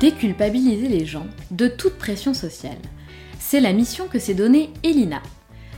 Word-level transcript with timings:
déculpabiliser 0.00 0.88
les 0.88 1.04
gens 1.04 1.26
de 1.50 1.68
toute 1.68 1.98
pression 1.98 2.32
sociale. 2.32 2.78
C'est 3.38 3.60
la 3.60 3.74
mission 3.74 4.06
que 4.08 4.18
s'est 4.18 4.34
donnée 4.34 4.70
Elina. 4.82 5.22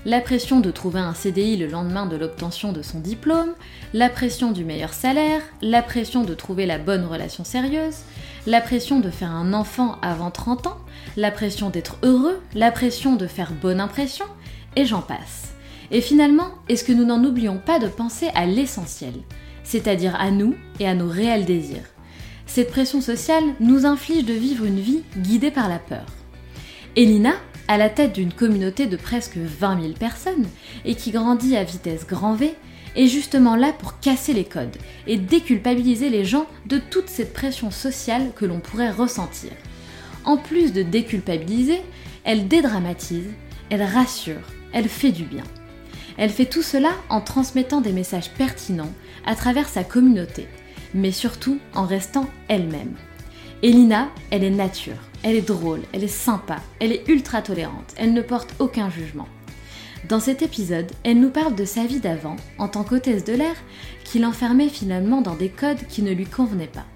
La 0.04 0.20
pression 0.20 0.60
de 0.60 0.70
trouver 0.70 1.00
un 1.00 1.14
CDI 1.14 1.56
le 1.56 1.66
lendemain 1.66 2.06
de 2.06 2.16
l'obtention 2.16 2.72
de 2.72 2.82
son 2.82 3.00
diplôme, 3.00 3.52
la 3.92 4.08
pression 4.08 4.52
du 4.52 4.64
meilleur 4.64 4.92
salaire, 4.92 5.42
la 5.60 5.82
pression 5.82 6.22
de 6.22 6.34
trouver 6.34 6.66
la 6.66 6.78
bonne 6.78 7.04
relation 7.04 7.44
sérieuse, 7.44 7.98
la 8.46 8.60
pression 8.60 9.00
de 9.00 9.10
faire 9.10 9.30
un 9.30 9.52
enfant 9.52 9.98
avant 10.02 10.30
30 10.30 10.68
ans, 10.68 10.78
la 11.16 11.30
pression 11.32 11.70
d'être 11.70 11.98
heureux, 12.02 12.40
la 12.54 12.70
pression 12.70 13.16
de 13.16 13.26
faire 13.26 13.52
bonne 13.52 13.80
impression, 13.80 14.26
et 14.76 14.84
j'en 14.84 15.02
passe. 15.02 15.52
Et 15.90 16.00
finalement, 16.00 16.48
est-ce 16.68 16.84
que 16.84 16.92
nous 16.92 17.04
n'en 17.04 17.24
oublions 17.24 17.58
pas 17.58 17.78
de 17.78 17.88
penser 17.88 18.28
à 18.34 18.46
l'essentiel, 18.46 19.14
c'est-à-dire 19.64 20.16
à 20.20 20.30
nous 20.30 20.54
et 20.80 20.88
à 20.88 20.94
nos 20.94 21.08
réels 21.08 21.44
désirs? 21.44 21.91
Cette 22.52 22.70
pression 22.70 23.00
sociale 23.00 23.44
nous 23.60 23.86
inflige 23.86 24.26
de 24.26 24.34
vivre 24.34 24.66
une 24.66 24.78
vie 24.78 25.04
guidée 25.16 25.50
par 25.50 25.70
la 25.70 25.78
peur. 25.78 26.04
Elina, 26.96 27.32
à 27.66 27.78
la 27.78 27.88
tête 27.88 28.12
d'une 28.12 28.34
communauté 28.34 28.86
de 28.86 28.98
presque 28.98 29.38
20 29.38 29.80
000 29.80 29.92
personnes 29.94 30.46
et 30.84 30.94
qui 30.94 31.12
grandit 31.12 31.56
à 31.56 31.64
vitesse 31.64 32.06
grand 32.06 32.34
V, 32.34 32.54
est 32.94 33.06
justement 33.06 33.56
là 33.56 33.72
pour 33.72 34.00
casser 34.00 34.34
les 34.34 34.44
codes 34.44 34.76
et 35.06 35.16
déculpabiliser 35.16 36.10
les 36.10 36.26
gens 36.26 36.44
de 36.66 36.76
toute 36.76 37.08
cette 37.08 37.32
pression 37.32 37.70
sociale 37.70 38.32
que 38.36 38.44
l'on 38.44 38.60
pourrait 38.60 38.90
ressentir. 38.90 39.52
En 40.26 40.36
plus 40.36 40.74
de 40.74 40.82
déculpabiliser, 40.82 41.80
elle 42.22 42.48
dédramatise, 42.48 43.30
elle 43.70 43.82
rassure, 43.82 44.46
elle 44.74 44.90
fait 44.90 45.12
du 45.12 45.24
bien. 45.24 45.44
Elle 46.18 46.28
fait 46.28 46.44
tout 46.44 46.60
cela 46.60 46.90
en 47.08 47.22
transmettant 47.22 47.80
des 47.80 47.92
messages 47.92 48.30
pertinents 48.32 48.92
à 49.24 49.36
travers 49.36 49.70
sa 49.70 49.84
communauté 49.84 50.48
mais 50.94 51.12
surtout 51.12 51.58
en 51.74 51.86
restant 51.86 52.28
elle-même. 52.48 52.94
Elina, 53.62 54.08
elle 54.30 54.44
est 54.44 54.50
nature, 54.50 54.98
elle 55.22 55.36
est 55.36 55.46
drôle, 55.48 55.82
elle 55.92 56.02
est 56.02 56.08
sympa, 56.08 56.56
elle 56.80 56.92
est 56.92 57.08
ultra 57.08 57.42
tolérante, 57.42 57.94
elle 57.96 58.12
ne 58.12 58.22
porte 58.22 58.54
aucun 58.58 58.90
jugement. 58.90 59.28
Dans 60.08 60.18
cet 60.18 60.42
épisode, 60.42 60.90
elle 61.04 61.20
nous 61.20 61.30
parle 61.30 61.54
de 61.54 61.64
sa 61.64 61.84
vie 61.84 62.00
d'avant, 62.00 62.36
en 62.58 62.66
tant 62.66 62.82
qu'hôtesse 62.82 63.24
de 63.24 63.34
l'air, 63.34 63.54
qui 64.04 64.18
l'enfermait 64.18 64.68
finalement 64.68 65.20
dans 65.20 65.36
des 65.36 65.48
codes 65.48 65.86
qui 65.88 66.02
ne 66.02 66.12
lui 66.12 66.26
convenaient 66.26 66.66
pas. 66.66 66.86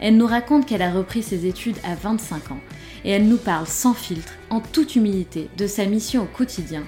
Elle 0.00 0.16
nous 0.16 0.26
raconte 0.26 0.66
qu'elle 0.66 0.82
a 0.82 0.92
repris 0.92 1.22
ses 1.22 1.46
études 1.46 1.78
à 1.84 1.94
25 1.94 2.52
ans, 2.52 2.60
et 3.04 3.10
elle 3.10 3.28
nous 3.28 3.38
parle 3.38 3.66
sans 3.66 3.94
filtre, 3.94 4.34
en 4.50 4.60
toute 4.60 4.94
humilité, 4.94 5.48
de 5.56 5.66
sa 5.66 5.86
mission 5.86 6.24
au 6.24 6.26
quotidien, 6.26 6.84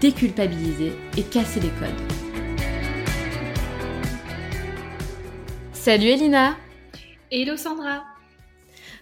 déculpabiliser 0.00 0.92
et 1.16 1.22
casser 1.22 1.60
les 1.60 1.68
codes. 1.68 2.31
Salut 5.84 6.10
Elina 6.10 6.56
Hello 7.32 7.56
Sandra 7.56 8.04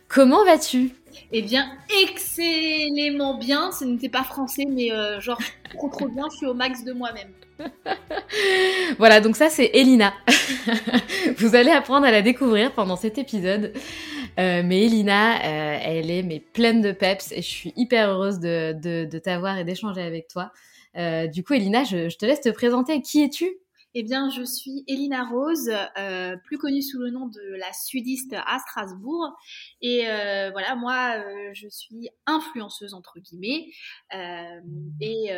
Comment 0.08 0.46
vas-tu? 0.46 0.92
Eh 1.30 1.42
bien, 1.42 1.70
excellemment 2.02 3.36
bien. 3.36 3.70
Ce 3.70 3.84
n'était 3.84 4.08
pas 4.08 4.24
français, 4.24 4.64
mais 4.66 4.90
euh, 4.90 5.20
genre 5.20 5.38
trop 5.74 5.90
trop 5.90 6.08
bien. 6.08 6.24
Je 6.32 6.38
suis 6.38 6.46
au 6.46 6.54
max 6.54 6.82
de 6.82 6.94
moi-même. 6.94 7.32
voilà, 8.98 9.20
donc 9.20 9.36
ça 9.36 9.50
c'est 9.50 9.70
Elina. 9.74 10.14
Vous 11.36 11.54
allez 11.54 11.70
apprendre 11.70 12.06
à 12.06 12.10
la 12.10 12.22
découvrir 12.22 12.72
pendant 12.72 12.96
cet 12.96 13.18
épisode. 13.18 13.74
Euh, 14.38 14.62
mais 14.64 14.86
Elina, 14.86 15.34
euh, 15.34 15.78
elle 15.82 16.10
est 16.10 16.22
mais 16.22 16.40
pleine 16.40 16.80
de 16.80 16.92
peps 16.92 17.30
et 17.32 17.42
je 17.42 17.46
suis 17.46 17.74
hyper 17.76 18.08
heureuse 18.08 18.40
de, 18.40 19.18
t'avoir 19.22 19.58
et 19.58 19.64
d'échanger 19.64 20.00
avec 20.00 20.28
toi. 20.28 20.50
du 20.94 21.44
coup, 21.44 21.52
Elina, 21.52 21.84
je, 21.84 22.08
je 22.08 22.16
te 22.16 22.24
laisse 22.24 22.40
te 22.40 22.48
présenter. 22.48 23.02
Qui 23.02 23.22
es-tu? 23.22 23.58
Eh 23.94 24.02
bien, 24.02 24.30
je 24.30 24.42
suis 24.42 24.84
Elina 24.86 25.24
Rose, 25.24 25.70
euh, 25.98 26.36
plus 26.44 26.58
connue 26.58 26.82
sous 26.82 26.98
le 26.98 27.10
nom 27.10 27.26
de 27.26 27.54
la 27.56 27.72
sudiste 27.72 28.34
à 28.46 28.58
Strasbourg. 28.60 29.36
Et 29.80 30.08
euh, 30.08 30.50
voilà, 30.52 30.76
moi, 30.76 31.16
euh, 31.16 31.50
je 31.54 31.68
suis 31.68 32.08
influenceuse, 32.26 32.94
entre 32.94 33.18
guillemets, 33.18 33.70
et 35.00 35.30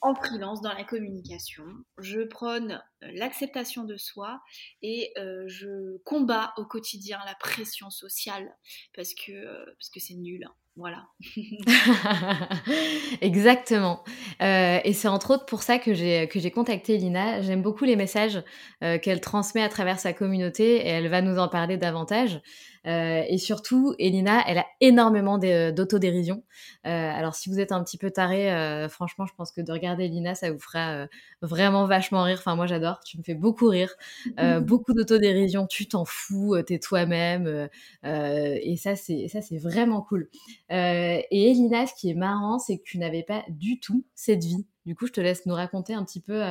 en 0.00 0.14
freelance 0.16 0.60
dans 0.60 0.72
la 0.72 0.82
communication. 0.82 1.64
Je 1.98 2.22
prône 2.22 2.82
l'acceptation 3.00 3.84
de 3.84 3.96
soi 3.96 4.40
et 4.82 5.12
je 5.46 5.98
combats 5.98 6.52
au 6.56 6.64
quotidien 6.64 7.20
la 7.24 7.36
pression 7.36 7.90
sociale 7.90 8.52
parce 8.94 9.14
que 9.14 9.64
parce 9.64 9.90
c'est 9.98 10.14
nul. 10.14 10.48
Voilà. 10.76 11.06
Exactement. 13.20 14.02
Euh, 14.40 14.78
et 14.84 14.92
c'est 14.94 15.08
entre 15.08 15.34
autres 15.34 15.44
pour 15.44 15.62
ça 15.62 15.78
que 15.78 15.92
j'ai 15.92 16.28
que 16.28 16.40
j'ai 16.40 16.50
contacté 16.50 16.96
Lina. 16.96 17.42
J'aime 17.42 17.62
beaucoup 17.62 17.84
les 17.84 17.96
messages 17.96 18.42
euh, 18.82 18.98
qu'elle 18.98 19.20
transmet 19.20 19.62
à 19.62 19.68
travers 19.68 20.00
sa 20.00 20.12
communauté 20.12 20.76
et 20.76 20.88
elle 20.88 21.08
va 21.08 21.20
nous 21.20 21.38
en 21.38 21.48
parler 21.48 21.76
davantage. 21.76 22.40
Euh, 22.86 23.22
et 23.28 23.38
surtout, 23.38 23.94
Elina, 23.98 24.42
elle 24.46 24.58
a 24.58 24.66
énormément 24.80 25.38
d'autodérision. 25.38 26.42
Euh, 26.86 26.88
alors, 26.88 27.34
si 27.34 27.48
vous 27.48 27.60
êtes 27.60 27.72
un 27.72 27.82
petit 27.84 27.98
peu 27.98 28.10
taré, 28.10 28.52
euh, 28.52 28.88
franchement, 28.88 29.26
je 29.26 29.34
pense 29.34 29.52
que 29.52 29.60
de 29.60 29.70
regarder 29.72 30.04
Elina, 30.04 30.34
ça 30.34 30.50
vous 30.50 30.58
fera 30.58 31.06
vraiment 31.40 31.86
vachement 31.86 32.22
rire. 32.24 32.38
Enfin, 32.38 32.56
moi, 32.56 32.66
j'adore. 32.66 33.00
Tu 33.04 33.18
me 33.18 33.22
fais 33.22 33.34
beaucoup 33.34 33.68
rire. 33.68 33.94
beaucoup 34.62 34.92
d'autodérision. 34.92 35.66
Tu 35.66 35.86
t'en 35.86 36.04
fous. 36.04 36.56
T'es 36.66 36.78
toi-même. 36.78 37.68
et 38.04 38.76
ça, 38.76 38.96
c'est 38.96 39.28
ça, 39.28 39.42
c'est 39.42 39.58
vraiment 39.58 40.02
cool. 40.02 40.28
et 40.70 41.26
Elina, 41.30 41.86
ce 41.86 41.94
qui 41.94 42.10
est 42.10 42.14
marrant, 42.14 42.58
c'est 42.58 42.78
que 42.78 42.82
tu 42.82 42.98
n'avais 42.98 43.22
pas 43.22 43.44
du 43.48 43.80
tout 43.80 44.04
cette 44.14 44.44
vie. 44.44 44.66
Du 44.86 44.94
coup, 44.94 45.06
je 45.06 45.12
te 45.12 45.20
laisse 45.20 45.46
nous 45.46 45.54
raconter 45.54 45.94
un 45.94 46.04
petit 46.04 46.20
peu 46.20 46.42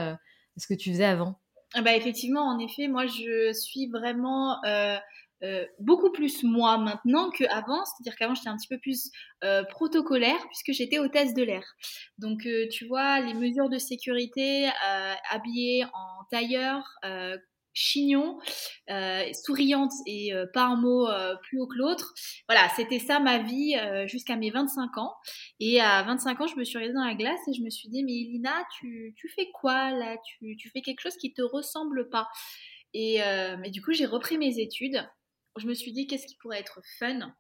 ce 0.58 0.68
que 0.68 0.74
tu 0.74 0.92
faisais 0.92 1.06
avant. 1.06 1.40
Ah 1.74 1.82
bah 1.82 1.96
effectivement, 1.96 2.42
en 2.42 2.60
effet, 2.60 2.88
moi 2.90 3.06
je 3.08 3.54
suis 3.54 3.88
vraiment 3.88 4.62
euh, 4.66 4.98
beaucoup 5.80 6.12
plus 6.12 6.44
moi 6.44 6.78
maintenant 6.78 7.30
qu'avant, 7.32 7.84
c'est-à-dire 7.86 8.16
qu'avant 8.18 8.36
j'étais 8.36 8.50
un 8.50 8.58
petit 8.58 8.68
peu 8.68 8.78
plus 8.80 9.10
euh, 9.44 9.64
protocolaire 9.64 10.40
puisque 10.48 10.72
j'étais 10.72 11.00
hôtesse 11.00 11.34
de 11.34 11.44
l'air. 11.44 11.64
Donc 12.18 12.46
euh, 12.46 12.68
tu 12.72 12.86
vois, 12.86 13.20
les 13.22 13.34
mesures 13.34 13.70
de 13.70 13.78
sécurité, 13.78 14.70
habillée 15.30 15.86
en 15.86 16.24
tailleur, 16.30 16.84
chignon, 17.74 18.38
souriante 19.46 19.94
et 20.06 20.32
pas 20.54 20.66
un 20.66 20.76
mot 20.76 21.08
plus 21.44 21.60
haut 21.60 21.68
que 21.68 21.78
l'autre. 21.78 22.14
Voilà, 22.48 22.70
c'était 22.76 23.00
ça 23.00 23.20
ma 23.20 23.40
vie 23.40 23.76
jusqu'à 24.06 24.36
mes 24.36 24.52
25 24.52 24.98
ans. 24.98 25.14
Et 25.60 25.80
à 25.82 26.04
25 26.04 26.42
ans, 26.42 26.48
je 26.48 26.56
me 26.56 26.64
suis 26.64 26.78
regardée 26.78 26.96
dans 26.96 27.06
la 27.06 27.16
glace 27.16 27.40
et 27.48 27.54
je 27.54 27.64
me 27.64 27.70
suis 27.70 27.90
dit, 27.90 28.04
mais 28.04 28.14
Elina, 28.14 28.54
tu, 28.80 29.16
fais 29.36 29.48
quoi 29.54 29.92
là? 29.92 30.18
Tu, 30.26 30.56
tu, 30.58 30.70
fais 30.70 30.82
quelque 30.82 31.02
chose 31.02 31.18
qui 31.18 31.34
te 31.34 31.42
ressemble 31.42 32.10
pas. 32.10 32.28
Et, 32.94 33.20
et 33.20 33.70
du 33.72 33.82
coup, 33.82 33.94
j'ai 33.94 34.06
repris 34.06 34.38
mes 34.38 34.60
études. 34.60 35.02
Je 35.58 35.68
me 35.68 35.74
suis 35.74 35.92
dit, 35.92 36.08
qu'est-ce 36.08 36.28
qui 36.28 36.36
pourrait 36.36 36.60
être 36.60 36.82
fun? 37.00 37.34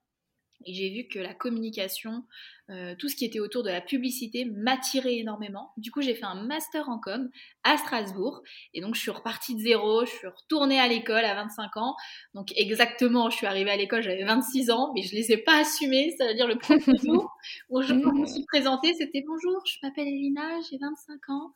Et 0.65 0.73
j'ai 0.73 0.89
vu 0.89 1.07
que 1.07 1.19
la 1.19 1.33
communication, 1.33 2.23
euh, 2.69 2.95
tout 2.97 3.09
ce 3.09 3.15
qui 3.15 3.25
était 3.25 3.39
autour 3.39 3.63
de 3.63 3.69
la 3.69 3.81
publicité 3.81 4.45
m'attirait 4.45 5.15
énormément. 5.15 5.71
Du 5.77 5.91
coup, 5.91 6.01
j'ai 6.01 6.13
fait 6.13 6.25
un 6.25 6.43
master 6.43 6.87
en 6.89 6.99
com 6.99 7.29
à 7.63 7.77
Strasbourg. 7.77 8.41
Et 8.73 8.81
donc, 8.81 8.95
je 8.95 9.01
suis 9.01 9.11
repartie 9.11 9.55
de 9.55 9.61
zéro. 9.61 10.05
Je 10.05 10.11
suis 10.11 10.27
retournée 10.27 10.79
à 10.79 10.87
l'école 10.87 11.25
à 11.25 11.35
25 11.35 11.77
ans. 11.77 11.95
Donc, 12.33 12.51
exactement, 12.55 13.29
je 13.29 13.37
suis 13.37 13.47
arrivée 13.47 13.71
à 13.71 13.77
l'école, 13.77 14.03
j'avais 14.03 14.23
26 14.23 14.71
ans, 14.71 14.91
mais 14.93 15.01
je 15.01 15.15
ne 15.15 15.21
les 15.21 15.31
ai 15.31 15.37
pas 15.37 15.61
assumés. 15.61 16.13
Ça 16.17 16.27
veut 16.27 16.35
dire 16.35 16.47
le 16.47 16.57
premier 16.57 16.79
jour 17.03 17.29
où 17.69 17.81
je 17.81 17.93
me 17.93 18.25
suis 18.25 18.45
présentée, 18.45 18.93
c'était 18.93 19.23
bonjour, 19.25 19.61
je 19.65 19.77
m'appelle 19.83 20.07
Elina, 20.07 20.59
j'ai 20.69 20.77
25 20.77 21.29
ans. 21.29 21.53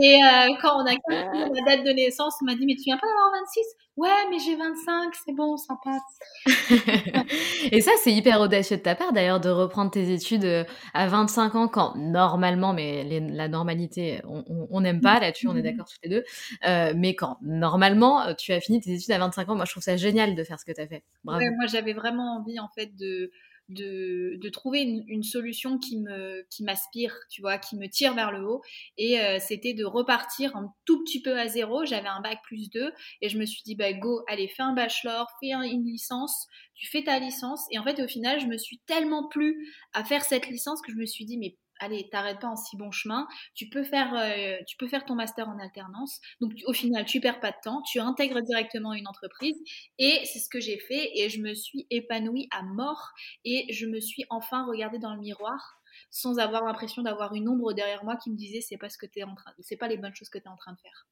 Et 0.00 0.14
euh, 0.14 0.54
quand 0.62 0.80
on 0.82 0.86
a 0.86 0.96
calculé 0.96 1.44
la 1.54 1.76
date 1.76 1.86
de 1.86 1.92
naissance, 1.92 2.34
on 2.40 2.46
m'a 2.46 2.54
dit, 2.54 2.64
mais 2.66 2.76
tu 2.76 2.84
viens 2.84 2.98
pas 2.98 3.06
d'avoir 3.06 3.30
26 3.42 3.64
Ouais, 3.98 4.28
mais 4.30 4.38
j'ai 4.38 4.54
25, 4.54 5.12
c'est 5.26 5.32
bon, 5.32 5.56
ça 5.56 5.76
passe. 5.82 6.46
et 7.72 7.80
ça, 7.80 7.90
c'est 8.00 8.12
hyper 8.12 8.40
audacieux 8.40 8.76
de 8.76 8.82
ta 8.82 8.94
part 8.94 9.12
d'ailleurs 9.12 9.40
de 9.40 9.50
reprendre 9.50 9.90
tes 9.90 10.12
études 10.12 10.44
euh, 10.44 10.62
à 10.94 11.08
25 11.08 11.56
ans 11.56 11.66
quand 11.66 11.96
normalement, 11.96 12.72
mais 12.72 13.20
la 13.20 13.48
normalité, 13.48 14.20
on 14.24 14.80
n'aime 14.80 15.00
pas 15.00 15.18
là-dessus, 15.18 15.48
on 15.48 15.56
est 15.56 15.62
d'accord 15.62 15.86
tous 15.88 15.98
les 16.04 16.10
deux, 16.10 16.24
euh, 16.64 16.92
mais 16.94 17.16
quand 17.16 17.38
normalement 17.42 18.22
euh, 18.22 18.34
tu 18.34 18.52
as 18.52 18.60
fini 18.60 18.80
tes 18.80 18.92
études 18.92 19.10
à 19.10 19.18
25 19.18 19.48
ans, 19.48 19.56
moi 19.56 19.64
je 19.64 19.72
trouve 19.72 19.82
ça 19.82 19.96
génial 19.96 20.36
de 20.36 20.44
faire 20.44 20.60
ce 20.60 20.64
que 20.64 20.70
tu 20.70 20.80
as 20.80 20.86
fait. 20.86 21.02
moi 21.24 21.40
j'avais 21.66 21.92
vraiment 21.92 22.36
envie 22.36 22.60
en 22.60 22.68
fait 22.68 22.94
de 22.94 23.32
de, 23.68 24.48
trouver 24.50 24.80
une, 24.80 25.22
solution 25.22 25.78
qui 25.78 25.98
me 26.00 26.46
qui 26.50 26.64
m'aspire, 26.64 27.14
tu 27.30 27.42
vois, 27.42 27.58
qui 27.58 27.76
me 27.76 27.86
tire 27.86 28.14
vers 28.14 28.32
le 28.32 28.46
haut. 28.46 28.62
Et 28.96 29.20
euh, 29.20 29.38
c'était 29.40 29.74
de 29.74 29.84
repartir 29.84 30.56
un 30.56 30.72
tout 30.84 31.02
petit 31.04 31.20
peu 31.20 31.38
à 31.38 31.48
zéro. 31.48 31.84
J'avais 31.84 32.08
un 32.08 32.20
bac 32.20 32.38
plus 32.44 32.70
2 32.70 32.92
et 33.20 33.28
je 33.28 33.38
me 33.38 33.44
suis 33.44 33.62
dit, 33.64 33.74
bah 33.74 33.92
go, 33.92 34.22
allez, 34.28 34.48
fais 34.48 34.62
un 34.62 34.72
bachelor, 34.72 35.28
fais 35.40 35.52
une 35.52 35.84
licence, 35.84 36.46
tu 36.74 36.88
fais 36.88 37.02
ta 37.02 37.18
licence. 37.18 37.66
Et 37.70 37.78
en 37.78 37.84
fait, 37.84 38.00
au 38.02 38.08
final, 38.08 38.40
je 38.40 38.46
me 38.46 38.56
suis 38.56 38.78
tellement 38.86 39.28
plu 39.28 39.68
à 39.92 40.04
faire 40.04 40.24
cette 40.24 40.48
licence 40.48 40.80
que 40.80 40.92
je 40.92 40.96
me 40.96 41.06
suis 41.06 41.24
dit, 41.24 41.38
mais 41.38 41.56
allez, 41.80 42.08
t'arrêtes 42.10 42.40
pas 42.40 42.48
en 42.48 42.56
si 42.56 42.76
bon 42.76 42.90
chemin, 42.90 43.26
tu 43.54 43.68
peux 43.68 43.84
faire, 43.84 44.14
euh, 44.14 44.56
tu 44.66 44.76
peux 44.76 44.88
faire 44.88 45.04
ton 45.04 45.14
master 45.14 45.48
en 45.48 45.58
alternance. 45.58 46.20
Donc 46.40 46.52
au 46.66 46.72
final, 46.72 47.04
tu 47.04 47.20
perds 47.20 47.40
pas 47.40 47.50
de 47.50 47.56
temps, 47.62 47.82
tu 47.82 48.00
intègres 48.00 48.42
directement 48.42 48.94
une 48.94 49.06
entreprise. 49.08 49.56
Et 49.98 50.20
c'est 50.24 50.38
ce 50.38 50.48
que 50.48 50.60
j'ai 50.60 50.78
fait. 50.78 51.10
Et 51.16 51.28
je 51.28 51.40
me 51.40 51.54
suis 51.54 51.86
épanouie 51.90 52.48
à 52.50 52.62
mort. 52.62 53.10
Et 53.44 53.72
je 53.72 53.86
me 53.86 54.00
suis 54.00 54.24
enfin 54.30 54.64
regardée 54.66 54.98
dans 54.98 55.14
le 55.14 55.20
miroir 55.20 55.78
sans 56.10 56.38
avoir 56.38 56.64
l'impression 56.64 57.02
d'avoir 57.02 57.34
une 57.34 57.48
ombre 57.48 57.72
derrière 57.72 58.04
moi 58.04 58.16
qui 58.16 58.30
me 58.30 58.36
disait 58.36 58.60
c'est 58.60 58.76
pas 58.76 58.88
ce 58.88 58.98
que 58.98 59.06
tu 59.06 59.22
en 59.22 59.34
train, 59.34 59.52
c'est 59.60 59.76
pas 59.76 59.88
les 59.88 59.96
bonnes 59.96 60.14
choses 60.14 60.28
que 60.28 60.38
tu 60.38 60.44
es 60.44 60.48
en 60.48 60.56
train 60.56 60.72
de 60.72 60.78
faire. 60.78 61.06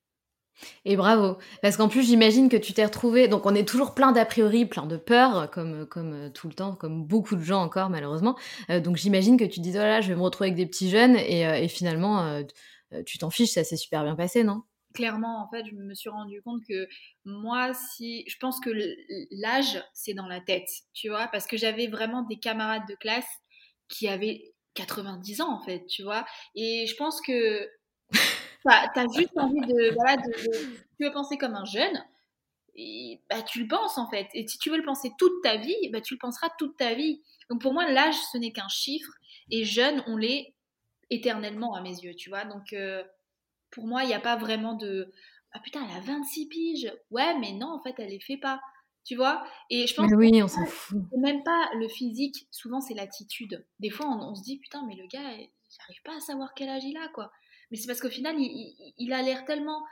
Et 0.85 0.97
bravo, 0.97 1.37
parce 1.63 1.77
qu'en 1.77 1.89
plus 1.89 2.03
j'imagine 2.03 2.49
que 2.49 2.57
tu 2.57 2.73
t'es 2.73 2.85
retrouvé, 2.85 3.29
donc 3.29 3.47
on 3.47 3.55
est 3.55 3.67
toujours 3.67 3.95
plein 3.95 4.13
d'a 4.13 4.25
priori, 4.25 4.67
plein 4.67 4.87
de 4.87 4.97
peurs, 4.97 5.51
comme, 5.51 5.87
comme 5.87 6.13
euh, 6.15 6.31
tout 6.31 6.49
le 6.49 6.55
temps, 6.55 6.75
comme 6.75 7.05
beaucoup 7.05 7.37
de 7.37 7.43
gens 7.43 7.63
encore 7.63 7.91
malheureusement. 7.91 8.37
Euh, 8.71 8.81
donc 8.81 8.97
j'imagine 8.97 9.37
que 9.37 9.45
tu 9.45 9.57
te 9.57 9.61
dis, 9.61 9.73
voilà, 9.73 10.01
je 10.01 10.09
vais 10.09 10.15
me 10.15 10.23
retrouver 10.23 10.49
avec 10.49 10.57
des 10.57 10.67
petits 10.67 10.91
jeunes, 10.91 11.17
et, 11.17 11.47
euh, 11.47 11.69
finalement 11.69 12.43
tu 13.05 13.19
t'en 13.19 13.31
fiches, 13.31 13.51
ça 13.51 13.65
s'est 13.65 13.77
super 13.77 14.05
bien 14.05 14.15
passé, 14.15 14.45
non? 14.45 14.63
Clairement, 14.95 15.43
en 15.43 15.51
fait, 15.51 15.67
je 15.69 15.75
me 15.75 15.93
suis 15.95 16.09
rendu 16.09 16.41
compte 16.41 16.63
que 16.67 16.89
moi, 17.25 17.73
si, 17.75 18.25
je 18.29 18.37
pense 18.39 18.61
que 18.61 18.71
l'âge, 19.33 19.83
c'est 19.93 20.15
dans 20.15 20.29
la 20.29 20.41
tête, 20.41 20.69
tu 20.95 21.09
vois, 21.09 21.27
parce 21.27 21.47
que 21.47 21.57
j'avais 21.57 21.89
vraiment 21.89 22.23
des 22.23 22.39
camarades 22.39 22.87
de 22.89 22.95
classe 22.95 23.27
qui 23.89 24.09
avaient 24.09 24.55
90 24.75 25.41
ans, 25.43 25.53
en 25.53 25.61
fait, 25.61 25.85
tu 25.87 26.03
vois, 26.03 26.25
et 26.55 26.87
je 26.87 26.95
pense 26.95 27.21
que 27.21 27.69
tu 28.67 29.01
as, 29.01 29.07
juste 29.15 29.37
envie 29.37 29.61
de, 29.61 29.95
voilà, 29.95 30.17
de, 30.17 30.33
Tu 30.33 31.05
veux 31.05 31.13
penser 31.13 31.37
comme 31.39 31.55
un 31.55 31.65
jeune, 31.65 32.03
et, 32.77 33.21
bah, 33.31 33.43
tu 33.43 33.61
le 33.61 33.69
penses 33.69 33.99
en 33.99 34.09
fait. 34.09 34.29
Et 34.35 34.47
si 34.47 34.59
tu 34.59 34.71
veux 34.71 34.77
le 34.77 34.85
penser 34.85 35.11
toute 35.19 35.43
ta 35.43 35.57
vie, 35.57 35.89
bah, 35.93 36.01
tu 36.01 36.15
le 36.15 36.19
penseras 36.19 36.49
toute 36.59 36.77
ta 36.77 36.95
vie. 36.95 37.23
Donc 37.51 37.61
pour 37.61 37.73
moi, 37.73 37.91
l'âge, 37.91 38.17
ce 38.33 38.39
n'est 38.39 38.53
qu'un 38.53 38.69
chiffre. 38.69 39.11
Et 39.51 39.65
jeune, 39.65 40.03
on 40.07 40.17
l'est 40.17 40.55
éternellement 41.11 41.75
à 41.75 41.81
mes 41.81 41.99
yeux, 41.99 42.15
tu 42.15 42.29
vois. 42.29 42.45
Donc 42.45 42.73
euh, 42.73 43.03
pour 43.71 43.87
moi, 43.87 44.05
il 44.05 44.09
n'y 44.09 44.15
a 44.15 44.21
pas 44.21 44.37
vraiment 44.37 44.75
de. 44.75 45.13
Ah 45.53 45.61
putain, 45.61 45.87
elle 45.89 45.97
a 45.97 46.01
26 46.01 46.49
piges. 46.49 46.93
Ouais, 47.11 47.39
mais 47.39 47.53
non, 47.53 47.69
en 47.69 47.83
fait, 47.83 47.95
elle 47.99 48.11
les 48.11 48.21
fait 48.21 48.37
pas. 48.37 48.61
Tu 49.05 49.15
vois 49.15 49.47
Et 49.71 49.87
je 49.87 49.95
pense 49.95 50.11
mais 50.11 50.17
oui, 50.17 50.43
on 50.43 50.49
s'en 50.49 50.67
fout. 50.67 50.99
Même 51.17 51.45
pas 51.45 51.71
le 51.77 51.89
physique, 51.89 52.49
souvent 52.51 52.81
c'est 52.81 52.95
l'attitude. 52.95 53.65
Des 53.79 53.89
fois, 53.89 54.07
on, 54.07 54.31
on, 54.31 54.35
se 54.35 54.43
dit, 54.43 54.59
putain, 54.59 54.85
mais 54.85 54.97
le 54.97 55.07
gars, 55.07 55.31
il 55.33 55.49
n'arrive 55.79 56.03
pas 56.05 56.17
à 56.17 56.21
savoir 56.21 56.55
quel 56.55 56.69
âge 56.69 56.83
il 56.85 56.97
a, 56.97 57.09
quoi. 57.09 57.31
Mais 57.71 57.77
c'est 57.77 57.87
parce 57.87 58.01
qu'au 58.01 58.11
final, 58.11 58.37
il, 58.39 59.13
a 59.13 59.23
l'air 59.23 59.45
tellement 59.45 59.83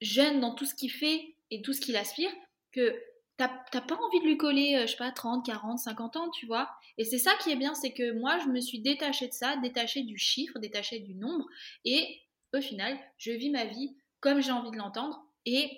jeune 0.00 0.40
dans 0.40 0.54
tout 0.54 0.64
ce 0.64 0.74
qu'il 0.74 0.90
fait 0.90 1.36
et 1.50 1.62
tout 1.62 1.72
ce 1.72 1.80
qu'il 1.80 1.96
aspire 1.96 2.30
que 2.72 2.94
t'as 3.36 3.48
pas 3.80 3.96
envie 3.96 4.20
de 4.20 4.26
lui 4.26 4.36
coller, 4.36 4.76
euh, 4.76 4.82
je 4.82 4.92
sais 4.92 4.96
pas, 4.96 5.10
30, 5.10 5.44
40, 5.44 5.78
50 5.78 6.16
ans, 6.16 6.30
tu 6.30 6.46
vois. 6.46 6.70
Et 6.96 7.04
c'est 7.04 7.18
ça 7.18 7.32
qui 7.42 7.50
est 7.50 7.56
bien, 7.56 7.74
c'est 7.74 7.92
que 7.92 8.12
moi, 8.12 8.38
je 8.38 8.46
me 8.46 8.60
suis 8.60 8.80
détachée 8.80 9.26
de 9.26 9.32
ça, 9.32 9.56
détachée 9.56 10.02
du 10.02 10.16
chiffre, 10.16 10.58
détachée 10.60 11.00
du 11.00 11.14
nombre. 11.14 11.46
Et 11.84 12.20
au 12.54 12.60
final, 12.60 12.96
je 13.18 13.32
vis 13.32 13.50
ma 13.50 13.64
vie 13.64 13.96
comme 14.20 14.40
j'ai 14.40 14.52
envie 14.52 14.70
de 14.70 14.76
l'entendre. 14.76 15.24
Et 15.44 15.70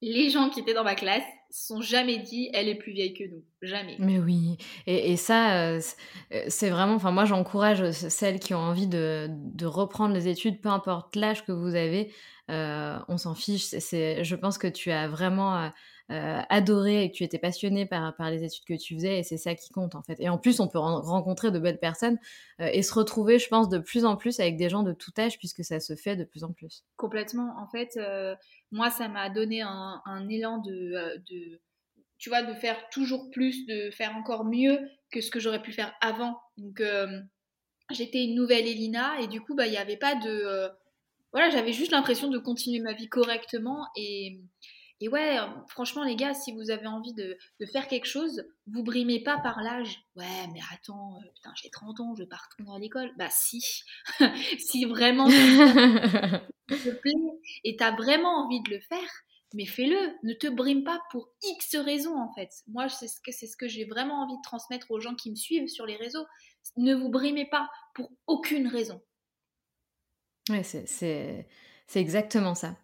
les 0.00 0.30
gens 0.30 0.50
qui 0.50 0.60
étaient 0.60 0.74
dans 0.74 0.84
ma 0.84 0.94
classe 0.94 1.24
sont 1.56 1.80
jamais 1.80 2.18
dit 2.18 2.50
elle 2.52 2.68
est 2.68 2.74
plus 2.74 2.92
vieille 2.92 3.14
que 3.14 3.24
nous. 3.24 3.42
Jamais. 3.62 3.96
Mais 3.98 4.18
oui. 4.18 4.58
Et, 4.86 5.16
ça, 5.16 5.70
euh, 5.70 5.80
euh, 6.32 6.44
c'est 6.48 6.70
vraiment. 6.70 6.94
Enfin, 6.94 7.10
moi, 7.10 7.24
j'encourage 7.24 7.90
celles 7.92 8.38
qui 8.38 8.54
ont 8.54 8.60
envie 8.60 8.86
de, 8.86 9.28
reprendre 9.64 10.14
les 10.14 10.28
études, 10.28 10.60
peu 10.60 10.68
importe 10.68 11.16
l'âge 11.16 11.44
que 11.44 11.52
vous 11.52 11.74
avez. 11.74 12.12
Euh, 12.50 12.98
on 13.08 13.16
s'en 13.16 13.34
fiche. 13.34 13.64
C'est, 13.64 14.22
je 14.22 14.36
pense 14.36 14.58
que 14.58 14.68
tu 14.68 14.90
as 14.90 15.08
vraiment. 15.08 15.70
Adoré 16.08 17.04
et 17.04 17.10
que 17.10 17.16
tu 17.16 17.24
étais 17.24 17.38
passionné 17.38 17.84
par, 17.84 18.14
par 18.14 18.30
les 18.30 18.44
études 18.44 18.64
que 18.64 18.80
tu 18.80 18.94
faisais 18.94 19.18
et 19.18 19.22
c'est 19.24 19.36
ça 19.36 19.54
qui 19.56 19.70
compte 19.70 19.96
en 19.96 20.02
fait. 20.02 20.16
Et 20.20 20.28
en 20.28 20.38
plus, 20.38 20.60
on 20.60 20.68
peut 20.68 20.78
rencontrer 20.78 21.50
de 21.50 21.58
belles 21.58 21.80
personnes 21.80 22.18
et 22.60 22.82
se 22.82 22.94
retrouver, 22.94 23.40
je 23.40 23.48
pense, 23.48 23.68
de 23.68 23.78
plus 23.78 24.04
en 24.04 24.16
plus 24.16 24.38
avec 24.38 24.56
des 24.56 24.68
gens 24.68 24.84
de 24.84 24.92
tout 24.92 25.10
âge 25.18 25.36
puisque 25.38 25.64
ça 25.64 25.80
se 25.80 25.96
fait 25.96 26.14
de 26.14 26.22
plus 26.22 26.44
en 26.44 26.52
plus. 26.52 26.84
Complètement. 26.96 27.54
En 27.58 27.66
fait, 27.66 27.98
moi, 28.72 28.90
ça 28.90 29.08
m'a 29.08 29.30
donné 29.30 29.62
un, 29.62 30.28
élan 30.28 30.62
euh, 30.66 31.16
de, 31.30 31.60
tu 32.18 32.28
vois, 32.28 32.42
de 32.42 32.54
faire 32.54 32.88
toujours 32.90 33.30
plus, 33.30 33.66
de 33.66 33.90
faire 33.90 34.16
encore 34.16 34.44
mieux 34.44 34.78
que 35.10 35.20
ce 35.20 35.30
que 35.30 35.40
j'aurais 35.40 35.62
pu 35.62 35.72
faire 35.72 35.94
avant. 36.00 36.40
Donc, 36.56 36.80
euh, 36.80 37.20
j'étais 37.90 38.24
une 38.24 38.34
nouvelle 38.34 38.66
Elina 38.66 39.20
et 39.20 39.28
du 39.28 39.40
coup, 39.40 39.54
bah, 39.54 39.66
il 39.66 39.70
n'y 39.70 39.76
avait 39.76 39.96
pas 39.96 40.14
de... 40.14 40.28
Euh, 40.30 40.68
voilà, 41.32 41.50
j'avais 41.50 41.72
juste 41.72 41.92
l'impression 41.92 42.28
de 42.28 42.38
continuer 42.38 42.80
ma 42.80 42.94
vie 42.94 43.08
correctement 43.08 43.86
et, 43.96 44.40
et 45.00 45.08
ouais, 45.08 45.36
franchement, 45.68 46.04
les 46.04 46.16
gars, 46.16 46.32
si 46.32 46.52
vous 46.52 46.70
avez 46.70 46.86
envie 46.86 47.12
de, 47.12 47.36
faire 47.70 47.86
quelque 47.86 48.06
chose, 48.06 48.44
vous 48.66 48.82
brimez 48.82 49.22
pas 49.22 49.38
par 49.38 49.62
l'âge. 49.62 50.00
Ouais, 50.16 50.46
mais 50.54 50.60
attends, 50.72 51.20
putain, 51.34 51.52
j'ai 51.54 51.68
30 51.68 52.00
ans, 52.00 52.14
je 52.16 52.22
vais 52.22 52.28
pas 52.28 52.38
retourner 52.38 52.74
à 52.74 52.78
l'école. 52.78 53.12
Bah 53.18 53.28
si, 53.30 53.62
si 54.58 54.86
vraiment 54.86 55.28
te 55.28 56.90
plaît 56.90 57.12
et 57.64 57.76
t'as 57.76 57.94
vraiment 57.94 58.44
envie 58.44 58.62
de 58.62 58.70
le 58.70 58.80
faire, 58.80 59.10
mais 59.52 59.66
fais-le. 59.66 59.96
Ne 60.22 60.32
te 60.32 60.46
brime 60.46 60.82
pas 60.82 61.02
pour 61.10 61.28
X 61.42 61.76
raisons 61.76 62.18
en 62.18 62.32
fait. 62.32 62.50
Moi, 62.66 62.88
c'est 62.88 63.08
ce 63.08 63.20
que 63.20 63.32
c'est 63.32 63.46
ce 63.46 63.56
que 63.56 63.68
j'ai 63.68 63.84
vraiment 63.84 64.22
envie 64.22 64.36
de 64.36 64.42
transmettre 64.42 64.90
aux 64.90 65.00
gens 65.00 65.14
qui 65.14 65.30
me 65.30 65.36
suivent 65.36 65.68
sur 65.68 65.84
les 65.84 65.96
réseaux. 65.96 66.26
Ne 66.78 66.94
vous 66.94 67.10
brimez 67.10 67.46
pas 67.46 67.68
pour 67.94 68.10
aucune 68.26 68.66
raison. 68.66 69.02
Ouais, 70.48 70.62
c'est 70.62 71.48
c'est 71.86 72.00
exactement 72.00 72.54
ça. 72.54 72.74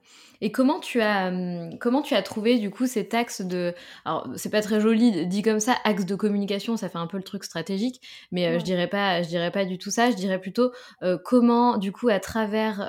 Et 0.42 0.50
comment 0.50 0.80
tu 0.80 1.00
as 1.00 1.28
hum, 1.28 1.78
comment 1.78 2.02
tu 2.02 2.14
as 2.14 2.22
trouvé 2.22 2.58
du 2.58 2.70
coup 2.70 2.86
cet 2.86 3.14
axe 3.14 3.42
de 3.42 3.74
alors 4.04 4.26
c'est 4.36 4.50
pas 4.50 4.60
très 4.60 4.80
joli 4.80 5.26
dit 5.26 5.42
comme 5.42 5.60
ça 5.60 5.76
axe 5.84 6.04
de 6.04 6.16
communication 6.16 6.76
ça 6.76 6.88
fait 6.88 6.98
un 6.98 7.06
peu 7.06 7.16
le 7.16 7.22
truc 7.22 7.44
stratégique 7.44 8.00
mais 8.32 8.48
euh, 8.48 8.58
je 8.58 8.64
dirais 8.64 8.88
pas 8.88 9.22
je 9.22 9.28
dirais 9.28 9.52
pas 9.52 9.64
du 9.64 9.78
tout 9.78 9.92
ça 9.92 10.10
je 10.10 10.16
dirais 10.16 10.40
plutôt 10.40 10.72
euh, 11.04 11.16
comment 11.24 11.78
du 11.78 11.92
coup 11.92 12.08
à 12.08 12.18
travers 12.18 12.80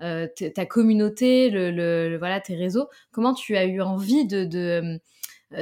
euh, 0.00 0.26
ta 0.54 0.64
communauté 0.64 1.50
le, 1.50 2.16
voilà 2.18 2.40
tes 2.40 2.54
réseaux 2.54 2.86
comment 3.10 3.34
tu 3.34 3.56
as 3.56 3.64
eu 3.64 3.80
envie 3.80 4.24
de, 4.24 4.44
de 4.44 4.80
hum, 4.82 4.98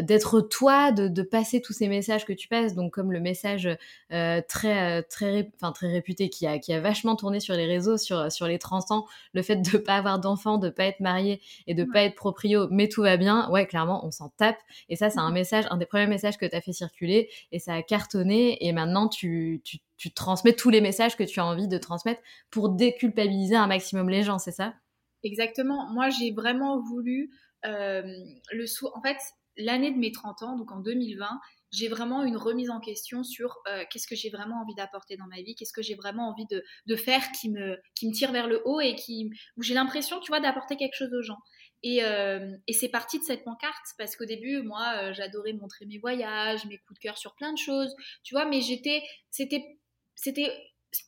d'être 0.03 0.41
toi, 0.41 0.93
de, 0.93 1.23
passer 1.23 1.61
tous 1.61 1.73
ces 1.73 1.89
messages 1.89 2.25
que 2.25 2.33
tu 2.33 2.49
passes, 2.49 2.75
donc 2.75 2.93
comme 2.93 3.13
le 3.13 3.21
message 3.21 3.69
euh, 4.13 4.41
très, 4.47 4.99
euh, 4.99 5.03
très, 5.09 5.51
enfin, 5.57 5.73
très 5.73 5.91
réputé 5.91 6.29
qui 6.29 6.47
a, 6.47 6.59
qui 6.59 6.73
a 6.73 6.81
vachement 6.81 7.17
tourné 7.17 7.41
sur 7.41 7.55
les 7.55 7.67
réseaux, 7.67 7.97
sur, 7.97 8.31
sur 8.31 8.47
les 8.47 8.59
30 8.59 8.91
ans, 8.91 9.07
le 9.33 9.43
fait 9.43 9.57
de 9.57 9.79
pas 9.79 9.97
avoir 9.97 10.19
d'enfants, 10.19 10.59
de 10.59 10.69
pas 10.69 10.85
être 10.85 11.01
marié 11.01 11.41
et 11.67 11.75
de 11.75 11.85
pas 11.85 12.03
être 12.03 12.15
proprio, 12.15 12.69
mais 12.71 12.89
tout 12.89 13.03
va 13.03 13.17
bien, 13.17 13.49
ouais, 13.51 13.67
clairement, 13.67 14.07
on 14.07 14.11
s'en 14.11 14.29
tape. 14.31 14.59
Et 14.89 14.97
ça, 14.97 15.11
c'est 15.11 15.19
un 15.19 15.31
mmh. 15.31 15.35
message, 15.35 15.65
un 15.71 15.77
des 15.77 15.87
premiers 15.87 16.07
messages 16.07 16.37
que 16.37 16.47
tu 16.47 16.55
as 16.55 16.61
fait 16.61 16.73
circuler 16.73 17.29
et 17.53 17.59
ça 17.59 17.75
a 17.75 17.83
cartonné. 17.83 18.65
Et 18.67 18.73
maintenant, 18.73 19.09
tu, 19.09 19.61
tu, 19.65 19.79
tu 19.97 20.13
transmets 20.13 20.55
tous 20.55 20.71
les 20.71 20.81
messages 20.81 21.17
que 21.17 21.25
tu 21.25 21.41
as 21.41 21.47
envie 21.47 21.69
de 21.69 21.79
transmettre 21.79 22.21
pour 22.51 22.71
déculpabiliser 22.71 23.57
un 23.57 23.67
maximum 23.67 24.09
les 24.09 24.23
gens, 24.23 24.39
c'est 24.39 24.53
ça? 24.53 24.75
Exactement. 25.23 25.91
Moi, 25.93 26.11
j'ai 26.11 26.33
vraiment 26.33 26.81
voulu 26.81 27.31
le 27.65 28.67
sou. 28.67 28.91
En 28.95 29.01
fait, 29.01 29.17
l'année 29.57 29.91
de 29.91 29.99
mes 29.99 30.13
30 30.13 30.43
ans, 30.43 30.57
donc 30.57 30.73
en 30.73 30.81
2020, 30.81 31.29
j'ai 31.75 31.89
vraiment 31.89 32.23
une 32.23 32.37
remise 32.37 32.71
en 32.71 32.81
question 32.81 33.25
sur 33.25 33.59
euh, 33.69 33.85
qu'est-ce 33.91 34.07
que 34.07 34.15
j'ai 34.15 34.31
vraiment 34.31 34.61
envie 34.61 34.75
d'apporter 34.75 35.17
dans 35.17 35.27
ma 35.27 35.43
vie, 35.43 35.55
qu'est-ce 35.55 35.73
que 35.73 35.83
j'ai 35.83 35.95
vraiment 35.95 36.29
envie 36.29 36.47
de, 36.47 36.97
faire 36.97 37.33
qui 37.33 37.51
me, 37.51 37.77
qui 37.95 38.09
me 38.09 38.13
tire 38.13 38.33
vers 38.33 38.47
le 38.47 38.63
haut 38.65 38.81
et 38.81 38.95
qui, 38.95 39.31
où 39.57 39.63
j'ai 39.63 39.75
l'impression, 39.75 40.21
tu 40.21 40.31
vois, 40.31 40.41
d'apporter 40.41 40.77
quelque 40.77 40.95
chose 40.95 41.13
aux 41.13 41.23
gens. 41.23 41.39
Et, 41.83 42.05
euh, 42.05 42.57
c'est 42.71 42.89
parti 42.89 43.19
de 43.19 43.25
cette 43.25 43.45
pancarte 43.45 43.87
parce 43.99 44.17
qu'au 44.17 44.25
début, 44.25 44.63
moi, 44.63 44.95
euh, 45.03 45.13
j'adorais 45.13 45.53
montrer 45.53 45.87
mes 45.87 45.99
voyages, 45.99 46.65
mes 46.67 46.79
coups 46.79 46.99
de 46.99 47.03
cœur 47.03 47.19
sur 47.19 47.35
plein 47.35 47.53
de 47.53 47.59
choses, 47.59 47.95
tu 48.23 48.35
vois, 48.35 48.47
mais 48.47 48.61
j'étais, 48.61 49.03
c'était, 49.31 49.65
c'était 50.15 50.53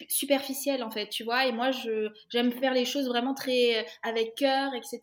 superficielle 0.09 0.83
en 0.83 0.91
fait, 0.91 1.09
tu 1.09 1.25
vois. 1.25 1.47
Et 1.47 1.53
moi, 1.53 1.71
je 1.71 2.09
j'aime 2.31 2.53
faire 2.53 2.75
les 2.75 2.85
choses 2.85 3.07
vraiment 3.09 3.35
très 3.35 3.79
euh, 3.79 3.83
avec 4.03 4.35
cœur, 4.35 4.73
etc. 4.75 5.01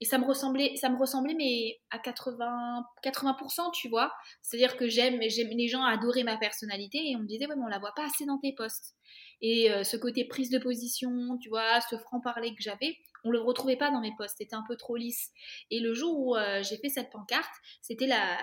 Et, 0.00 0.06
ça 0.06 0.18
me 0.18 0.26
ressemblait, 0.26 0.74
ça 0.76 0.88
me 0.88 0.98
ressemblait 0.98 1.34
mais 1.34 1.80
à 1.90 1.98
80 1.98 2.84
80%, 3.04 3.72
tu 3.72 3.88
vois. 3.88 4.12
C'est-à-dire 4.42 4.76
que 4.76 4.88
j'aime, 4.88 5.20
j'aime 5.28 5.48
les 5.48 5.68
gens 5.68 5.84
adoraient 5.84 6.24
ma 6.24 6.36
personnalité 6.36 6.98
et 7.10 7.16
on 7.16 7.20
me 7.20 7.26
disait 7.26 7.46
ouais 7.46 7.56
mais 7.56 7.64
on 7.64 7.68
la 7.68 7.78
voit 7.78 7.94
pas 7.94 8.06
assez 8.06 8.26
dans 8.26 8.38
tes 8.38 8.52
posts. 8.52 8.94
Et 9.40 9.70
euh, 9.70 9.82
ce 9.84 9.96
côté 9.96 10.24
prise 10.24 10.50
de 10.50 10.58
position, 10.58 11.38
tu 11.38 11.48
vois, 11.48 11.80
ce 11.90 11.96
franc 11.96 12.20
parler 12.20 12.54
que 12.54 12.62
j'avais, 12.62 12.96
on 13.24 13.30
le 13.30 13.40
retrouvait 13.40 13.76
pas 13.76 13.90
dans 13.90 14.00
mes 14.00 14.12
posts, 14.16 14.36
c'était 14.38 14.54
un 14.54 14.64
peu 14.66 14.76
trop 14.76 14.96
lisse. 14.96 15.30
Et 15.70 15.80
le 15.80 15.94
jour 15.94 16.18
où 16.18 16.36
euh, 16.36 16.62
j'ai 16.62 16.76
fait 16.76 16.88
cette 16.88 17.10
pancarte, 17.10 17.52
c'était 17.80 18.06
la 18.06 18.38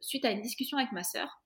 suite 0.00 0.24
à 0.24 0.30
une 0.30 0.42
discussion 0.42 0.78
avec 0.78 0.92
ma 0.92 1.04
sœur 1.04 1.40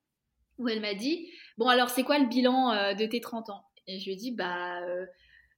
où 0.58 0.68
elle 0.68 0.80
m'a 0.80 0.94
dit 0.94 1.30
Bon, 1.58 1.68
alors 1.68 1.90
c'est 1.90 2.02
quoi 2.02 2.18
le 2.18 2.26
bilan 2.26 2.72
euh, 2.72 2.94
de 2.94 3.06
tes 3.06 3.20
30 3.20 3.50
ans? 3.50 3.64
Et 3.86 3.98
je 3.98 4.06
lui 4.06 4.12
ai 4.12 4.16
dit 4.16 4.32
Bah, 4.32 4.80
euh, 4.82 5.06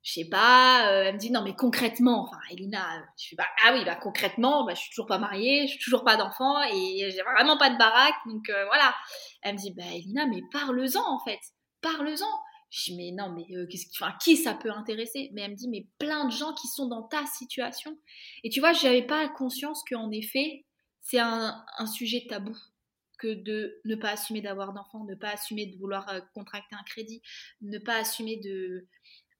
je 0.02 0.12
sais 0.12 0.28
pas. 0.28 0.90
Euh, 0.90 1.04
elle 1.04 1.14
me 1.14 1.18
dit 1.18 1.30
Non, 1.30 1.42
mais 1.42 1.54
concrètement, 1.54 2.24
enfin, 2.24 2.38
Elina, 2.50 3.02
je 3.18 3.24
suis 3.24 3.36
bah, 3.36 3.46
Ah 3.64 3.74
oui, 3.74 3.84
bah 3.84 3.96
concrètement, 3.96 4.64
bah, 4.64 4.74
je 4.74 4.80
suis 4.80 4.90
toujours 4.90 5.06
pas 5.06 5.18
mariée, 5.18 5.66
je 5.66 5.72
suis 5.72 5.80
toujours 5.84 6.04
pas 6.04 6.16
d'enfant 6.16 6.62
et 6.62 7.10
j'ai 7.10 7.22
vraiment 7.22 7.56
pas 7.58 7.70
de 7.70 7.78
baraque, 7.78 8.16
donc 8.26 8.50
voilà. 8.66 8.94
Elle 9.42 9.54
me 9.54 9.58
dit 9.58 9.72
Bah, 9.72 9.84
Elina, 9.94 10.26
mais 10.26 10.42
parle-en 10.52 11.14
en 11.14 11.20
fait, 11.24 11.40
parle-en. 11.80 12.26
Je 12.68 12.90
dis, 12.90 12.96
mais 12.96 13.12
non, 13.12 13.30
mais 13.30 13.44
qu'est-ce 13.68 13.86
qui, 13.86 14.02
enfin, 14.02 14.12
qui 14.20 14.36
ça 14.36 14.52
peut 14.52 14.72
intéresser? 14.72 15.30
Mais 15.32 15.42
elle 15.42 15.52
me 15.52 15.56
dit, 15.56 15.68
mais 15.68 15.86
plein 16.00 16.24
de 16.24 16.32
gens 16.32 16.52
qui 16.52 16.66
sont 16.66 16.88
dans 16.88 17.04
ta 17.04 17.24
situation. 17.24 17.96
Et 18.42 18.50
tu 18.50 18.58
vois, 18.58 18.72
j'avais 18.72 19.06
pas 19.06 19.28
conscience 19.28 19.84
qu'en 19.88 20.10
effet, 20.10 20.66
c'est 21.06 21.20
un, 21.20 21.64
sujet 21.86 22.26
tabou 22.28 22.56
que 23.18 23.34
de 23.34 23.80
ne 23.84 23.94
pas 23.94 24.10
assumer 24.10 24.40
d'avoir 24.40 24.72
d'enfants, 24.72 25.04
ne 25.04 25.14
pas 25.14 25.30
assumer 25.30 25.66
de 25.66 25.76
vouloir 25.76 26.08
euh, 26.08 26.20
contracter 26.34 26.74
un 26.74 26.82
crédit, 26.84 27.22
ne 27.60 27.78
pas 27.78 27.96
assumer 27.96 28.36
de, 28.36 28.86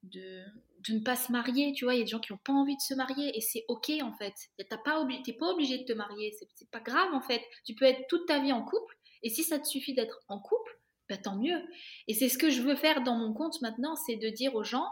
de, 0.03 0.43
ne 0.89 0.99
pas 0.99 1.15
se 1.15 1.31
marier. 1.31 1.73
Tu 1.73 1.85
vois, 1.85 1.95
il 1.95 1.99
y 1.99 2.01
a 2.01 2.05
des 2.05 2.09
gens 2.09 2.19
qui 2.19 2.31
n'ont 2.31 2.39
pas 2.39 2.53
envie 2.53 2.75
de 2.75 2.81
se 2.81 2.93
marier 2.93 3.37
et 3.37 3.41
c'est 3.41 3.65
ok 3.67 3.91
en 4.01 4.13
fait. 4.13 4.33
Tu 4.57 4.63
n'es 4.63 4.65
pas, 4.65 4.77
pas 4.77 4.99
obligé 4.99 5.77
de 5.77 5.83
te 5.83 5.93
marier, 5.93 6.35
c'est 6.55 6.69
pas 6.69 6.79
grave 6.79 7.13
en 7.13 7.21
fait. 7.21 7.41
Tu 7.65 7.75
peux 7.75 7.85
être 7.85 8.07
toute 8.07 8.27
ta 8.27 8.39
vie 8.39 8.53
en 8.53 8.63
couple 8.63 8.97
et 9.23 9.29
si 9.29 9.43
ça 9.43 9.59
te 9.59 9.67
suffit 9.67 9.93
d'être 9.93 10.19
en 10.27 10.39
couple, 10.39 10.79
bah, 11.09 11.17
tant 11.17 11.37
mieux. 11.37 11.61
Et 12.07 12.13
c'est 12.13 12.29
ce 12.29 12.37
que 12.37 12.49
je 12.49 12.61
veux 12.61 12.75
faire 12.75 13.03
dans 13.03 13.15
mon 13.15 13.33
compte 13.33 13.61
maintenant, 13.61 13.95
c'est 13.95 14.15
de 14.15 14.29
dire 14.29 14.55
aux 14.55 14.63
gens, 14.63 14.89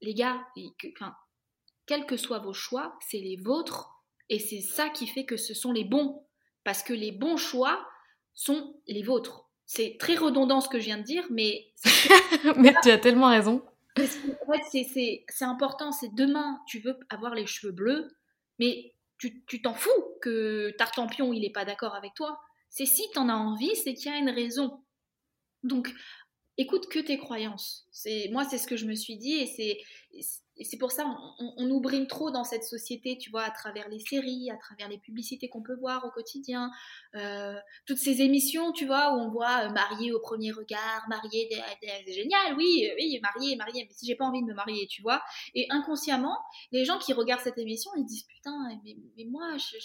les 0.00 0.14
gars, 0.14 0.46
quels 1.86 2.06
que 2.06 2.16
soient 2.16 2.38
vos 2.38 2.52
choix, 2.52 2.98
c'est 3.08 3.18
les 3.18 3.36
vôtres 3.36 3.92
et 4.28 4.38
c'est 4.38 4.60
ça 4.60 4.88
qui 4.88 5.06
fait 5.06 5.24
que 5.24 5.36
ce 5.36 5.54
sont 5.54 5.72
les 5.72 5.84
bons. 5.84 6.26
Parce 6.64 6.82
que 6.82 6.92
les 6.92 7.12
bons 7.12 7.36
choix, 7.36 7.86
sont 8.36 8.76
les 8.86 9.02
vôtres. 9.02 9.48
C'est 9.64 9.96
très 9.98 10.14
redondant 10.14 10.60
ce 10.60 10.68
que 10.68 10.78
je 10.78 10.84
viens 10.84 10.98
de 10.98 11.02
dire, 11.02 11.26
mais... 11.30 11.72
mais 12.56 12.72
tu 12.82 12.90
as 12.90 12.98
tellement 12.98 13.30
raison. 13.30 13.64
En 13.98 14.52
fait, 14.52 15.24
c'est 15.28 15.44
important, 15.44 15.90
c'est 15.90 16.14
demain, 16.14 16.60
tu 16.68 16.78
veux 16.78 16.96
avoir 17.08 17.34
les 17.34 17.46
cheveux 17.46 17.72
bleus, 17.72 18.08
mais 18.60 18.92
tu 19.18 19.62
t'en 19.62 19.74
fous 19.74 19.90
que 20.20 20.70
Tartampion, 20.78 21.32
il 21.32 21.40
n'est 21.40 21.50
pas 21.50 21.64
d'accord 21.64 21.94
avec 21.94 22.14
toi. 22.14 22.38
C'est 22.68 22.86
si 22.86 23.10
tu 23.10 23.18
en 23.18 23.28
as 23.28 23.34
envie, 23.34 23.74
c'est 23.74 23.94
qu'il 23.94 24.12
y 24.12 24.14
a 24.14 24.18
une 24.18 24.30
raison. 24.30 24.82
Donc, 25.62 25.92
écoute 26.58 26.88
que 26.88 26.98
tes 26.98 27.18
croyances. 27.18 27.88
C'est 27.90 28.28
Moi, 28.30 28.44
c'est 28.44 28.58
ce 28.58 28.66
que 28.66 28.76
je 28.76 28.84
me 28.84 28.94
suis 28.94 29.16
dit, 29.16 29.34
et 29.34 29.46
c'est 29.46 29.80
et 30.58 30.64
c'est 30.64 30.78
pour 30.78 30.90
ça 30.90 31.04
on, 31.38 31.54
on, 31.58 31.66
nous 31.66 31.80
brime 31.80 32.06
trop 32.06 32.30
dans 32.30 32.44
cette 32.44 32.64
société, 32.64 33.18
tu 33.18 33.30
vois, 33.30 33.42
à 33.42 33.50
travers 33.50 33.88
les 33.88 33.98
séries, 33.98 34.50
à 34.50 34.56
travers 34.56 34.88
les 34.88 34.98
publicités 34.98 35.48
qu'on 35.48 35.62
peut 35.62 35.76
voir 35.76 36.04
au 36.04 36.10
quotidien, 36.10 36.70
euh, 37.14 37.56
toutes 37.86 37.98
ces 37.98 38.22
émissions, 38.22 38.72
tu 38.72 38.86
vois, 38.86 39.12
où 39.12 39.18
on 39.18 39.30
voit 39.30 39.66
euh, 39.66 39.70
marié 39.70 40.12
au 40.12 40.20
premier 40.20 40.52
regard, 40.52 41.06
marié, 41.08 41.48
c'est 41.82 42.12
génial, 42.12 42.54
oui, 42.56 42.88
euh, 42.90 42.94
oui, 42.96 43.20
marié, 43.22 43.56
marié, 43.56 43.84
mais 43.86 43.94
si 43.94 44.06
j'ai 44.06 44.14
pas 44.14 44.24
envie 44.24 44.42
de 44.42 44.46
me 44.46 44.54
marier, 44.54 44.86
tu 44.86 45.02
vois. 45.02 45.22
Et 45.54 45.66
inconsciemment, 45.70 46.38
les 46.72 46.84
gens 46.84 46.98
qui 46.98 47.12
regardent 47.12 47.42
cette 47.42 47.58
émission, 47.58 47.90
ils 47.96 48.04
disent 48.04 48.24
putain, 48.24 48.56
mais, 48.84 48.96
mais 49.16 49.24
moi, 49.24 49.56
je 49.56 49.76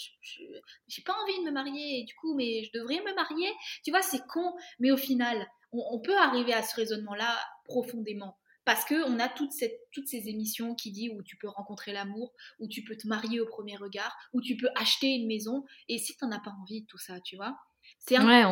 j'ai 0.88 1.02
pas 1.02 1.14
envie 1.22 1.38
de 1.40 1.44
me 1.44 1.52
marier, 1.52 2.00
et 2.00 2.04
du 2.04 2.14
coup, 2.14 2.34
mais 2.34 2.64
je 2.64 2.78
devrais 2.78 3.00
me 3.00 3.14
marier, 3.14 3.52
tu 3.84 3.90
vois, 3.90 4.02
c'est 4.02 4.26
con, 4.26 4.54
mais 4.78 4.90
au 4.90 4.96
final, 4.96 5.46
on, 5.72 5.82
on 5.92 6.00
peut 6.00 6.16
arriver 6.16 6.54
à 6.54 6.62
ce 6.62 6.74
raisonnement-là 6.76 7.38
profondément 7.64 8.36
parce 8.64 8.84
qu'on 8.84 9.18
a 9.18 9.28
toutes 9.28 9.52
ces 9.52 10.28
émissions 10.28 10.74
qui 10.74 10.92
disent 10.92 11.10
où 11.16 11.22
tu 11.22 11.36
peux 11.36 11.48
rencontrer 11.48 11.92
l'amour, 11.92 12.32
où 12.60 12.68
tu 12.68 12.84
peux 12.84 12.96
te 12.96 13.08
marier 13.08 13.40
au 13.40 13.46
premier 13.46 13.76
regard, 13.76 14.16
où 14.32 14.40
tu 14.40 14.56
peux 14.56 14.68
acheter 14.76 15.08
une 15.08 15.26
maison. 15.26 15.64
Et 15.88 15.98
si 15.98 16.16
tu 16.16 16.24
n'en 16.24 16.32
as 16.32 16.40
pas 16.40 16.54
envie 16.60 16.82
de 16.82 16.86
tout 16.86 16.98
ça, 16.98 17.20
tu 17.20 17.36
vois 17.36 17.56
c'est 17.98 18.18
Ouais, 18.18 18.42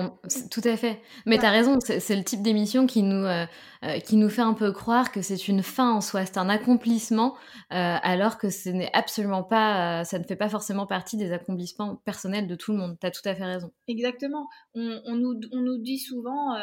tout 0.50 0.60
à 0.64 0.76
fait. 0.76 1.02
Mais 1.26 1.38
tu 1.38 1.44
as 1.44 1.50
raison, 1.50 1.78
c'est 1.80 2.16
le 2.16 2.22
type 2.22 2.40
d'émission 2.40 2.86
qui, 2.86 3.02
nous 3.02 3.24
euh, 3.24 3.46
euh, 3.84 3.98
qui 3.98 4.16
nous 4.16 4.28
fait 4.28 4.42
un 4.42 4.54
peu 4.54 4.70
croire 4.70 5.10
que 5.10 5.22
c'est 5.22 5.48
une 5.48 5.62
fin 5.62 5.92
en 5.92 6.00
soi, 6.00 6.24
c'est 6.24 6.38
un 6.38 6.48
accomplissement, 6.48 7.34
euh, 7.72 7.96
alors 8.02 8.38
que 8.38 8.48
ce 8.48 8.68
n'est 8.68 8.92
absolument 8.92 9.42
pas, 9.42 10.04
ça 10.04 10.18
ne 10.20 10.24
fait 10.24 10.36
pas 10.36 10.48
forcément 10.48 10.86
partie 10.86 11.16
des 11.16 11.32
accomplissements 11.32 11.96
personnels 11.96 12.46
de 12.46 12.54
tout 12.54 12.72
le 12.72 12.78
monde. 12.78 12.96
Tu 13.00 13.06
as 13.06 13.10
tout 13.10 13.26
à 13.28 13.34
fait 13.34 13.44
raison. 13.44 13.72
Exactement. 13.88 14.48
On, 14.74 15.00
on, 15.06 15.16
nous, 15.16 15.40
on 15.52 15.60
nous, 15.60 15.78
dit 15.78 15.98
souvent, 15.98 16.56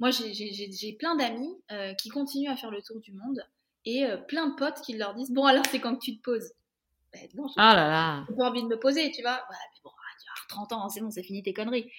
moi, 0.00 0.10
j'ai 0.10 0.96
plein 0.98 1.14
d'amis 1.14 1.54
qui 1.98 2.08
continuent 2.08 2.50
à 2.50 2.56
faire 2.56 2.72
le 2.72 2.82
tour 2.82 3.00
du 3.00 3.12
monde 3.12 3.40
et 3.84 4.04
plein 4.26 4.48
de 4.48 4.54
potes 4.56 4.80
qui 4.84 4.96
leur 4.96 5.14
disent 5.14 5.30
Bon, 5.30 5.44
alors 5.44 5.64
c'est 5.70 5.80
quand 5.80 5.94
que 5.94 6.04
tu 6.04 6.16
te 6.18 6.22
poses? 6.22 6.50
Ben, 7.12 7.28
Ah 7.56 7.74
là 7.74 7.88
là 7.88 8.24
J'ai 8.28 8.34
pas 8.34 8.48
envie 8.48 8.62
de 8.62 8.68
me 8.68 8.78
poser, 8.78 9.12
tu 9.12 9.22
vois. 9.22 9.34
Ouais, 9.34 9.56
mais 9.74 9.80
bon, 9.84 9.90
30 10.48 10.72
ans, 10.72 10.88
c'est 10.88 11.00
bon, 11.00 11.10
c'est 11.10 11.22
fini 11.22 11.42
tes 11.42 11.52
conneries. 11.52 11.90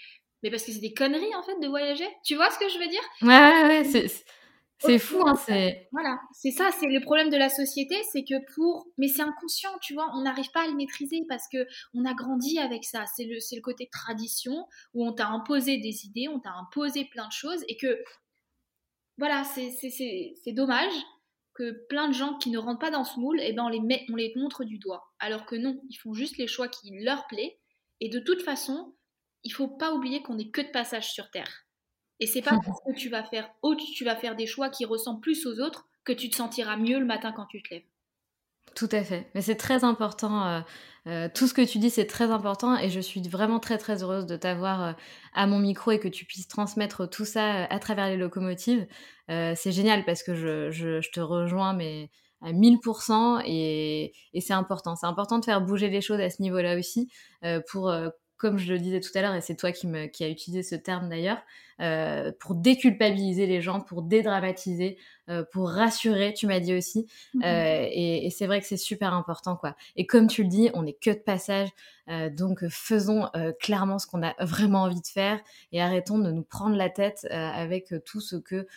Mais 0.44 0.52
parce 0.52 0.64
que 0.64 0.72
c'est 0.72 0.80
des 0.80 0.94
conneries 0.94 1.36
en 1.36 1.44
fait 1.44 1.60
de 1.60 1.68
voyager. 1.68 2.08
Tu 2.24 2.36
vois 2.36 2.52
ce 2.52 2.60
que 2.60 2.70
je 2.70 2.78
veux 2.78 2.88
dire? 2.88 3.02
Ouais, 3.22 3.28
ouais, 3.30 3.68
ouais. 3.68 3.84
C'est 3.86 4.08
c'est 4.86 5.00
fou, 5.00 5.22
hein, 5.26 5.36
c'est. 5.36 5.88
Voilà, 5.94 6.20
c'est 6.34 6.52
ça, 6.52 6.70
c'est 6.78 6.88
le 6.88 7.00
problème 7.00 7.30
de 7.30 7.38
la 7.38 7.50
société, 7.50 7.96
c'est 8.12 8.24
que 8.24 8.36
pour. 8.54 8.88
Mais 8.98 9.08
c'est 9.08 9.22
inconscient, 9.22 9.72
tu 9.82 9.94
vois, 9.94 10.12
on 10.14 10.24
n'arrive 10.24 10.52
pas 10.52 10.64
à 10.64 10.68
le 10.68 10.76
maîtriser 10.76 11.22
parce 11.30 11.48
que 11.48 11.66
on 11.94 12.04
a 12.06 12.14
grandi 12.14 12.60
avec 12.60 12.84
ça. 12.84 13.06
C'est 13.16 13.24
le, 13.26 13.36
le 13.36 13.62
côté 13.62 13.88
tradition 13.92 14.68
où 14.94 15.06
on 15.06 15.14
t'a 15.14 15.28
imposé 15.28 15.78
des 15.78 16.06
idées, 16.06 16.28
on 16.28 16.40
t'a 16.40 16.54
imposé 16.54 17.06
plein 17.06 17.28
de 17.28 17.34
choses 17.34 17.64
et 17.68 17.78
que. 17.78 18.04
Voilà, 19.20 19.44
c'est 19.44 20.52
dommage 20.54 20.94
que 21.54 21.86
plein 21.88 22.08
de 22.08 22.14
gens 22.14 22.36
qui 22.40 22.50
ne 22.50 22.58
rentrent 22.58 22.80
pas 22.80 22.90
dans 22.90 23.04
ce 23.04 23.20
moule, 23.20 23.40
eh 23.42 23.54
ben 23.54 23.66
on, 23.66 23.70
les 23.70 23.80
met, 23.80 24.06
on 24.12 24.16
les 24.16 24.34
montre 24.36 24.64
du 24.64 24.80
doigt. 24.80 25.14
Alors 25.20 25.46
que 25.46 25.56
non, 25.56 25.80
ils 25.88 25.96
font 25.96 26.14
juste 26.14 26.38
les 26.38 26.48
choix 26.48 26.68
qui 26.68 26.90
leur 27.00 27.28
plaît. 27.28 27.60
Et 28.02 28.10
de 28.10 28.20
toute 28.20 28.42
façon, 28.42 28.96
il 29.44 29.52
faut 29.52 29.68
pas 29.68 29.94
oublier 29.94 30.22
qu'on 30.22 30.36
n'est 30.36 30.50
que 30.50 30.62
de 30.62 30.72
passage 30.72 31.12
sur 31.12 31.30
Terre. 31.32 31.66
Et 32.20 32.28
c'est 32.28 32.42
pas 32.42 32.52
parce 32.66 32.80
que 32.86 32.94
tu 32.98 33.10
vas 33.10 33.24
faire 33.24 33.50
autre, 33.62 33.84
tu 33.96 34.06
vas 34.06 34.16
faire 34.16 34.36
des 34.36 34.48
choix 34.48 34.70
qui 34.70 34.86
ressemblent 34.86 35.22
plus 35.22 35.46
aux 35.46 35.60
autres 35.60 35.88
que 36.04 36.14
tu 36.14 36.30
te 36.30 36.36
sentiras 36.36 36.78
mieux 36.78 37.00
le 37.00 37.06
matin 37.06 37.32
quand 37.32 37.46
tu 37.46 37.62
te 37.62 37.74
lèves. 37.74 37.84
Tout 38.76 38.90
à 38.92 39.04
fait. 39.04 39.30
Mais 39.36 39.42
c'est 39.42 39.56
très 39.56 39.84
important. 39.84 40.48
Euh, 40.48 40.62
euh, 41.08 41.30
tout 41.34 41.48
ce 41.48 41.54
que 41.54 41.62
tu 41.62 41.78
dis, 41.78 41.90
c'est 41.90 42.08
très 42.08 42.32
important. 42.32 42.78
Et 42.78 42.90
je 42.90 43.00
suis 43.00 43.22
vraiment 43.22 43.60
très, 43.60 43.78
très 43.78 44.02
heureuse 44.02 44.26
de 44.26 44.36
t'avoir 44.36 44.84
euh, 44.84 44.92
à 45.34 45.46
mon 45.48 45.60
micro 45.60 45.92
et 45.92 46.00
que 46.00 46.08
tu 46.08 46.26
puisses 46.26 46.48
transmettre 46.48 47.08
tout 47.08 47.26
ça 47.26 47.66
à 47.66 47.80
travers 47.80 48.08
les 48.08 48.18
locomotives. 48.18 48.88
c'est 49.28 49.72
génial 49.72 50.06
parce 50.06 50.24
que 50.24 50.34
je, 50.36 50.72
je, 50.72 51.12
te 51.12 51.20
rejoins, 51.20 51.74
mais 51.74 52.10
à 52.42 52.52
1000%. 52.52 53.44
Et, 53.46 54.14
et 54.34 54.42
c'est 54.42 54.54
important. 54.54 54.96
C'est 54.96 55.06
important 55.06 55.40
de 55.40 55.46
faire 55.46 55.62
bouger 55.62 55.90
les 55.90 56.02
choses 56.02 56.20
à 56.20 56.30
ce 56.30 56.42
niveau-là 56.42 56.78
aussi 56.78 57.10
pour 57.70 57.94
comme 58.38 58.58
je 58.58 58.72
le 58.74 58.80
disais 58.80 59.00
tout 59.00 59.12
à 59.16 59.22
l'heure, 59.22 59.36
et 59.36 59.42
c'est 59.42 59.56
toi 59.56 59.72
qui, 59.72 59.88
me, 59.88 60.08
qui 60.08 60.24
a 60.24 60.30
utilisé 60.30 60.64
ce 60.64 60.76
terme 60.76 61.10
d'ailleurs, 61.10 61.42
euh, 61.82 62.32
pour 62.40 62.56
déculpabiliser 62.56 63.46
les 63.46 63.62
gens, 63.62 63.82
pour 63.82 64.04
dédramatiser, 64.04 64.98
euh, 65.30 65.44
pour 65.52 65.70
rassurer, 65.70 66.34
tu 66.34 66.46
m'as 66.46 66.60
dit 66.60 66.74
aussi. 66.76 67.08
Mhm. 67.34 67.44
Euh, 67.44 67.88
et, 67.92 68.30
c'est 68.30 68.46
vrai 68.46 68.62
que 68.62 68.68
c'est 68.68 68.78
super 68.78 69.14
important, 69.14 69.56
quoi. 69.56 69.76
Et 69.96 70.06
comme 70.06 70.28
tu 70.28 70.44
le 70.44 70.50
dis, 70.50 70.70
on 70.74 70.84
n'est 70.84 70.94
que 70.94 71.12
de 71.12 71.20
passage, 71.20 71.70
donc 72.32 72.68
faisons 72.68 73.30
clairement 73.62 73.98
ce 73.98 74.08
qu'on 74.08 74.24
a 74.24 74.36
vraiment 74.44 74.82
envie 74.82 75.00
de 75.00 75.08
faire 75.08 75.40
et 75.72 75.82
arrêtons 75.82 76.20
de 76.20 76.32
nous 76.32 76.44
prendre 76.44 76.76
la 76.76 76.90
tête 76.90 77.26
avec 77.30 77.94
tout 78.06 78.20
ce 78.20 78.36
que, 78.36 78.68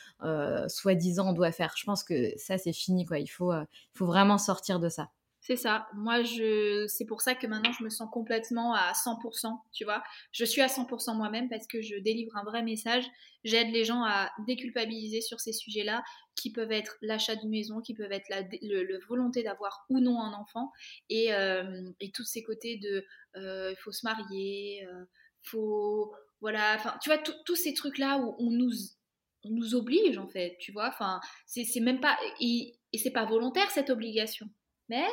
soi-disant, 0.69 1.31
on 1.31 1.33
doit 1.33 1.51
faire. 1.51 1.75
Je 1.77 1.85
pense 1.85 2.05
que 2.05 2.33
ça, 2.37 2.57
c'est 2.59 2.73
fini, 2.73 3.05
quoi. 3.05 3.19
Il 3.19 3.27
faut, 3.27 3.53
il 3.53 3.67
faut 3.95 4.07
vraiment 4.07 4.39
sortir 4.39 4.79
de 4.79 4.89
ça. 4.89 5.11
C'est 5.47 5.55
ça. 5.55 5.87
Moi, 5.95 6.25
je, 6.25 6.89
c'est 6.89 7.05
pour 7.05 7.21
ça 7.21 7.37
que 7.37 7.47
maintenant 7.47 7.71
je 7.71 7.85
me 7.85 7.89
sens 7.89 8.09
complètement 8.11 8.75
à 8.75 8.91
100%, 8.95 9.57
tu 9.73 9.85
vois. 9.85 10.03
Je 10.33 10.45
suis 10.45 10.61
à 10.61 10.67
100% 10.67 11.17
moi-même 11.17 11.49
parce 11.49 11.69
que 11.69 11.81
je 11.81 11.95
délivre 11.99 12.37
un 12.37 12.43
vrai 12.43 12.65
message. 12.65 13.05
J'aide 13.45 13.71
les 13.71 13.85
gens 13.85 14.03
à 14.03 14.33
déculpabiliser 14.49 15.21
sur 15.21 15.39
ces 15.39 15.53
sujets-là, 15.53 16.03
qui 16.35 16.51
peuvent 16.51 16.73
être 16.73 16.97
l'achat 17.01 17.37
d'une 17.37 17.51
maison, 17.51 17.81
qui 17.81 17.95
peuvent 17.95 18.11
être 18.11 18.29
la 18.29 18.43
le, 18.43 18.99
volonté 19.07 19.45
d'avoir 19.45 19.87
ou 19.89 20.01
non 20.01 20.21
un 20.21 20.33
enfant, 20.33 20.73
et, 21.11 21.33
euh, 21.33 21.93
et 22.01 22.11
tous 22.11 22.25
ces 22.25 22.43
côtés 22.43 22.79
de 22.79 23.05
euh, 23.37 23.71
il 23.71 23.77
faut 23.77 23.93
se 23.93 24.05
marier, 24.05 24.85
euh, 24.89 25.05
faut 25.45 26.13
voilà, 26.41 26.75
enfin, 26.75 26.99
tu 27.01 27.09
vois, 27.09 27.19
tous 27.19 27.55
ces 27.55 27.73
trucs-là 27.73 28.19
où 28.19 28.35
on 28.41 28.51
nous 28.51 28.73
on 29.45 29.51
nous 29.51 29.77
oblige 29.77 30.19
en 30.19 30.27
fait, 30.27 30.57
tu 30.59 30.73
vois. 30.73 30.89
Enfin, 30.89 31.21
c'est 31.47 31.79
même 31.79 32.01
pas 32.01 32.19
et, 32.41 32.75
et 32.93 32.99
c'est 32.99 33.13
pas 33.13 33.27
volontaire 33.27 33.71
cette 33.71 33.91
obligation. 33.91 34.49
Mais 34.89 35.05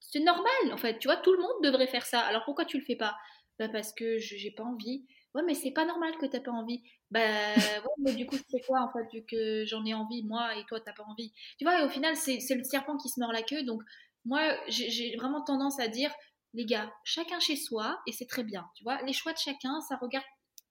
c'est 0.00 0.20
normal, 0.20 0.72
en 0.72 0.76
fait. 0.76 0.98
Tu 0.98 1.08
vois, 1.08 1.16
tout 1.16 1.32
le 1.32 1.40
monde 1.40 1.62
devrait 1.62 1.86
faire 1.86 2.06
ça. 2.06 2.20
Alors 2.20 2.44
pourquoi 2.44 2.64
tu 2.64 2.78
le 2.78 2.84
fais 2.84 2.96
pas? 2.96 3.16
Bah 3.58 3.68
Parce 3.68 3.92
que 3.92 4.18
j'ai 4.18 4.50
pas 4.52 4.64
envie. 4.64 5.06
Ouais, 5.34 5.42
mais 5.46 5.54
c'est 5.54 5.72
pas 5.72 5.84
normal 5.84 6.16
que 6.18 6.26
t'as 6.26 6.40
pas 6.40 6.52
envie. 6.52 6.82
Bah 7.10 7.20
ouais, 7.20 7.94
mais 7.98 8.14
du 8.14 8.26
coup, 8.26 8.36
c'est 8.50 8.60
quoi 8.66 8.80
en 8.82 8.92
fait, 8.92 9.06
vu 9.12 9.24
que 9.26 9.64
j'en 9.66 9.84
ai 9.84 9.94
envie, 9.94 10.22
moi, 10.24 10.56
et 10.56 10.64
toi, 10.66 10.80
t'as 10.80 10.92
pas 10.92 11.04
envie? 11.04 11.32
Tu 11.58 11.64
vois, 11.64 11.80
et 11.80 11.84
au 11.84 11.88
final, 11.88 12.16
c'est 12.16 12.38
le 12.54 12.64
serpent 12.64 12.96
qui 12.96 13.08
se 13.08 13.20
mord 13.20 13.32
la 13.32 13.42
queue. 13.42 13.62
Donc, 13.64 13.82
moi, 14.24 14.40
j'ai 14.68 15.14
vraiment 15.16 15.42
tendance 15.42 15.78
à 15.80 15.88
dire, 15.88 16.10
les 16.54 16.64
gars, 16.66 16.92
chacun 17.04 17.40
chez 17.40 17.56
soi, 17.56 18.00
et 18.06 18.12
c'est 18.12 18.26
très 18.26 18.44
bien. 18.44 18.66
Tu 18.74 18.84
vois, 18.84 19.02
les 19.02 19.12
choix 19.12 19.32
de 19.32 19.38
chacun, 19.38 19.80
ça 19.82 19.96
regarde 19.96 20.24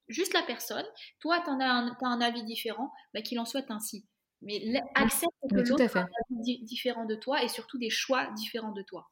juste 0.07 0.33
la 0.33 0.43
personne. 0.43 0.85
Toi, 1.19 1.41
tu 1.43 1.49
as 1.49 1.53
un, 1.53 1.87
as 1.89 2.05
un 2.07 2.21
avis 2.21 2.43
différent, 2.43 2.91
bah, 3.13 3.21
qu'il 3.21 3.39
en 3.39 3.45
soit 3.45 3.69
ainsi. 3.71 4.05
Mais 4.41 4.61
accepte 4.95 5.33
que 5.49 5.55
l'autre 5.55 5.97
a 5.97 6.05
différent 6.61 7.05
de 7.05 7.15
toi 7.15 7.43
et 7.43 7.47
surtout 7.47 7.77
des 7.77 7.89
choix 7.89 8.29
différents 8.35 8.71
de 8.71 8.83
toi. 8.83 9.09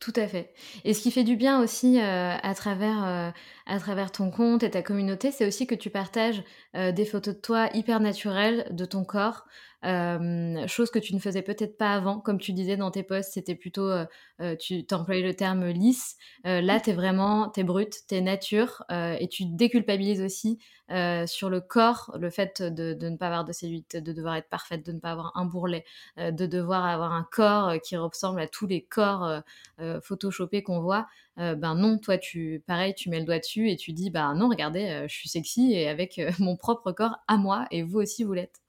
Tout 0.00 0.12
à 0.16 0.26
fait. 0.26 0.52
Et 0.84 0.94
ce 0.94 1.02
qui 1.02 1.10
fait 1.10 1.24
du 1.24 1.36
bien 1.36 1.60
aussi 1.60 2.00
euh, 2.00 2.34
à, 2.42 2.54
travers, 2.54 3.04
euh, 3.04 3.30
à 3.66 3.78
travers 3.78 4.10
ton 4.10 4.30
compte 4.30 4.62
et 4.62 4.70
ta 4.70 4.82
communauté, 4.82 5.30
c'est 5.30 5.46
aussi 5.46 5.66
que 5.66 5.74
tu 5.74 5.90
partages 5.90 6.42
euh, 6.74 6.92
des 6.92 7.04
photos 7.04 7.36
de 7.36 7.40
toi 7.40 7.68
hyper 7.74 8.00
naturelles, 8.00 8.66
de 8.70 8.84
ton 8.84 9.04
corps, 9.04 9.46
euh, 9.84 10.66
chose 10.68 10.90
que 10.90 10.98
tu 10.98 11.14
ne 11.14 11.20
faisais 11.20 11.42
peut-être 11.42 11.76
pas 11.76 11.94
avant. 11.94 12.20
Comme 12.20 12.38
tu 12.38 12.52
disais 12.52 12.76
dans 12.76 12.90
tes 12.90 13.02
posts, 13.02 13.32
c'était 13.32 13.54
plutôt, 13.54 13.88
euh, 13.88 14.06
euh, 14.40 14.56
tu 14.56 14.84
employais 14.92 15.22
le 15.22 15.34
terme 15.34 15.66
lisse. 15.66 16.16
là, 16.44 16.80
tu 16.80 16.90
es 16.90 16.92
vraiment, 16.92 17.50
tu 17.50 17.60
es 17.60 17.64
brute, 17.64 18.00
tu 18.08 18.14
es 18.14 18.20
nature 18.20 18.84
et 18.90 19.28
tu 19.28 19.44
déculpabilises 19.46 20.20
aussi 20.20 20.58
sur 21.26 21.50
le 21.50 21.60
corps, 21.60 22.14
le 22.18 22.30
fait 22.30 22.62
de, 22.62 22.96
ne 23.08 23.16
pas 23.16 23.26
avoir 23.26 23.44
de 23.44 23.52
cellulite, 23.52 23.96
de 23.96 24.12
devoir 24.12 24.36
être 24.36 24.48
parfaite, 24.48 24.84
de 24.84 24.92
ne 24.92 25.00
pas 25.00 25.12
avoir 25.12 25.32
un 25.36 25.44
bourrelet, 25.44 25.84
de 26.16 26.46
devoir 26.46 26.84
avoir 26.84 27.12
un 27.12 27.26
corps 27.30 27.74
qui 27.82 27.96
ressemble 27.96 28.40
à 28.40 28.48
tous 28.48 28.66
les 28.66 28.82
corps 28.82 29.42
photoshopés 30.02 30.62
qu'on 30.62 30.80
voit. 30.80 31.06
ben 31.36 31.74
non, 31.74 31.98
toi, 31.98 32.18
tu, 32.18 32.62
pareil, 32.66 32.94
tu 32.94 33.10
mets 33.10 33.20
le 33.20 33.26
doigt 33.26 33.38
dessus 33.38 33.70
et 33.70 33.76
tu 33.76 33.92
dis, 33.92 34.10
bah 34.10 34.34
non, 34.34 34.48
regardez, 34.48 35.04
je 35.08 35.14
suis 35.14 35.28
sexy 35.28 35.72
et 35.72 35.88
avec 35.88 36.20
mon 36.38 36.56
propre 36.56 36.92
corps 36.92 37.18
à 37.28 37.36
moi 37.36 37.66
et 37.70 37.82
vous 37.82 37.98
aussi, 37.98 38.24
vous 38.24 38.34
l'êtes. 38.34 38.62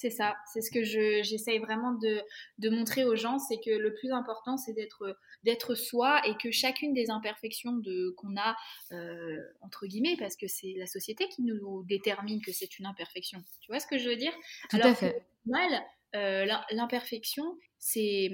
C'est 0.00 0.08
ça, 0.08 0.34
c'est 0.50 0.62
ce 0.62 0.70
que 0.70 0.82
j'essaye 0.82 1.58
vraiment 1.58 1.92
de, 1.92 2.22
de, 2.56 2.70
montrer 2.70 3.04
aux 3.04 3.16
gens, 3.16 3.38
c'est 3.38 3.58
que 3.58 3.68
le 3.68 3.92
plus 3.92 4.10
important, 4.12 4.56
c'est 4.56 4.72
d'être 4.72 5.14
d'être 5.44 5.74
soi 5.74 6.22
et 6.26 6.34
que 6.38 6.50
chacune 6.50 6.94
des 6.94 7.10
imperfections 7.10 7.74
de 7.74 8.14
qu'on 8.16 8.34
a 8.38 8.56
euh, 8.92 9.36
entre 9.60 9.86
guillemets, 9.86 10.16
parce 10.18 10.36
que 10.36 10.48
c'est 10.48 10.72
la 10.78 10.86
société 10.86 11.28
qui 11.28 11.42
nous 11.42 11.82
détermine 11.82 12.40
que 12.40 12.50
c'est 12.50 12.78
une 12.78 12.86
imperfection. 12.86 13.44
Tu 13.60 13.70
vois 13.70 13.78
ce 13.78 13.86
que 13.86 13.98
je 13.98 14.08
veux 14.08 14.16
dire? 14.16 14.32
Tout 14.70 14.78
à 14.82 14.94
fait. 14.94 15.22
mal, 15.44 15.82
euh, 16.16 16.46
l'imperfection, 16.70 17.58
c'est 17.78 18.30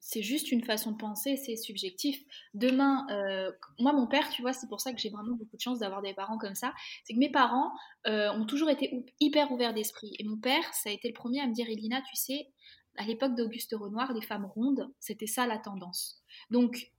c'est 0.00 0.22
juste 0.22 0.52
une 0.52 0.64
façon 0.64 0.92
de 0.92 0.96
penser, 0.96 1.36
c'est 1.36 1.56
subjectif. 1.56 2.22
Demain, 2.54 3.06
euh, 3.10 3.50
moi, 3.78 3.92
mon 3.92 4.06
père, 4.06 4.28
tu 4.30 4.42
vois, 4.42 4.52
c'est 4.52 4.68
pour 4.68 4.80
ça 4.80 4.92
que 4.92 5.00
j'ai 5.00 5.10
vraiment 5.10 5.36
beaucoup 5.36 5.56
de 5.56 5.60
chance 5.60 5.80
d'avoir 5.80 6.02
des 6.02 6.14
parents 6.14 6.38
comme 6.38 6.54
ça. 6.54 6.72
C'est 7.04 7.14
que 7.14 7.18
mes 7.18 7.30
parents 7.30 7.72
euh, 8.06 8.32
ont 8.32 8.46
toujours 8.46 8.70
été 8.70 9.04
hyper 9.20 9.50
ouverts 9.52 9.74
d'esprit. 9.74 10.14
Et 10.18 10.24
mon 10.24 10.38
père, 10.38 10.72
ça 10.72 10.90
a 10.90 10.92
été 10.92 11.08
le 11.08 11.14
premier 11.14 11.40
à 11.40 11.46
me 11.46 11.52
dire, 11.52 11.68
Elina, 11.68 12.00
tu 12.02 12.16
sais, 12.16 12.48
à 12.96 13.04
l'époque 13.04 13.34
d'Auguste 13.34 13.74
Renoir, 13.78 14.12
les 14.12 14.22
femmes 14.22 14.46
rondes, 14.46 14.90
c'était 15.00 15.26
ça 15.26 15.46
la 15.46 15.58
tendance. 15.58 16.22
Donc, 16.50 16.90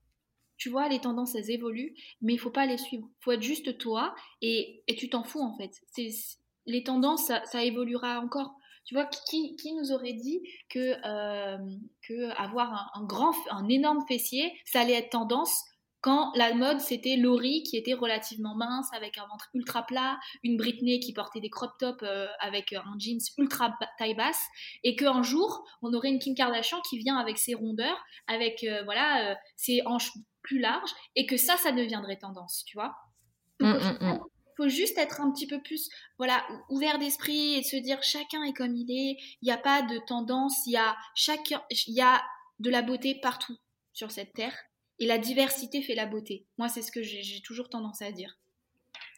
tu 0.57 0.69
vois, 0.69 0.89
les 0.89 0.99
tendances, 0.99 1.35
elles 1.35 1.51
évoluent, 1.51 1.95
mais 2.21 2.33
il 2.33 2.39
faut 2.39 2.51
pas 2.51 2.65
les 2.65 2.77
suivre. 2.77 3.07
Il 3.09 3.23
faut 3.23 3.31
être 3.31 3.41
juste 3.41 3.77
toi 3.77 4.13
et, 4.41 4.83
et 4.87 4.95
tu 4.95 5.09
t'en 5.09 5.23
fous, 5.23 5.41
en 5.41 5.57
fait. 5.57 5.71
Les 6.65 6.83
tendances, 6.83 7.25
ça, 7.27 7.43
ça 7.45 7.63
évoluera 7.63 8.19
encore. 8.19 8.55
Tu 8.89 8.95
vois, 8.95 9.05
qui, 9.05 9.55
qui 9.55 9.75
nous 9.75 9.91
aurait 9.91 10.13
dit 10.13 10.41
que, 10.67 10.95
euh, 11.05 11.59
que 12.01 12.31
avoir 12.41 12.89
un, 12.95 13.05
grand, 13.05 13.35
un 13.51 13.69
énorme 13.69 14.03
fessier, 14.07 14.51
ça 14.65 14.81
allait 14.81 14.93
être 14.93 15.11
tendance 15.11 15.63
quand 16.01 16.31
la 16.33 16.55
mode 16.55 16.79
c'était 16.79 17.15
Laurie 17.15 17.61
qui 17.61 17.77
était 17.77 17.93
relativement 17.93 18.55
mince 18.55 18.91
avec 18.91 19.19
un 19.19 19.27
ventre 19.27 19.47
ultra 19.53 19.83
plat, 19.83 20.17
une 20.41 20.57
Britney 20.57 20.99
qui 20.99 21.13
portait 21.13 21.39
des 21.39 21.51
crop 21.51 21.69
tops 21.77 22.01
euh, 22.01 22.25
avec 22.39 22.73
un 22.73 22.97
jeans 22.97 23.19
ultra 23.37 23.77
taille 23.99 24.15
basse, 24.15 24.43
et 24.83 24.95
qu'un 24.95 25.21
jour 25.21 25.63
on 25.83 25.93
aurait 25.93 26.09
une 26.09 26.17
Kim 26.17 26.33
Kardashian 26.33 26.81
qui 26.89 26.97
vient 26.97 27.17
avec 27.17 27.37
ses 27.37 27.53
rondeurs, 27.53 28.03
avec 28.25 28.63
euh, 28.63 28.81
voilà 28.85 29.37
ses 29.55 29.83
hanches 29.85 30.13
plus 30.41 30.57
larges, 30.57 30.95
et 31.15 31.27
que 31.27 31.37
ça, 31.37 31.57
ça 31.57 31.71
deviendrait 31.71 32.17
tendance, 32.17 32.63
tu 32.65 32.75
vois. 32.75 32.95
Mmh, 33.59 33.67
mmh, 33.67 33.97
mmh 34.01 34.19
faut 34.59 34.69
juste 34.69 34.97
être 34.97 35.21
un 35.21 35.31
petit 35.31 35.47
peu 35.47 35.61
plus 35.61 35.89
voilà 36.17 36.45
ouvert 36.69 36.99
d'esprit 36.99 37.55
et 37.55 37.63
se 37.63 37.77
dire 37.77 38.03
chacun 38.03 38.43
est 38.43 38.53
comme 38.53 38.75
il 38.75 38.91
est. 38.91 39.17
Il 39.41 39.45
n'y 39.45 39.51
a 39.51 39.57
pas 39.57 39.81
de 39.81 39.97
tendance. 40.05 40.65
Il 40.65 40.73
y 40.73 40.77
a 40.77 40.95
chacun, 41.15 41.61
il 41.71 41.93
y 41.93 42.01
a 42.01 42.21
de 42.59 42.69
la 42.69 42.81
beauté 42.81 43.15
partout 43.21 43.55
sur 43.93 44.11
cette 44.11 44.33
terre 44.33 44.55
et 44.99 45.07
la 45.07 45.17
diversité 45.17 45.81
fait 45.81 45.95
la 45.95 46.05
beauté. 46.05 46.45
Moi, 46.57 46.67
c'est 46.67 46.81
ce 46.81 46.91
que 46.91 47.01
j'ai 47.01 47.41
toujours 47.41 47.69
tendance 47.69 48.01
à 48.01 48.11
dire. 48.11 48.37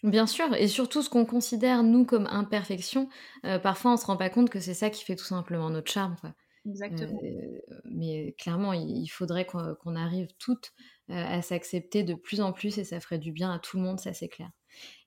Bien 0.04 0.28
sûr, 0.28 0.54
et 0.56 0.68
surtout 0.68 1.02
ce 1.02 1.10
qu'on 1.10 1.26
considère 1.26 1.84
nous 1.84 2.06
comme 2.06 2.28
imperfection, 2.28 3.10
euh, 3.46 3.60
parfois 3.60 3.94
on 3.94 3.98
se 3.98 4.06
rend 4.06 4.18
pas 4.18 4.30
compte 4.30 4.50
que 4.50 4.60
c'est 4.60 4.74
ça 4.74 4.90
qui 4.90 5.04
fait 5.04 5.16
tout 5.16 5.26
simplement 5.26 5.70
notre 5.70 5.92
charme. 5.92 6.16
Exactement. 6.68 7.20
Euh, 7.24 7.80
mais 7.86 8.36
clairement, 8.38 8.74
il 8.74 9.08
faudrait 9.08 9.46
qu'on 9.46 9.96
arrive 9.96 10.28
toutes 10.38 10.72
euh, 11.10 11.14
à 11.16 11.42
s'accepter 11.42 12.04
de 12.04 12.14
plus 12.14 12.42
en 12.42 12.52
plus 12.52 12.78
et 12.78 12.84
ça 12.84 13.00
ferait 13.00 13.20
du 13.20 13.32
bien 13.32 13.52
à 13.52 13.60
tout 13.60 13.78
le 13.78 13.84
monde, 13.84 14.00
ça 14.00 14.14
c'est 14.14 14.30
clair. 14.30 14.52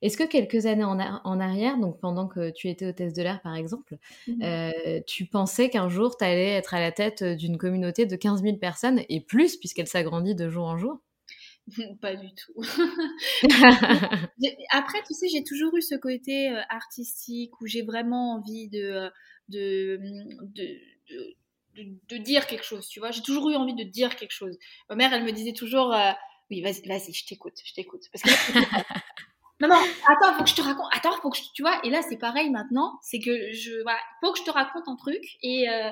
Est-ce 0.01 0.17
que 0.17 0.23
quelques 0.23 0.65
années 0.65 0.83
en, 0.83 1.39
arrière, 1.39 1.77
donc 1.77 1.99
pendant 1.99 2.27
que 2.27 2.51
tu 2.51 2.69
étais 2.69 2.85
hôtesse 2.85 3.13
de 3.13 3.23
l'air 3.23 3.41
par 3.41 3.55
exemple, 3.55 3.97
mmh 4.27 4.43
euh, 4.43 5.01
tu 5.07 5.25
pensais 5.25 5.69
qu'un 5.69 5.89
jour 5.89 6.17
tu 6.17 6.23
allais 6.23 6.51
être 6.51 6.73
à 6.73 6.79
la 6.79 6.91
tête 6.91 7.23
d'une 7.23 7.57
communauté 7.57 8.05
de 8.05 8.15
15 8.15 8.43
000 8.43 8.57
personnes 8.57 9.01
et 9.09 9.21
plus 9.21 9.57
puisqu'elle 9.57 9.87
s'agrandit 9.87 10.35
de 10.35 10.49
jour 10.49 10.65
en 10.65 10.77
jour? 10.77 10.99
Pas 12.01 12.15
du 12.15 12.29
tout. 12.33 12.61
Après, 14.71 15.03
tu 15.07 15.13
sais, 15.13 15.27
j'ai 15.29 15.43
toujours 15.43 15.75
eu 15.75 15.81
ce 15.81 15.95
côté 15.95 16.51
euh, 16.51 16.61
artistique 16.69 17.59
où 17.59 17.67
j'ai 17.67 17.81
vraiment 17.81 18.35
envie 18.35 18.69
de, 18.69 19.09
de, 19.49 19.99
de, 20.43 21.35
de, 22.07 22.17
dire 22.17 22.45
quelque 22.47 22.65
chose, 22.65 22.87
tu 22.87 22.99
vois? 22.99 23.11
J'ai 23.11 23.21
toujours 23.21 23.49
eu 23.49 23.55
envie 23.55 23.73
de 23.73 23.83
dire 23.83 24.15
quelque 24.15 24.31
chose. 24.31 24.57
Ma 24.89 24.95
mère, 24.95 25.13
elle 25.13 25.23
me 25.23 25.31
disait 25.31 25.53
toujours, 25.53 25.93
euh, 25.93 26.11
oui, 26.51 26.61
vas-y, 26.61 26.87
vas-y, 26.87 27.13
je 27.13 27.25
t'écoute, 27.25 27.59
je 27.63 27.73
t'écoute. 27.73 28.03
Parce 28.11 28.23
que 28.23 28.29
Non, 29.61 29.69
non, 29.69 29.81
attends, 30.07 30.37
faut 30.37 30.43
que 30.43 30.49
je 30.49 30.55
te 30.55 30.61
raconte. 30.61 30.87
Attends, 30.91 31.15
faut 31.21 31.29
que 31.29 31.37
je, 31.37 31.43
tu 31.53 31.61
vois. 31.61 31.79
Et 31.83 31.89
là, 31.89 32.01
c'est 32.01 32.17
pareil 32.17 32.49
maintenant. 32.49 32.99
C'est 33.01 33.19
que 33.19 33.51
je, 33.53 33.81
voilà, 33.83 33.99
faut 34.21 34.33
que 34.33 34.39
je 34.39 34.43
te 34.43 34.51
raconte 34.51 34.87
un 34.87 34.95
truc. 34.97 35.23
Et, 35.41 35.69
euh, 35.69 35.91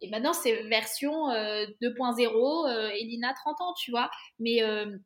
et 0.00 0.08
maintenant, 0.10 0.32
c'est 0.32 0.62
version 0.64 1.28
2.0, 1.28 1.30
euh, 1.30 2.68
euh, 2.68 2.90
Elina 2.90 3.34
30 3.34 3.60
ans, 3.60 3.74
tu 3.74 3.90
vois. 3.90 4.10
Mais 4.38 4.62
euh, 4.62 4.96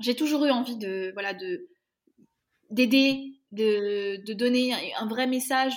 j'ai 0.00 0.14
toujours 0.14 0.44
eu 0.44 0.50
envie 0.50 0.76
de, 0.76 1.10
voilà, 1.14 1.34
de 1.34 1.68
d'aider, 2.70 3.41
de, 3.52 4.16
de, 4.24 4.32
donner 4.32 4.94
un 4.94 5.06
vrai 5.06 5.26
message, 5.26 5.74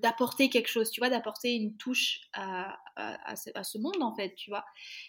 d'apporter 0.00 0.48
quelque 0.48 0.68
chose, 0.68 0.90
tu 0.90 1.00
vois, 1.00 1.10
d'apporter 1.10 1.54
une 1.54 1.76
touche 1.76 2.20
à, 2.32 2.78
à, 2.94 3.32
à, 3.32 3.64
ce, 3.64 3.78
monde, 3.78 4.00
en 4.00 4.14
fait, 4.14 4.34
tu 4.36 4.50
vois. 4.50 4.64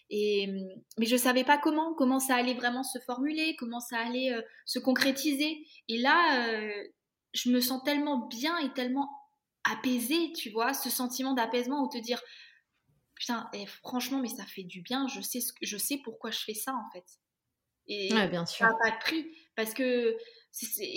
Et, 0.09 0.47
mais 0.97 1.05
je 1.05 1.13
ne 1.13 1.19
savais 1.19 1.43
pas 1.43 1.59
comment, 1.59 1.93
comment 1.93 2.19
ça 2.19 2.35
allait 2.35 2.55
vraiment 2.55 2.83
se 2.83 2.97
formuler, 2.99 3.55
comment 3.57 3.79
ça 3.79 3.99
allait 3.99 4.33
euh, 4.33 4.41
se 4.65 4.79
concrétiser. 4.79 5.65
Et 5.87 5.99
là, 5.99 6.49
euh, 6.49 6.83
je 7.33 7.51
me 7.51 7.61
sens 7.61 7.83
tellement 7.83 8.27
bien 8.27 8.57
et 8.59 8.73
tellement 8.73 9.09
apaisée, 9.63 10.33
tu 10.33 10.49
vois, 10.49 10.73
ce 10.73 10.89
sentiment 10.89 11.33
d'apaisement 11.33 11.83
où 11.83 11.89
te 11.89 11.99
dire, 11.99 12.21
putain, 13.13 13.47
eh, 13.53 13.67
franchement, 13.67 14.19
mais 14.19 14.29
ça 14.29 14.45
fait 14.45 14.63
du 14.63 14.81
bien, 14.81 15.07
je 15.07 15.21
sais, 15.21 15.39
ce 15.39 15.53
que, 15.53 15.65
je 15.65 15.77
sais 15.77 15.99
pourquoi 16.03 16.31
je 16.31 16.39
fais 16.39 16.55
ça, 16.55 16.73
en 16.73 16.91
fait. 16.91 17.05
Et 17.87 18.09
bien 18.09 18.45
sûr. 18.45 18.65
ça 18.65 18.71
n'a 18.71 18.77
pas 18.81 18.91
de 18.91 18.99
prix, 18.99 19.31
parce 19.57 19.73
que 19.73 20.15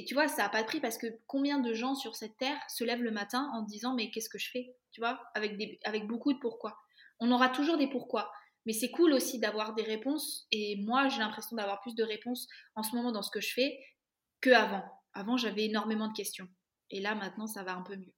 tu 0.07 0.15
vois, 0.15 0.29
ça 0.29 0.43
n'a 0.43 0.49
pas 0.51 0.63
de 0.63 0.67
prix 0.67 0.81
parce 0.81 0.99
que 0.99 1.07
combien 1.27 1.59
de 1.59 1.73
gens 1.73 1.95
sur 1.95 2.15
cette 2.15 2.37
terre 2.37 2.59
se 2.69 2.85
lèvent 2.85 3.03
le 3.03 3.11
matin 3.11 3.51
en 3.55 3.63
disant 3.63 3.95
mais 3.95 4.11
qu'est-ce 4.11 4.29
que 4.29 4.39
je 4.39 4.51
fais 4.51 4.77
Tu 4.93 5.01
vois, 5.01 5.19
avec, 5.35 6.07
beaucoup 6.07 6.33
de 6.33 6.39
pourquoi. 6.39 6.79
On 7.19 7.33
aura 7.33 7.49
toujours 7.49 7.79
des 7.79 7.89
pourquoi. 7.89 8.31
Mais 8.67 8.75
c'est 8.75 8.91
cool 8.91 9.15
aussi 9.15 9.39
d'avoir 9.39 9.75
des 9.75 9.83
réponses. 9.83 10.47
Et 10.53 10.77
moi, 10.85 11.09
j'ai 11.09 11.21
l'impression 11.21 11.57
d'avoir 11.57 11.81
plus 11.81 11.95
de 11.95 12.05
réponses 12.05 12.47
en 12.77 12.83
ce 12.83 12.95
moment 12.95 13.13
dans 13.13 13.23
ce 13.23 13.31
que 13.31 13.41
je 13.41 13.53
fais 13.53 13.79
que 14.43 14.51
avant. 14.51 14.85
Avant, 15.15 15.39
j'avais 15.39 15.65
énormément 15.65 16.09
de 16.09 16.15
questions. 16.15 16.47
Et 16.91 17.01
là, 17.01 17.15
maintenant, 17.15 17.47
ça 17.47 17.63
va 17.63 17.75
un 17.75 17.83
peu 17.83 17.97
mieux. 17.97 18.13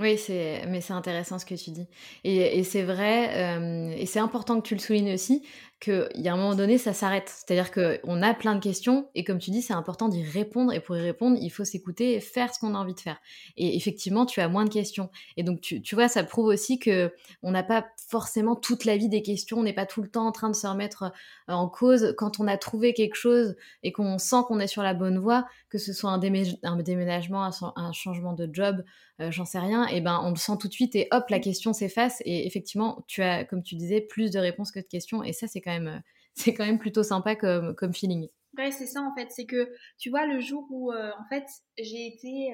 Oui, 0.00 0.16
c'est, 0.16 0.64
mais 0.68 0.80
c'est 0.80 0.94
intéressant 0.94 1.38
ce 1.38 1.44
que 1.44 1.54
tu 1.54 1.70
dis. 1.70 1.86
Et, 2.24 2.58
et 2.58 2.64
c'est 2.64 2.82
vrai, 2.82 3.58
euh, 3.58 3.90
et 3.90 4.06
c'est 4.06 4.20
important 4.20 4.58
que 4.58 4.66
tu 4.66 4.74
le 4.74 4.80
soulignes 4.80 5.12
aussi, 5.12 5.46
qu'il 5.82 6.08
y 6.14 6.28
a 6.28 6.32
un 6.32 6.36
moment 6.36 6.54
donné, 6.54 6.78
ça 6.78 6.92
s'arrête. 6.92 7.28
C'est-à-dire 7.28 7.72
qu'on 7.72 8.22
a 8.22 8.34
plein 8.34 8.54
de 8.54 8.60
questions, 8.60 9.08
et 9.16 9.24
comme 9.24 9.38
tu 9.38 9.50
dis, 9.50 9.62
c'est 9.62 9.72
important 9.72 10.08
d'y 10.08 10.22
répondre, 10.22 10.72
et 10.72 10.78
pour 10.78 10.96
y 10.96 11.00
répondre, 11.00 11.36
il 11.40 11.50
faut 11.50 11.64
s'écouter 11.64 12.14
et 12.14 12.20
faire 12.20 12.54
ce 12.54 12.60
qu'on 12.60 12.76
a 12.76 12.78
envie 12.78 12.94
de 12.94 13.00
faire. 13.00 13.18
Et 13.56 13.76
effectivement, 13.76 14.24
tu 14.24 14.40
as 14.40 14.48
moins 14.48 14.64
de 14.64 14.70
questions. 14.70 15.10
Et 15.36 15.42
donc, 15.42 15.60
tu, 15.60 15.82
tu 15.82 15.96
vois, 15.96 16.06
ça 16.06 16.22
prouve 16.22 16.46
aussi 16.46 16.78
que 16.78 17.12
on 17.42 17.50
n'a 17.50 17.64
pas 17.64 17.84
forcément 17.96 18.54
toute 18.54 18.84
la 18.84 18.96
vie 18.96 19.08
des 19.08 19.22
questions, 19.22 19.58
on 19.58 19.62
n'est 19.64 19.72
pas 19.72 19.86
tout 19.86 20.02
le 20.02 20.08
temps 20.08 20.26
en 20.26 20.32
train 20.32 20.50
de 20.50 20.54
se 20.54 20.68
remettre 20.68 21.12
euh, 21.48 21.52
en 21.52 21.68
cause. 21.68 22.14
Quand 22.16 22.38
on 22.38 22.46
a 22.46 22.56
trouvé 22.56 22.94
quelque 22.94 23.16
chose 23.16 23.56
et 23.82 23.90
qu'on 23.90 24.18
sent 24.18 24.36
qu'on 24.46 24.60
est 24.60 24.68
sur 24.68 24.84
la 24.84 24.94
bonne 24.94 25.18
voie, 25.18 25.46
que 25.68 25.78
ce 25.78 25.92
soit 25.92 26.10
un, 26.10 26.18
déménagement, 26.18 27.50
un 27.76 27.92
changement 27.92 28.34
de 28.34 28.48
job, 28.52 28.84
euh, 29.20 29.30
j'en 29.30 29.44
sais 29.44 29.58
rien, 29.58 29.86
et 29.86 30.00
ben 30.00 30.20
on 30.24 30.30
le 30.30 30.36
sent 30.36 30.54
tout 30.58 30.68
de 30.68 30.72
suite 30.72 30.96
et 30.96 31.06
hop, 31.10 31.28
la 31.28 31.38
question 31.38 31.72
s'efface 31.72 32.22
et 32.24 32.46
effectivement, 32.46 33.04
tu 33.06 33.22
as, 33.22 33.44
comme 33.44 33.62
tu 33.62 33.74
disais, 33.74 34.00
plus 34.00 34.30
de 34.30 34.38
réponses 34.38 34.72
que 34.72 34.80
de 34.80 34.86
questions 34.86 35.22
et 35.22 35.32
ça, 35.32 35.46
c'est 35.46 35.60
quand 35.60 35.70
euh, 35.80 35.98
c'est 36.34 36.54
quand 36.54 36.64
même 36.64 36.78
plutôt 36.78 37.02
sympa 37.02 37.36
comme, 37.36 37.94
feeling. 37.94 38.28
Ouais, 38.58 38.70
c'est 38.70 38.86
ça 38.86 39.00
en 39.00 39.14
fait, 39.14 39.30
c'est 39.30 39.46
que 39.46 39.72
tu 39.96 40.10
vois 40.10 40.26
le 40.26 40.38
jour 40.38 40.66
où 40.68 40.92
euh, 40.92 41.10
en 41.18 41.24
fait 41.30 41.44
j'ai 41.78 42.06
été 42.06 42.52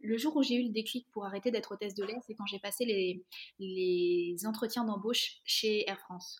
le 0.00 0.16
jour 0.16 0.36
où 0.36 0.44
j'ai 0.44 0.54
eu 0.54 0.62
le 0.62 0.72
déclic 0.72 1.08
pour 1.10 1.24
arrêter 1.26 1.50
d'être 1.50 1.72
hôtesse 1.72 1.96
de 1.96 2.04
l'air, 2.04 2.18
c'est 2.24 2.34
quand 2.34 2.46
j'ai 2.46 2.60
passé 2.60 2.84
les, 2.84 3.24
les 3.58 4.36
entretiens 4.46 4.84
d'embauche 4.84 5.38
chez 5.44 5.88
Air 5.88 5.98
France 5.98 6.38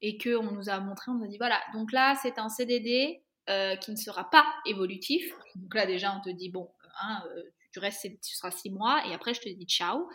et 0.00 0.16
que 0.16 0.36
on 0.36 0.52
nous 0.52 0.68
a 0.68 0.78
montré, 0.78 1.10
on 1.10 1.14
nous 1.14 1.24
a 1.24 1.28
dit 1.28 1.38
voilà, 1.38 1.60
donc 1.74 1.90
là 1.90 2.16
c'est 2.22 2.38
un 2.38 2.48
CDD 2.48 3.20
qui 3.48 3.90
ne 3.90 3.96
sera 3.96 4.30
pas 4.30 4.46
évolutif. 4.64 5.24
Donc 5.56 5.74
là 5.74 5.84
déjà 5.84 6.16
on 6.16 6.20
te 6.20 6.30
dit 6.30 6.48
bon, 6.48 6.70
hein, 7.02 7.24
tu 7.72 7.80
restes, 7.80 8.08
tu 8.22 8.36
seras 8.36 8.52
six 8.52 8.70
mois 8.70 9.04
et 9.08 9.12
après 9.12 9.34
je 9.34 9.40
te 9.40 9.48
dis 9.48 9.66
ciao. 9.66 10.08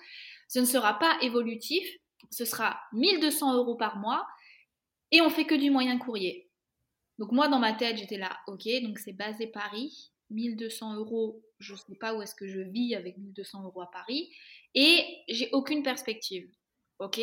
Ce 0.47 0.59
ne 0.59 0.65
sera 0.65 0.99
pas 0.99 1.17
évolutif, 1.21 1.85
ce 2.29 2.45
sera 2.45 2.79
1200 2.93 3.55
euros 3.55 3.75
par 3.75 3.97
mois 3.97 4.25
et 5.11 5.21
on 5.21 5.29
fait 5.29 5.45
que 5.45 5.55
du 5.55 5.69
moyen 5.69 5.97
courrier. 5.97 6.49
Donc 7.19 7.31
moi 7.31 7.47
dans 7.47 7.59
ma 7.59 7.73
tête 7.73 7.97
j'étais 7.97 8.17
là, 8.17 8.37
ok, 8.47 8.67
donc 8.83 8.99
c'est 8.99 9.13
basé 9.13 9.47
Paris, 9.47 10.11
1200 10.29 10.95
euros, 10.95 11.41
je 11.59 11.73
ne 11.73 11.77
sais 11.77 11.95
pas 11.95 12.15
où 12.15 12.21
est-ce 12.21 12.35
que 12.35 12.47
je 12.47 12.59
vis 12.59 12.95
avec 12.95 13.17
1200 13.17 13.63
euros 13.63 13.81
à 13.81 13.91
Paris 13.91 14.29
et 14.73 15.05
j'ai 15.27 15.49
aucune 15.51 15.83
perspective, 15.83 16.49
ok. 16.99 17.19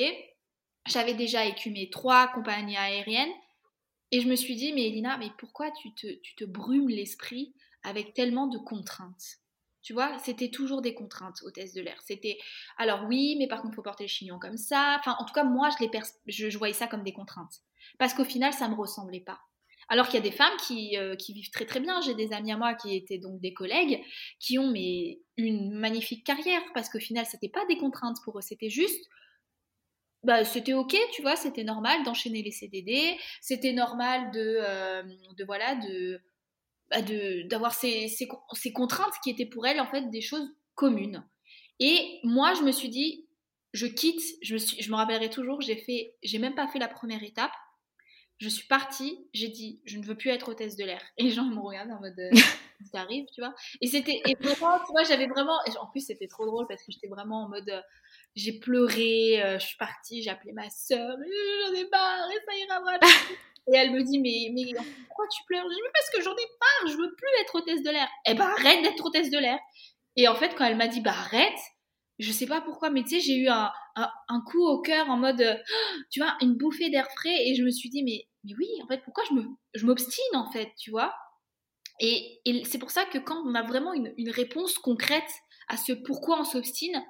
J'avais 0.86 1.14
déjà 1.14 1.44
écumé 1.44 1.90
trois 1.90 2.28
compagnies 2.28 2.76
aériennes 2.76 3.32
et 4.10 4.20
je 4.20 4.28
me 4.28 4.36
suis 4.36 4.56
dit 4.56 4.72
mais 4.72 4.86
Elina, 4.86 5.18
mais 5.18 5.30
pourquoi 5.38 5.70
tu 5.70 5.92
te, 5.94 6.06
tu 6.20 6.34
te 6.34 6.44
brumes 6.44 6.88
l'esprit 6.88 7.54
avec 7.82 8.14
tellement 8.14 8.46
de 8.46 8.58
contraintes? 8.58 9.40
Tu 9.88 9.92
vois, 9.92 10.18
c'était 10.18 10.50
toujours 10.50 10.82
des 10.82 10.92
contraintes 10.92 11.40
hôtesse 11.42 11.72
de 11.72 11.80
l'air. 11.80 11.98
C'était 12.04 12.38
alors 12.76 13.04
oui, 13.08 13.36
mais 13.38 13.46
par 13.46 13.62
contre, 13.62 13.74
faut 13.74 13.82
porter 13.82 14.04
le 14.04 14.08
chignon 14.08 14.38
comme 14.38 14.56
ça. 14.56 14.96
Enfin, 14.98 15.16
en 15.18 15.24
tout 15.24 15.32
cas, 15.32 15.44
moi, 15.44 15.70
je, 15.70 15.84
les 15.84 16.50
je, 16.50 16.58
voyais 16.58 16.74
ça 16.74 16.88
comme 16.88 17.02
des 17.02 17.12
contraintes. 17.12 17.62
Parce 17.98 18.14
qu'au 18.14 18.24
final, 18.24 18.52
ça 18.52 18.66
ne 18.68 18.74
me 18.74 18.78
ressemblait 18.78 19.20
pas. 19.20 19.40
Alors 19.88 20.06
qu'il 20.06 20.16
y 20.16 20.18
a 20.18 20.28
des 20.28 20.36
femmes 20.36 20.56
qui, 20.66 20.98
euh, 20.98 21.16
qui 21.16 21.32
vivent 21.32 21.50
très 21.50 21.64
très 21.64 21.80
bien. 21.80 22.00
J'ai 22.02 22.14
des 22.14 22.32
amis 22.32 22.52
à 22.52 22.56
moi 22.56 22.74
qui 22.74 22.94
étaient 22.94 23.18
donc 23.18 23.40
des 23.40 23.54
collègues 23.54 24.02
qui 24.38 24.58
ont 24.58 24.70
mais, 24.70 25.20
une 25.36 25.72
magnifique 25.72 26.24
carrière 26.24 26.60
parce 26.74 26.90
qu'au 26.90 26.98
final, 26.98 27.24
c'était 27.24 27.48
pas 27.48 27.64
des 27.66 27.78
contraintes 27.78 28.18
pour 28.24 28.38
eux, 28.38 28.42
c'était 28.42 28.70
juste 28.70 29.08
bah, 30.24 30.44
c'était 30.44 30.72
ok, 30.72 30.96
tu 31.12 31.22
vois, 31.22 31.36
c'était 31.36 31.62
normal 31.62 32.02
d'enchaîner 32.02 32.42
les 32.42 32.50
CDD, 32.50 33.16
c'était 33.40 33.72
normal 33.72 34.32
de, 34.32 34.58
euh, 34.60 35.02
de 35.36 35.44
voilà, 35.44 35.76
de 35.76 36.20
bah, 36.90 37.02
d'avoir 37.44 37.72
ces, 37.72 38.08
ces, 38.08 38.28
ces, 38.54 38.72
contraintes 38.72 39.14
qui 39.22 39.30
étaient 39.30 39.46
pour 39.46 39.66
elle 39.66 39.80
en 39.80 39.86
fait 39.86 40.10
des 40.10 40.20
choses 40.20 40.48
communes. 40.74 41.24
Et 41.78 42.20
moi, 42.24 42.54
je 42.54 42.62
me 42.62 42.72
suis 42.72 42.88
dit, 42.88 43.26
je 43.72 43.86
quitte, 43.86 44.20
je 44.42 44.54
me, 44.54 44.58
suis, 44.58 44.82
je 44.82 44.90
me 44.90 44.96
rappellerai 44.96 45.30
toujours, 45.30 45.60
j'ai 45.60 45.76
fait, 45.76 46.16
j'ai 46.22 46.38
même 46.38 46.54
pas 46.54 46.66
fait 46.68 46.78
la 46.78 46.88
première 46.88 47.22
étape. 47.22 47.52
Je 48.38 48.48
suis 48.48 48.66
partie, 48.66 49.26
j'ai 49.32 49.48
dit, 49.48 49.80
je 49.84 49.98
ne 49.98 50.04
veux 50.04 50.14
plus 50.14 50.30
être 50.30 50.48
hôtesse 50.48 50.76
de 50.76 50.84
l'air. 50.84 51.02
Et 51.16 51.24
les 51.24 51.30
gens 51.30 51.44
me 51.44 51.60
regardent 51.60 51.90
en 51.90 52.00
mode, 52.00 52.18
euh, 52.18 52.30
ça 52.92 53.00
arrive, 53.00 53.26
tu 53.34 53.40
vois? 53.40 53.54
Et 53.80 53.88
c'était, 53.88 54.22
et 54.26 54.34
vraiment, 54.40 54.78
tu 54.78 54.92
vois, 54.92 55.02
j'avais 55.02 55.26
vraiment, 55.26 55.58
en 55.80 55.86
plus 55.86 56.06
c'était 56.06 56.28
trop 56.28 56.46
drôle 56.46 56.66
parce 56.68 56.82
que 56.82 56.92
j'étais 56.92 57.08
vraiment 57.08 57.44
en 57.44 57.48
mode, 57.48 57.68
euh, 57.68 57.80
j'ai 58.36 58.58
pleuré, 58.58 59.42
euh, 59.42 59.58
je 59.58 59.66
suis 59.66 59.76
partie, 59.76 60.22
j'ai 60.22 60.30
appelé 60.30 60.52
ma 60.52 60.70
soeur, 60.70 61.16
j'en 61.18 61.74
ai 61.74 61.88
marre, 61.90 62.30
et 62.30 62.44
ça 62.46 62.56
ira 62.56 62.80
vraiment. 62.80 63.00
Et 63.70 63.76
elle 63.76 63.90
me 63.90 64.02
dit, 64.02 64.18
mais, 64.18 64.50
mais 64.54 64.72
pourquoi 65.08 65.26
tu 65.28 65.44
pleures? 65.44 65.64
Je 65.64 65.74
dis, 65.74 65.80
mais 65.82 65.90
parce 65.92 66.08
que 66.08 66.22
j'en 66.22 66.32
ai 66.32 66.48
marre, 66.58 66.90
je 66.90 66.96
veux 66.96 67.14
plus 67.14 67.28
être 67.42 67.54
hôtesse 67.54 67.82
de 67.82 67.90
l'air. 67.90 68.08
Eh 68.26 68.32
ben, 68.32 68.46
arrête 68.46 68.82
d'être 68.82 69.04
hôtesse 69.04 69.28
de 69.30 69.38
l'air. 69.38 69.58
Et 70.16 70.26
en 70.26 70.34
fait, 70.34 70.54
quand 70.56 70.64
elle 70.64 70.76
m'a 70.76 70.88
dit, 70.88 71.02
bah, 71.02 71.10
arrête, 71.10 71.58
je 72.18 72.32
sais 72.32 72.46
pas 72.46 72.60
pourquoi, 72.60 72.90
mais 72.90 73.02
tu 73.02 73.10
sais, 73.10 73.20
j'ai 73.20 73.36
eu 73.36 73.48
un, 73.48 73.70
coup 74.46 74.64
au 74.66 74.80
cœur 74.80 75.08
en 75.08 75.16
mode, 75.16 75.42
tu 76.10 76.20
vois, 76.20 76.36
une 76.40 76.56
bouffée 76.56 76.90
d'air 76.90 77.08
frais. 77.16 77.46
Et 77.46 77.54
je 77.54 77.62
me 77.62 77.70
suis 77.70 77.90
dit, 77.90 78.02
mais, 78.02 78.28
oui, 78.58 78.68
en 78.82 78.86
fait, 78.86 79.02
pourquoi 79.04 79.24
je, 79.74 79.84
m'obstine, 79.84 80.36
en 80.36 80.50
fait, 80.50 80.72
tu 80.78 80.90
vois? 80.90 81.14
Et, 82.00 82.40
c'est 82.64 82.78
pour 82.78 82.90
ça 82.90 83.04
que 83.04 83.18
quand 83.18 83.42
on 83.44 83.54
a 83.54 83.62
vraiment 83.62 83.92
une, 83.92 84.30
réponse 84.30 84.78
concrète 84.78 85.30
à 85.68 85.76
ce 85.76 85.92
pourquoi 85.92 86.40
on 86.40 86.44
s'obstine, 86.44 87.04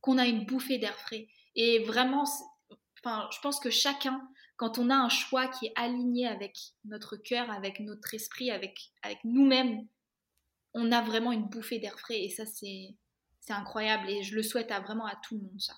qu'on 0.00 0.18
a 0.18 0.26
une 0.26 0.46
bouffée 0.46 0.78
d'air 0.78 0.96
frais. 0.98 1.28
Et 1.54 1.80
vraiment, 1.80 2.24
je 3.04 3.40
pense 3.42 3.60
que 3.60 3.70
chacun 3.70 4.20
quand 4.60 4.78
on 4.78 4.90
a 4.90 4.94
un 4.94 5.08
choix 5.08 5.48
qui 5.48 5.68
est 5.68 5.72
aligné 5.74 6.26
avec 6.26 6.54
notre 6.84 7.16
cœur, 7.16 7.50
avec 7.50 7.80
notre 7.80 8.12
esprit, 8.12 8.50
avec, 8.50 8.78
avec 9.02 9.16
nous-mêmes, 9.24 9.88
on 10.74 10.92
a 10.92 11.00
vraiment 11.00 11.32
une 11.32 11.48
bouffée 11.48 11.78
d'air 11.78 11.98
frais. 11.98 12.22
Et 12.24 12.28
ça, 12.28 12.44
c'est, 12.44 12.94
c'est 13.50 13.56
incroyable. 13.56 14.08
Et 14.08 14.22
je 14.22 14.34
le 14.34 14.42
souhaite 14.42 14.70
à, 14.70 14.80
vraiment 14.80 15.06
à 15.06 15.14
tout 15.26 15.34
le 15.34 15.40
monde, 15.40 15.60
ça. 15.60 15.74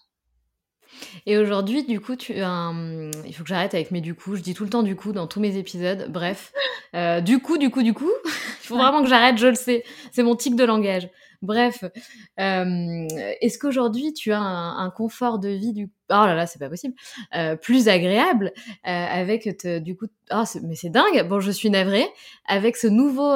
Et 1.24 1.38
aujourd'hui, 1.38 1.84
du 1.84 2.00
coup, 2.00 2.16
tu, 2.16 2.34
euh, 2.36 3.10
il 3.26 3.34
faut 3.34 3.44
que 3.44 3.48
j'arrête 3.48 3.72
avec 3.72 3.90
mes 3.92 4.02
du 4.02 4.14
coup. 4.14 4.36
Je 4.36 4.42
dis 4.42 4.52
tout 4.52 4.64
le 4.64 4.70
temps 4.70 4.82
du 4.82 4.94
coup 4.94 5.12
dans 5.12 5.26
tous 5.26 5.40
mes 5.40 5.56
épisodes. 5.56 6.06
Bref, 6.10 6.52
euh, 6.94 7.22
du 7.22 7.38
coup, 7.38 7.56
du 7.56 7.70
coup, 7.70 7.82
du 7.82 7.94
coup. 7.94 8.10
il 8.26 8.66
faut 8.66 8.76
vraiment 8.76 9.02
que 9.02 9.08
j'arrête, 9.08 9.38
je 9.38 9.46
le 9.46 9.54
sais. 9.54 9.84
C'est 10.10 10.22
mon 10.22 10.36
tic 10.36 10.54
de 10.54 10.64
langage. 10.64 11.08
Bref, 11.42 11.82
euh, 12.38 13.06
est-ce 13.40 13.58
qu'aujourd'hui 13.58 14.12
tu 14.12 14.30
as 14.30 14.40
un, 14.40 14.90
confort 14.90 15.40
de 15.40 15.48
vie 15.48 15.72
du 15.72 15.90
oh 16.10 16.14
là 16.14 16.36
là 16.36 16.46
c'est 16.46 16.60
pas 16.60 16.68
possible 16.68 16.94
euh, 17.34 17.56
plus 17.56 17.88
agréable 17.88 18.52
euh, 18.86 18.90
avec 18.90 19.48
du 19.82 19.96
coup 19.96 20.06
oh, 20.30 20.44
mais 20.62 20.76
c'est 20.76 20.90
dingue 20.90 21.26
bon 21.28 21.40
je 21.40 21.50
suis 21.50 21.68
navrée 21.68 22.06
avec 22.46 22.76
ce 22.76 22.86
nouveau 22.86 23.34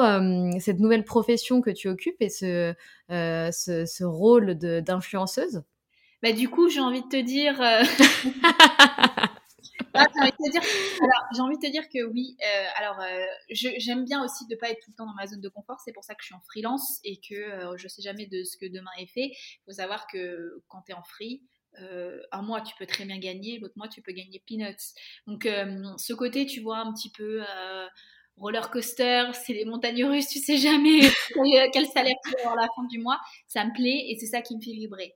cette 0.59 0.79
nouvelle 0.79 1.03
profession 1.03 1.59
que 1.59 1.69
tu 1.69 1.89
occupes 1.89 2.21
et 2.21 2.29
ce 2.29 2.73
ce, 3.09 3.85
ce, 3.85 4.03
rôle 4.05 4.55
d'influenceuse? 4.55 5.63
Bah 6.23 6.31
du 6.31 6.47
coup 6.47 6.69
j'ai 6.69 6.79
envie 6.79 7.01
de 7.01 7.09
te 7.09 7.21
dire 7.21 7.61
Ah, 9.93 10.05
j'ai 11.33 11.41
envie, 11.41 11.57
de 11.57 11.65
te 11.65 11.71
dire 11.71 11.87
que 11.89 12.03
oui. 12.05 12.37
Euh, 12.41 12.65
alors, 12.75 12.99
euh, 12.99 13.25
j'aime 13.49 14.05
bien 14.05 14.23
aussi 14.23 14.45
de 14.47 14.53
ne 14.55 14.59
pas 14.59 14.69
être 14.69 14.79
tout 14.83 14.91
le 14.91 14.95
temps 14.95 15.05
dans 15.05 15.13
ma 15.13 15.27
zone 15.27 15.41
de 15.41 15.49
confort. 15.49 15.79
C'est 15.83 15.93
pour 15.93 16.03
ça 16.03 16.13
que 16.13 16.21
je 16.21 16.27
suis 16.27 16.35
en 16.35 16.41
freelance 16.41 16.99
et 17.03 17.17
que 17.17 17.35
euh, 17.35 17.77
je 17.77 17.83
ne 17.83 17.89
sais 17.89 18.01
jamais 18.01 18.25
de 18.27 18.43
ce 18.43 18.57
que 18.57 18.65
demain 18.65 18.91
est 18.99 19.07
fait. 19.07 19.31
Il 19.31 19.61
faut 19.65 19.71
savoir 19.71 20.07
que 20.07 20.63
quand 20.67 20.81
tu 20.83 20.91
es 20.91 20.95
en 20.95 21.03
free, 21.03 21.43
un 22.31 22.41
mois 22.41 22.61
tu 22.61 22.73
peux 22.79 22.87
très 22.87 23.05
bien 23.05 23.19
gagner, 23.19 23.59
l'autre 23.59 23.75
mois 23.75 23.87
tu 23.87 24.01
peux 24.01 24.11
gagner 24.11 24.41
peanuts. 24.47 24.95
Donc, 25.27 25.43
ce 25.43 26.13
côté, 26.13 26.47
tu 26.47 26.59
vois, 26.59 26.79
un 26.79 26.91
petit 26.91 27.11
peu 27.11 27.43
roller 28.37 28.71
coaster, 28.71 29.25
c'est 29.33 29.53
les 29.53 29.65
montagnes 29.65 30.05
russes, 30.05 30.27
tu 30.27 30.39
sais 30.39 30.57
jamais 30.57 31.01
quel 31.73 31.85
salaire 31.85 32.15
tu 32.23 32.31
vas 32.31 32.39
avoir 32.39 32.57
à 32.57 32.61
la 32.61 32.67
fin 32.75 32.83
du 32.89 32.97
mois. 32.97 33.19
Ça 33.47 33.63
me 33.63 33.73
plaît 33.73 34.05
et 34.09 34.17
c'est 34.19 34.25
ça 34.25 34.41
qui 34.41 34.55
me 34.55 34.61
fait 34.61 34.71
vibrer. 34.71 35.15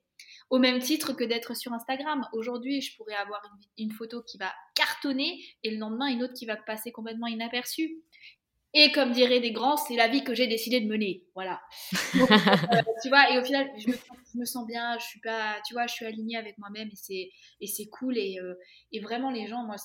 Au 0.51 0.59
même 0.59 0.79
titre 0.79 1.13
que 1.13 1.23
d'être 1.23 1.55
sur 1.55 1.71
Instagram. 1.71 2.27
Aujourd'hui, 2.33 2.81
je 2.81 2.97
pourrais 2.97 3.15
avoir 3.15 3.41
une, 3.77 3.91
photo 3.91 4.21
qui 4.21 4.37
va 4.37 4.51
cartonner 4.75 5.41
et 5.63 5.71
le 5.71 5.77
lendemain, 5.77 6.07
une 6.07 6.23
autre 6.23 6.33
qui 6.33 6.45
va 6.45 6.57
passer 6.57 6.91
complètement 6.91 7.27
inaperçue. 7.27 8.03
Et 8.73 8.91
comme 8.91 9.13
diraient 9.13 9.39
des 9.39 9.53
grands, 9.53 9.77
c'est 9.77 9.95
la 9.95 10.09
vie 10.09 10.25
que 10.25 10.33
j'ai 10.33 10.47
décidé 10.47 10.81
de 10.81 10.87
mener. 10.87 11.23
Voilà. 11.35 11.61
Euh, 12.15 12.81
tu 13.01 13.09
vois, 13.09 13.31
et 13.31 13.39
au 13.39 13.43
final, 13.43 13.69
je 13.77 13.87
me, 14.37 14.45
sens 14.45 14.65
bien, 14.67 14.97
je 14.99 15.05
suis 15.05 15.19
pas, 15.21 15.57
tu 15.65 15.73
vois, 15.73 15.87
je 15.87 15.93
suis 15.93 16.05
alignée 16.05 16.37
avec 16.37 16.57
moi-même 16.57 16.87
et 16.87 16.95
c'est, 16.95 17.31
et 17.59 17.67
c'est 17.67 17.87
cool. 17.87 18.17
Et, 18.17 18.39
euh, 18.39 18.53
et, 18.91 18.99
vraiment, 18.99 19.31
les 19.31 19.47
gens, 19.47 19.63
moi, 19.63 19.75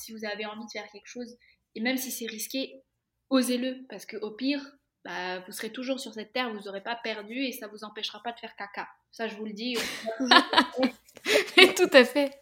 si 0.00 0.12
vous 0.12 0.24
avez 0.24 0.46
envie 0.46 0.64
de 0.64 0.70
faire 0.72 0.88
quelque 0.92 1.06
chose, 1.06 1.36
et 1.74 1.80
même 1.80 1.96
si 1.96 2.10
c'est 2.10 2.26
risqué, 2.26 2.82
osez-le, 3.30 3.86
parce 3.88 4.04
que 4.04 4.16
au 4.18 4.32
pire, 4.32 4.60
bah, 5.04 5.40
vous 5.40 5.52
serez 5.52 5.70
toujours 5.70 5.98
sur 5.98 6.12
cette 6.12 6.32
terre, 6.32 6.52
vous 6.52 6.60
n'aurez 6.60 6.82
pas 6.82 6.96
perdu 6.96 7.44
et 7.44 7.52
ça 7.52 7.68
vous 7.68 7.84
empêchera 7.84 8.22
pas 8.22 8.32
de 8.32 8.38
faire 8.38 8.54
caca. 8.56 8.88
Ça, 9.12 9.28
je 9.28 9.36
vous 9.36 9.44
le 9.44 9.52
dis. 9.52 9.76
Tout 11.76 11.90
à 11.92 12.04
fait. 12.04 12.41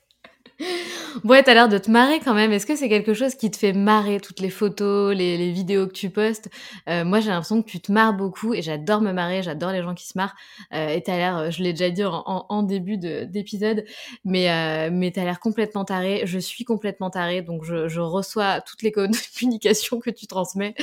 Ouais, 1.25 1.42
t'as 1.42 1.55
l'air 1.55 1.68
de 1.68 1.79
te 1.79 1.90
marrer 1.90 2.20
quand 2.20 2.35
même. 2.35 2.53
Est-ce 2.53 2.66
que 2.66 2.77
c'est 2.77 2.88
quelque 2.88 3.14
chose 3.14 3.35
qui 3.35 3.51
te 3.51 3.57
fait 3.57 3.73
marrer, 3.73 4.20
toutes 4.20 4.40
les 4.40 4.51
photos, 4.51 5.14
les, 5.14 5.51
vidéos 5.51 5.87
que 5.87 5.92
tu 5.92 6.11
postes? 6.11 6.49
Euh, 6.88 7.05
Moi, 7.05 7.20
j'ai 7.20 7.31
l'impression 7.31 7.62
que 7.62 7.68
tu 7.68 7.81
te 7.81 7.90
marres 7.90 8.14
beaucoup 8.14 8.55
et 8.55 8.62
j'adore 8.62 9.01
me 9.01 9.12
marrer, 9.12 9.42
j'adore 9.42 9.73
les 9.73 9.83
gens 9.83 9.94
qui 9.94 10.07
se 10.07 10.16
marrent. 10.16 10.35
Euh, 10.73 10.88
et 10.88 11.03
t'as 11.03 11.16
l'air, 11.16 11.37
euh, 11.37 11.51
je 11.51 11.62
l'ai 11.62 11.73
déjà 11.73 11.90
dit 11.90 12.05
en, 12.05 12.62
début 12.62 12.99
d'épisode, 12.99 13.85
mais, 14.25 14.51
euh, 14.51 14.90
mais 14.92 15.11
t'as 15.11 15.25
l'air 15.25 15.40
complètement 15.40 15.85
taré. 15.85 16.23
Je 16.25 16.38
suis 16.38 16.64
complètement 16.64 17.11
tarée, 17.11 17.42
donc 17.42 17.64
je, 17.64 18.01
reçois 18.01 18.61
toutes 18.61 18.83
les 18.83 18.92
communications 18.92 20.01
que 20.01 20.11
tu 20.11 20.27
transmets. 20.27 20.75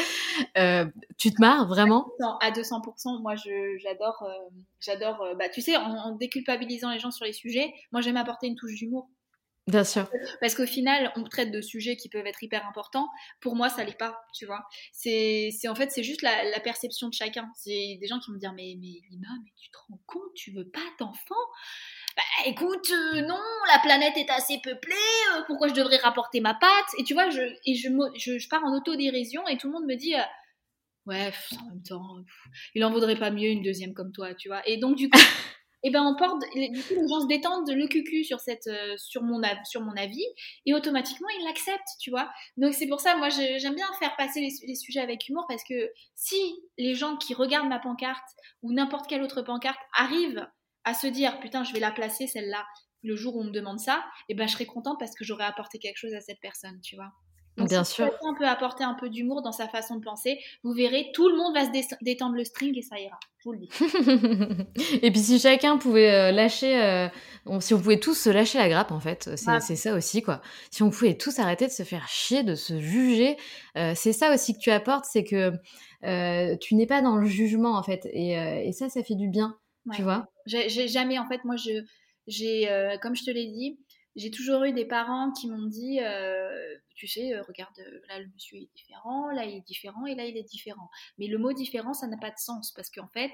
tu 1.18 1.32
te 1.32 1.42
marres 1.42 1.68
vraiment? 1.68 2.08
À 2.42 2.52
200%, 2.52 3.22
moi, 3.22 3.36
j'adore, 3.36 4.28
j'adore. 4.80 5.26
bah, 5.38 5.50
tu 5.50 5.62
sais, 5.62 5.78
en, 5.78 5.92
en 5.92 6.12
déculpabilisant 6.16 6.92
les 6.92 7.00
gens 7.00 7.12
sur 7.12 7.26
les 7.26 7.34
sujets, 7.34 7.74
moi, 7.92 8.02
j'aime 8.02 8.18
apporter 8.18 8.48
une 8.48 8.56
touche 8.56 8.76
d'humour. 8.76 9.08
Bien 9.68 9.84
sûr. 9.84 10.10
Parce 10.40 10.56
qu'au 10.56 10.66
final, 10.66 11.12
on 11.18 11.24
traite 11.24 11.52
de 11.52 11.62
sujets 11.62 11.98
qui 11.98 12.08
peuvent 12.08 12.26
être 12.26 12.42
hyper 12.42 12.66
importants. 12.68 13.10
Pour 13.42 13.56
moi, 13.56 13.68
ça 13.68 13.84
l'est 13.84 13.98
pas, 13.98 14.18
tu 14.34 14.46
vois. 14.46 14.66
C'est, 14.94 15.52
en 15.68 15.76
fait, 15.76 15.92
c'est 15.92 16.04
juste 16.04 16.22
la, 16.22 16.60
perception 16.62 17.10
de 17.10 17.14
chacun. 17.14 17.52
C'est 17.56 17.98
des 18.00 18.08
gens 18.08 18.20
qui 18.20 18.32
vont 18.32 18.36
me 18.36 18.40
dire, 18.40 18.54
mais, 18.54 18.78
mais 18.80 19.02
Lina, 19.10 19.28
mais 19.44 19.52
tu 19.60 19.70
te 19.70 19.78
rends 19.90 20.00
compte, 20.06 20.34
tu 20.36 20.52
veux 20.52 20.68
pas 20.68 20.80
d'enfant 21.00 21.36
bah, 22.18 22.24
écoute, 22.48 22.90
euh, 22.90 23.22
non, 23.22 23.40
la 23.72 23.78
planète 23.78 24.18
est 24.18 24.32
assez 24.32 24.60
peuplée, 24.64 24.96
euh, 25.36 25.44
pourquoi 25.46 25.68
je 25.68 25.76
devrais 25.76 25.98
rapporter 25.98 26.40
ma 26.40 26.56
patte? 26.56 26.88
Et 26.98 27.04
tu 27.04 27.14
vois, 27.14 27.30
je, 27.30 27.42
et 27.64 27.76
je, 27.76 27.90
je, 28.18 28.50
pars 28.50 28.64
en 28.64 28.76
autodérision 28.76 29.48
et 29.48 29.56
tout 29.58 29.68
le 29.68 29.74
monde 29.74 29.86
me 29.86 29.94
dit, 29.94 30.16
euh, 30.16 30.24
ouais, 31.06 31.32
en 31.62 31.66
même 31.68 31.84
temps, 31.84 32.18
il 32.74 32.84
en 32.84 32.90
vaudrait 32.90 33.20
pas 33.20 33.30
mieux 33.30 33.50
une 33.50 33.62
deuxième 33.62 33.94
comme 33.94 34.12
toi, 34.12 34.34
tu 34.34 34.48
vois. 34.48 34.68
Et 34.68 34.78
donc, 34.78 34.96
du 34.96 35.12
coup, 35.12 35.20
et 35.84 35.92
ben 35.92 36.04
on 36.04 36.16
porte, 36.16 36.42
du 36.54 36.84
coup 36.84 36.94
les 36.94 37.08
gens 37.08 37.22
se 37.22 37.28
détendent 37.28 37.70
le 37.70 37.88
cucu 37.88 38.24
sur 38.24 38.40
cette, 38.40 38.68
euh, 38.68 38.96
sur 38.98 39.24
mon 39.24 39.42
sur 39.66 39.82
mon 39.82 39.96
avis 39.96 40.26
et 40.66 40.74
automatiquement 40.74 41.28
ils 41.40 41.46
l'acceptent, 41.46 41.98
tu 42.00 42.10
vois. 42.10 42.30
Donc 42.58 42.74
c'est 42.74 42.88
pour 42.88 43.00
ça 43.00 43.16
moi 43.16 43.30
j'aime 43.30 43.76
bien 43.76 43.88
faire 44.00 44.16
passer 44.16 44.42
les, 44.42 44.76
sujets 44.76 45.02
avec 45.02 45.28
humour 45.30 45.46
parce 45.48 45.64
que 45.64 45.92
si 46.16 46.38
les 46.78 46.96
gens 46.96 47.18
qui 47.18 47.34
regardent 47.34 47.70
ma 47.70 47.80
pancarte 47.80 48.28
ou 48.64 48.74
n'importe 48.74 49.08
quelle 49.08 49.24
autre 49.24 49.42
pancarte 49.42 49.80
arrivent 49.98 50.48
à 50.84 50.94
se 50.94 51.08
dire 51.08 51.40
putain 51.40 51.64
je 51.64 51.74
vais 51.74 51.80
la 51.80 51.92
placer 51.92 52.28
celle-là 52.28 52.66
le 53.04 53.16
jour 53.16 53.36
où 53.36 53.42
on 53.42 53.46
me 53.46 53.52
demande 53.52 53.80
ça, 53.80 54.04
et 54.30 54.36
ben 54.36 54.48
je 54.48 54.54
serai 54.54 54.66
contente 54.66 54.98
parce 55.00 55.16
que 55.16 55.24
j'aurais 55.24 55.46
apporté 55.46 55.80
quelque 55.80 55.98
chose 55.98 56.14
à 56.14 56.22
cette 56.22 56.40
personne, 56.42 56.80
tu 56.82 56.96
vois. 56.96 57.12
Donc, 57.58 57.70
Bien 57.70 57.84
si 57.84 57.96
sûr. 57.96 58.06
Quelqu'un 58.06 58.36
peut 58.38 58.48
apporter 58.48 58.84
un 58.84 58.94
peu 58.94 59.10
d'humour 59.10 59.42
dans 59.42 59.52
sa 59.52 59.68
façon 59.68 59.96
de 59.96 60.04
penser. 60.04 60.40
Vous 60.64 60.74
verrez, 60.74 61.10
tout 61.14 61.28
le 61.28 61.36
monde 61.36 61.56
va 61.56 61.66
se 61.66 61.96
détendre 62.04 62.36
le 62.36 62.44
string 62.44 62.78
et 62.78 62.84
ça 62.84 63.00
ira. 63.00 63.20
Je 63.40 63.44
vous 63.46 63.54
le 63.54 63.60
dis. 63.60 65.00
et 65.02 65.10
puis 65.10 65.20
si 65.20 65.40
chacun 65.40 65.78
pouvait 65.78 66.12
euh, 66.12 66.32
lâcher, 66.32 66.80
euh, 66.80 67.08
si 67.60 67.74
on 67.74 67.78
pouvait 67.80 68.00
tous 68.00 68.14
se 68.14 68.30
lâcher 68.30 68.60
la 68.60 68.70
grappe 68.70 68.92
en 68.92 69.00
fait, 69.00 69.36
c'est 69.36 69.76
ça 69.76 69.96
aussi 69.96 70.22
quoi. 70.22 70.42
Si 70.70 70.84
on 70.84 70.92
pouvait 70.92 71.18
tous 71.18 71.40
arrêter 71.40 71.66
de 71.66 71.72
se 71.72 71.84
faire 71.84 72.08
chier, 72.08 72.44
de 72.44 72.54
se 72.54 72.80
juger, 72.80 73.38
euh, 73.76 73.94
c'est 73.96 74.14
ça 74.14 74.32
aussi 74.32 74.54
que 74.54 74.60
tu 74.60 74.70
apportes, 74.70 75.06
c'est 75.06 75.24
que 75.24 75.52
tu 76.58 76.76
n'es 76.76 76.86
pas 76.86 77.02
dans 77.02 77.16
le 77.16 77.26
jugement 77.26 77.76
en 77.76 77.84
fait. 77.84 78.08
Et, 78.14 78.34
et 78.34 78.72
ça, 78.72 78.88
ça 78.88 79.04
fait 79.04 79.16
du 79.16 79.30
bien, 79.30 79.58
tu 79.96 80.04
vois. 80.04 80.28
J'ai 80.46 80.88
jamais 80.88 81.18
en 81.18 81.28
fait, 81.28 81.44
moi 81.44 81.56
je, 81.56 81.72
j'ai, 82.28 82.70
comme 83.02 83.16
je 83.16 83.24
te 83.24 83.32
l'ai 83.32 83.48
dit, 83.48 83.80
j'ai 84.18 84.32
toujours 84.32 84.64
eu 84.64 84.74
des 84.74 84.86
parents 84.86 85.32
qui 85.32 85.48
m'ont 85.48 85.68
dit, 85.68 86.00
euh, 86.02 86.76
tu 86.96 87.08
sais, 87.08 87.36
euh, 87.36 87.44
regarde, 87.44 87.78
euh, 87.80 88.02
là 88.10 88.20
le 88.20 88.28
monsieur 88.34 88.58
est 88.58 88.70
différent, 88.76 89.30
là 89.30 89.46
il 89.46 89.56
est 89.56 89.66
différent 89.68 90.08
et 90.08 90.16
là 90.16 90.26
il 90.26 90.36
est 90.36 90.50
différent. 90.50 90.90
Mais 91.20 91.28
le 91.28 91.38
mot 91.38 91.54
différent, 91.54 91.94
ça 91.94 92.08
n'a 92.08 92.18
pas 92.18 92.32
de 92.32 92.40
sens 92.40 92.72
parce 92.72 92.90
qu'en 92.90 93.08
fait, 93.10 93.32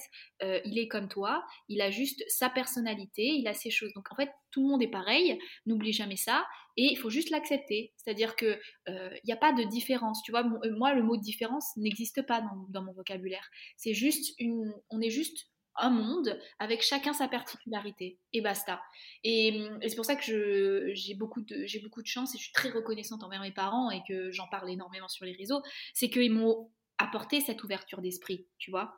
il 0.65 0.77
est 0.77 0.89
comme 0.89 1.07
toi, 1.07 1.45
il 1.69 1.81
a 1.81 1.89
juste 1.89 2.21
sa 2.27 2.49
personnalité, 2.49 3.23
il 3.23 3.47
a 3.47 3.53
ses 3.53 3.69
choses. 3.69 3.93
Donc 3.93 4.11
en 4.11 4.15
fait, 4.15 4.29
tout 4.51 4.61
le 4.61 4.67
monde 4.67 4.83
est 4.83 4.91
pareil, 4.91 5.39
n'oublie 5.65 5.93
jamais 5.93 6.17
ça 6.17 6.45
et 6.75 6.91
il 6.91 6.97
faut 6.97 7.09
juste 7.09 7.29
l'accepter. 7.29 7.93
C'est-à-dire 7.95 8.35
que 8.35 8.59
il 8.87 9.21
n'y 9.25 9.33
a 9.33 9.37
pas 9.37 9.53
de 9.53 9.63
différence. 9.63 10.21
Tu 10.23 10.31
vois, 10.31 10.43
moi 10.43 10.93
le 10.93 11.01
mot 11.01 11.15
différence 11.15 11.75
n'existe 11.77 12.23
pas 12.23 12.41
dans, 12.41 12.65
dans, 12.69 12.83
mon 12.83 12.91
vocabulaire. 12.91 13.49
C'est 13.77 13.93
juste 13.93 14.33
une, 14.37 14.73
on 14.89 14.99
est 14.99 15.09
juste 15.09 15.47
un 15.77 15.89
monde 15.89 16.39
avec 16.59 16.81
chacun 16.81 17.13
sa 17.13 17.27
particularité 17.27 18.19
et 18.31 18.41
basta. 18.41 18.81
Et, 19.23 19.67
c'est 19.81 19.95
pour 19.95 20.05
ça 20.05 20.15
que 20.15 20.91
j'ai 20.93 21.15
beaucoup, 21.15 21.41
de, 21.41 21.81
beaucoup 21.83 22.01
de 22.01 22.07
chance 22.07 22.35
et 22.35 22.37
je 22.37 22.43
suis 22.43 22.53
très 22.53 22.69
reconnaissante 22.69 23.23
envers 23.23 23.41
mes 23.41 23.51
parents 23.51 23.89
et 23.91 24.01
que 24.07 24.31
j'en 24.31 24.47
parle 24.47 24.69
énormément 24.69 25.07
sur 25.07 25.25
les 25.25 25.33
réseaux, 25.33 25.61
c'est 25.93 26.09
qu'ils 26.09 26.31
m'ont 26.31 26.69
apporté 26.97 27.41
cette 27.41 27.63
ouverture 27.63 28.01
d'esprit, 28.01 28.47
tu 28.57 28.71
vois. 28.71 28.93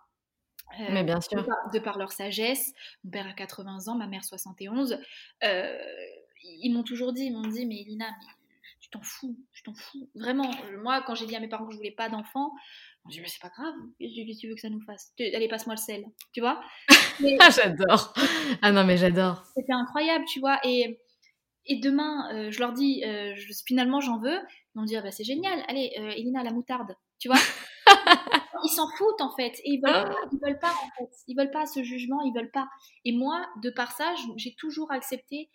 Euh, 0.80 0.88
Mais 0.92 1.04
bien 1.04 1.22
sûr. 1.22 1.46
De 1.74 1.80
par, 1.80 1.98
leur 1.98 2.12
sagesse, 2.12 2.74
mon 3.04 3.12
père 3.12 3.28
a 3.28 3.34
80 3.34 3.88
ans, 3.88 3.96
ma 3.96 4.08
mère 4.08 4.24
71, 4.24 4.98
euh, 5.44 5.78
ils 6.44 6.72
m'ont 6.72 6.84
toujours 6.84 7.14
dit, 7.14 7.26
ils 7.26 7.34
m'ont 7.34 7.48
dit, 7.48 7.66
mais 7.66 7.82
Elina, 7.82 8.08
tu 8.22 8.28
t'en 8.96 9.04
fous, 9.04 9.38
tu 9.54 9.64
t'en 9.64 9.74
fous. 9.74 10.10
Vraiment, 10.16 10.50
moi, 10.82 11.04
quand 11.06 11.16
j'ai 11.16 11.26
dit 11.26 11.36
à 11.36 11.40
mes 11.40 11.48
parents 11.48 11.66
que 11.66 11.72
je 11.74 11.78
voulais 11.78 11.92
pas 11.92 12.10
d'enfants, 12.10 12.52
je 13.08 13.16
dit, 13.16 13.22
mais 13.22 13.28
c'est 13.28 13.42
pas 13.42 13.50
grave, 13.50 13.74
qu'est-ce 14.00 14.16
que 14.16 14.40
tu 14.40 14.48
veux 14.48 14.56
que 14.56 14.62
ça 14.62 14.70
nous 14.70 14.82
fasse? 14.82 15.14
Allez, 15.20 15.48
passe-moi 15.48 15.76
le 15.76 15.82
sel, 15.82 16.06
tu 16.34 16.42
vois? 16.42 16.62
Ah, 17.40 17.50
J'adore. 17.50 18.14
Ah 18.62 18.72
non, 18.74 18.84
mais 18.84 18.98
j'adore. 18.98 19.46
C'était 19.56 19.72
incroyable, 19.72 20.26
tu 20.26 20.42
vois. 20.42 20.60
Et, 20.66 21.00
et 21.66 21.78
demain, 21.80 22.30
euh, 22.34 22.52
je 22.52 22.60
leur 22.60 22.74
dis, 22.74 23.04
euh, 23.06 23.34
finalement, 23.66 24.02
j'en 24.02 24.20
veux. 24.20 24.36
Ils 24.38 24.76
vont 24.76 24.82
me 24.82 24.88
dire, 24.88 25.02
bah, 25.02 25.12
c'est 25.12 25.24
génial, 25.24 25.64
allez, 25.70 25.94
euh, 26.00 26.10
Elina, 26.10 26.44
la 26.44 26.52
moutarde, 26.52 26.94
tu 27.20 27.30
vois? 27.30 27.38
Ils 28.66 28.70
s'en 28.70 28.88
foutent, 28.98 29.22
en 29.22 29.34
fait. 29.36 29.54
Et 29.64 29.74
ils 29.74 29.82
veulent, 29.82 29.94
pas, 29.94 30.16
ils 30.32 30.40
veulent 30.44 30.60
pas, 30.60 30.72
en 30.72 30.90
fait. 30.98 31.10
Ils 31.28 31.38
veulent 31.38 31.52
pas 31.52 31.66
ce 31.68 31.84
jugement, 31.84 32.22
ils 32.22 32.34
veulent 32.34 32.52
pas. 32.52 32.68
Et 33.06 33.12
moi, 33.12 33.46
de 33.62 33.70
par 33.70 33.92
ça, 33.92 34.16
j'ai 34.38 34.56
toujours 34.56 34.92
accepté 34.92 35.50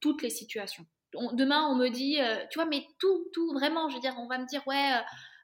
toutes 0.00 0.22
les 0.22 0.30
situations. 0.30 0.84
Demain, 1.32 1.66
on 1.68 1.74
me 1.74 1.88
dit, 1.88 2.18
tu 2.50 2.58
vois, 2.58 2.66
mais 2.66 2.84
tout, 2.98 3.28
tout, 3.32 3.52
vraiment, 3.52 3.88
je 3.88 3.94
veux 3.96 4.00
dire, 4.00 4.14
on 4.18 4.28
va 4.28 4.38
me 4.38 4.46
dire, 4.46 4.62
ouais 4.66 5.00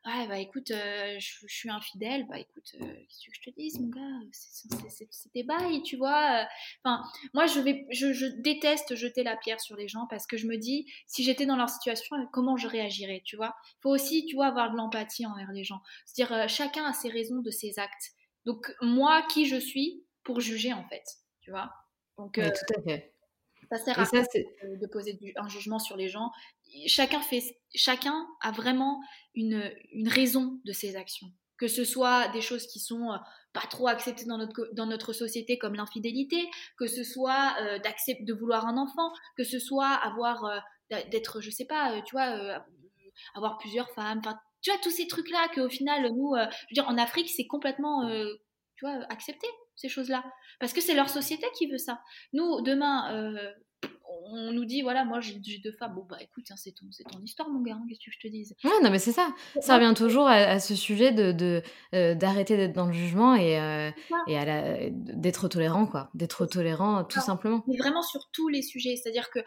Ouais, 0.06 0.28
bah 0.28 0.38
écoute, 0.38 0.70
euh, 0.70 1.16
je, 1.18 1.46
suis 1.48 1.68
infidèle, 1.68 2.28
bah 2.28 2.38
écoute, 2.38 2.76
euh, 2.76 2.78
qu'est-ce 2.78 3.26
que 3.26 3.32
je 3.32 3.50
te 3.50 3.56
dis, 3.56 3.72
mon 3.80 3.88
gars 3.88 4.26
C'est 4.30 5.32
tes 5.32 5.42
bails, 5.42 5.82
tu 5.82 5.96
vois. 5.96 6.42
Euh. 6.42 6.44
Enfin, 6.84 7.02
moi, 7.34 7.46
je, 7.46 7.58
vais, 7.58 7.84
je, 7.90 8.26
déteste 8.40 8.94
jeter 8.94 9.24
la 9.24 9.36
pierre 9.36 9.60
sur 9.60 9.74
les 9.74 9.88
gens 9.88 10.06
parce 10.08 10.28
que 10.28 10.36
je 10.36 10.46
me 10.46 10.58
dis, 10.58 10.86
si 11.08 11.24
j'étais 11.24 11.44
dans 11.44 11.56
leur 11.56 11.68
situation, 11.68 12.14
comment 12.32 12.56
je 12.56 12.68
réagirais, 12.68 13.20
tu 13.24 13.34
vois 13.34 13.56
Il 13.66 13.82
faut 13.82 13.90
aussi, 13.90 14.24
tu 14.26 14.36
vois, 14.36 14.46
avoir 14.46 14.70
de 14.70 14.76
l'empathie 14.76 15.26
envers 15.26 15.50
les 15.50 15.64
gens. 15.64 15.80
C'est-à-dire, 16.04 16.48
chacun 16.48 16.84
a 16.84 16.92
ses 16.92 17.08
raisons 17.08 17.40
de 17.40 17.50
ses 17.50 17.80
actes. 17.80 18.12
Donc, 18.44 18.72
moi, 18.82 19.26
qui 19.28 19.46
je 19.46 19.56
suis 19.56 20.04
pour 20.22 20.38
juger, 20.38 20.72
en 20.72 20.86
fait, 20.86 21.04
tu 21.40 21.50
vois 21.50 21.72
Donc, 22.16 22.34
tout 22.34 22.74
à 22.78 22.82
fait. 22.82 23.15
Ça 23.70 23.78
sert 23.78 23.98
à 23.98 24.04
ça, 24.04 24.22
de 24.22 24.86
poser 24.86 25.18
un 25.36 25.48
jugement 25.48 25.78
sur 25.78 25.96
les 25.96 26.08
gens. 26.08 26.30
Chacun, 26.86 27.20
fait, 27.20 27.42
chacun 27.74 28.26
a 28.42 28.52
vraiment 28.52 29.00
une, 29.34 29.72
une 29.92 30.08
raison 30.08 30.60
de 30.64 30.72
ses 30.72 30.96
actions. 30.96 31.28
Que 31.58 31.68
ce 31.68 31.84
soit 31.84 32.28
des 32.28 32.42
choses 32.42 32.66
qui 32.66 32.80
sont 32.80 33.12
euh, 33.12 33.16
pas 33.52 33.66
trop 33.70 33.88
acceptées 33.88 34.26
dans 34.26 34.36
notre, 34.36 34.68
dans 34.74 34.86
notre 34.86 35.12
société 35.12 35.56
comme 35.58 35.74
l'infidélité, 35.74 36.48
que 36.78 36.86
ce 36.86 37.02
soit 37.02 37.56
euh, 37.60 37.78
d'accepter 37.78 38.24
de 38.24 38.34
vouloir 38.34 38.66
un 38.66 38.76
enfant, 38.76 39.10
que 39.38 39.44
ce 39.44 39.58
soit 39.58 39.88
avoir 39.90 40.44
euh, 40.44 40.58
d'être, 41.10 41.40
je 41.40 41.50
sais 41.50 41.64
pas, 41.64 42.00
tu 42.02 42.14
vois, 42.14 42.62
avoir 43.34 43.58
plusieurs 43.58 43.90
femmes. 43.90 44.18
Enfin, 44.18 44.38
tu 44.60 44.70
vois, 44.70 44.78
tous 44.80 44.90
ces 44.90 45.06
trucs-là 45.06 45.48
qu'au 45.54 45.68
final, 45.68 46.12
nous, 46.14 46.34
je 46.36 46.44
veux 46.44 46.74
dire, 46.74 46.88
en 46.88 46.98
Afrique, 46.98 47.28
c'est 47.28 47.46
complètement, 47.46 48.08
tu 48.76 48.84
vois, 48.84 49.04
accepté 49.08 49.48
ces 49.76 49.88
choses-là. 49.88 50.24
Parce 50.60 50.72
que 50.72 50.80
c'est 50.80 50.94
leur 50.94 51.08
société 51.08 51.46
qui 51.56 51.66
veut 51.66 51.78
ça. 51.78 52.00
Nous, 52.32 52.60
demain, 52.62 53.14
euh, 53.14 53.52
on 54.28 54.52
nous 54.52 54.64
dit, 54.64 54.82
voilà, 54.82 55.04
moi 55.04 55.20
j'ai 55.20 55.38
deux 55.38 55.72
femmes. 55.72 55.94
Bon, 55.94 56.04
bah 56.08 56.16
écoute, 56.20 56.44
hein, 56.50 56.56
c'est 56.56 56.72
ton, 56.72 56.86
ton, 57.10 57.20
histoire, 57.22 57.48
mon 57.48 57.60
gars, 57.62 57.74
hein, 57.74 57.84
qu'est-ce 57.88 58.00
que 58.00 58.10
je 58.10 58.18
te 58.18 58.28
dise? 58.28 58.54
Ouais, 58.64 58.70
non, 58.82 58.90
mais 58.90 58.98
c'est 58.98 59.12
ça. 59.12 59.34
Ça 59.60 59.76
revient 59.76 59.94
toujours 59.94 60.26
à, 60.26 60.58
ce 60.58 60.74
sujet 60.74 61.12
de, 61.12 61.62
euh, 61.94 62.14
d'arrêter 62.14 62.56
d'être 62.56 62.72
dans 62.72 62.86
le 62.86 62.92
jugement 62.92 63.34
et, 63.34 63.60
euh, 63.60 63.90
et 64.26 64.90
d'être 64.92 65.48
tolérant, 65.48 65.86
quoi. 65.86 66.10
D'être 66.14 66.46
tolérant, 66.46 67.04
tout 67.04 67.20
simplement. 67.20 67.62
Mais 67.66 67.76
vraiment 67.76 68.02
sur 68.02 68.30
tous 68.32 68.48
les 68.48 68.62
sujets. 68.62 68.96
C'est-à-dire 68.96 69.30
que 69.30 69.40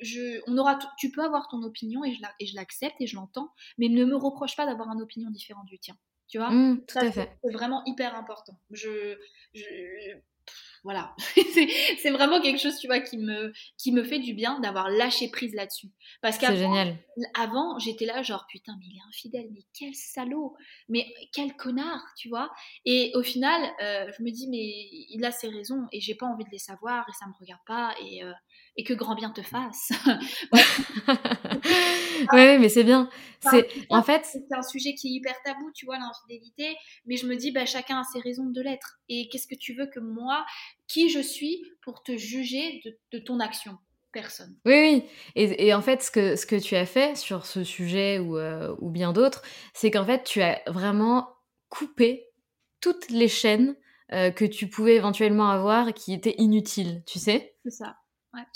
je, 0.00 0.40
on 0.46 0.56
aura 0.58 0.78
tu 0.98 1.10
peux 1.10 1.22
avoir 1.22 1.48
ton 1.48 1.62
opinion 1.62 2.04
et 2.04 2.12
je 2.12 2.56
l'accepte 2.56 2.96
et 3.00 3.06
je 3.06 3.16
l'entends, 3.16 3.52
mais 3.78 3.88
ne 3.88 4.04
me 4.04 4.16
reproche 4.16 4.56
pas 4.56 4.66
d'avoir 4.66 4.88
une 4.92 5.02
opinion 5.02 5.30
différente 5.30 5.66
du 5.66 5.78
tien. 5.78 5.96
Tu 6.28 6.38
vois? 6.38 6.50
Mmh, 6.50 6.84
Tout 6.86 6.98
à 6.98 7.12
fait. 7.12 7.30
C'est 7.44 7.52
vraiment 7.52 7.82
hyper 7.84 8.14
important. 8.16 8.58
Je, 8.70 9.16
je 9.54 9.64
voilà, 10.86 11.16
c'est 12.00 12.10
vraiment 12.10 12.40
quelque 12.40 12.60
chose, 12.60 12.78
tu 12.78 12.86
vois, 12.86 13.00
qui 13.00 13.18
me, 13.18 13.52
qui 13.76 13.90
me 13.90 14.04
fait 14.04 14.20
du 14.20 14.34
bien 14.34 14.60
d'avoir 14.60 14.88
lâché 14.88 15.28
prise 15.28 15.52
là-dessus. 15.52 15.88
Parce 16.22 16.38
qu'avant, 16.38 16.96
avant, 17.34 17.76
j'étais 17.80 18.04
là, 18.04 18.22
genre, 18.22 18.46
putain, 18.48 18.76
mais 18.78 18.86
il 18.88 18.96
est 18.96 19.08
infidèle, 19.08 19.48
mais 19.52 19.64
quel 19.76 19.92
salaud, 19.96 20.54
mais 20.88 21.04
quel 21.32 21.56
connard, 21.56 22.04
tu 22.16 22.28
vois. 22.28 22.52
Et 22.84 23.10
au 23.16 23.24
final, 23.24 23.60
euh, 23.82 24.12
je 24.16 24.22
me 24.22 24.30
dis, 24.30 24.46
mais 24.48 24.88
il 25.10 25.24
a 25.24 25.32
ses 25.32 25.48
raisons 25.48 25.88
et 25.90 26.00
j'ai 26.00 26.14
pas 26.14 26.26
envie 26.26 26.44
de 26.44 26.50
les 26.50 26.58
savoir 26.58 27.04
et 27.08 27.12
ça 27.18 27.26
me 27.26 27.32
regarde 27.40 27.62
pas 27.66 27.92
et, 28.00 28.22
euh, 28.22 28.32
et 28.76 28.84
que 28.84 28.94
grand 28.94 29.16
bien 29.16 29.30
te 29.30 29.42
fasse. 29.42 29.90
oui, 32.32 32.58
mais 32.58 32.68
c'est 32.68 32.84
bien. 32.84 33.10
C'est 33.40 33.68
en 33.90 34.02
fait, 34.02 34.24
c'est 34.24 34.46
un 34.52 34.62
sujet 34.62 34.94
qui 34.94 35.08
est 35.08 35.12
hyper 35.12 35.34
tabou, 35.44 35.70
tu 35.74 35.84
vois, 35.84 35.98
l'infidélité. 35.98 36.76
Mais 37.06 37.16
je 37.16 37.26
me 37.26 37.36
dis, 37.36 37.50
bah, 37.50 37.66
chacun 37.66 38.00
a 38.00 38.04
ses 38.04 38.20
raisons 38.20 38.46
de 38.46 38.60
l'être. 38.60 38.98
Et 39.08 39.28
qu'est-ce 39.28 39.46
que 39.46 39.54
tu 39.54 39.74
veux 39.74 39.86
que 39.86 40.00
moi, 40.00 40.44
qui 40.88 41.08
je 41.08 41.20
suis 41.20 41.62
pour 41.82 42.02
te 42.02 42.16
juger 42.16 42.82
de, 43.12 43.18
ton 43.18 43.40
action 43.40 43.78
personne. 44.12 44.56
Oui, 44.64 44.74
oui. 44.74 45.04
Et, 45.34 45.74
en 45.74 45.82
fait, 45.82 46.02
ce 46.02 46.10
que, 46.10 46.36
ce 46.36 46.46
que 46.46 46.56
tu 46.56 46.74
as 46.74 46.86
fait 46.86 47.16
sur 47.16 47.44
ce 47.46 47.64
sujet 47.64 48.18
ou, 48.18 48.38
euh, 48.38 48.74
ou 48.78 48.90
bien 48.90 49.12
d'autres, 49.12 49.42
c'est 49.74 49.90
qu'en 49.90 50.04
fait, 50.04 50.24
tu 50.24 50.40
as 50.40 50.62
vraiment 50.66 51.28
coupé 51.68 52.28
toutes 52.80 53.10
les 53.10 53.28
chaînes 53.28 53.76
euh, 54.12 54.30
que 54.30 54.44
tu 54.44 54.68
pouvais 54.68 54.94
éventuellement 54.94 55.50
avoir 55.50 55.92
qui 55.92 56.12
étaient 56.12 56.36
inutiles, 56.38 57.02
tu 57.06 57.18
sais? 57.18 57.56
C'est 57.64 57.70
ça. 57.70 57.96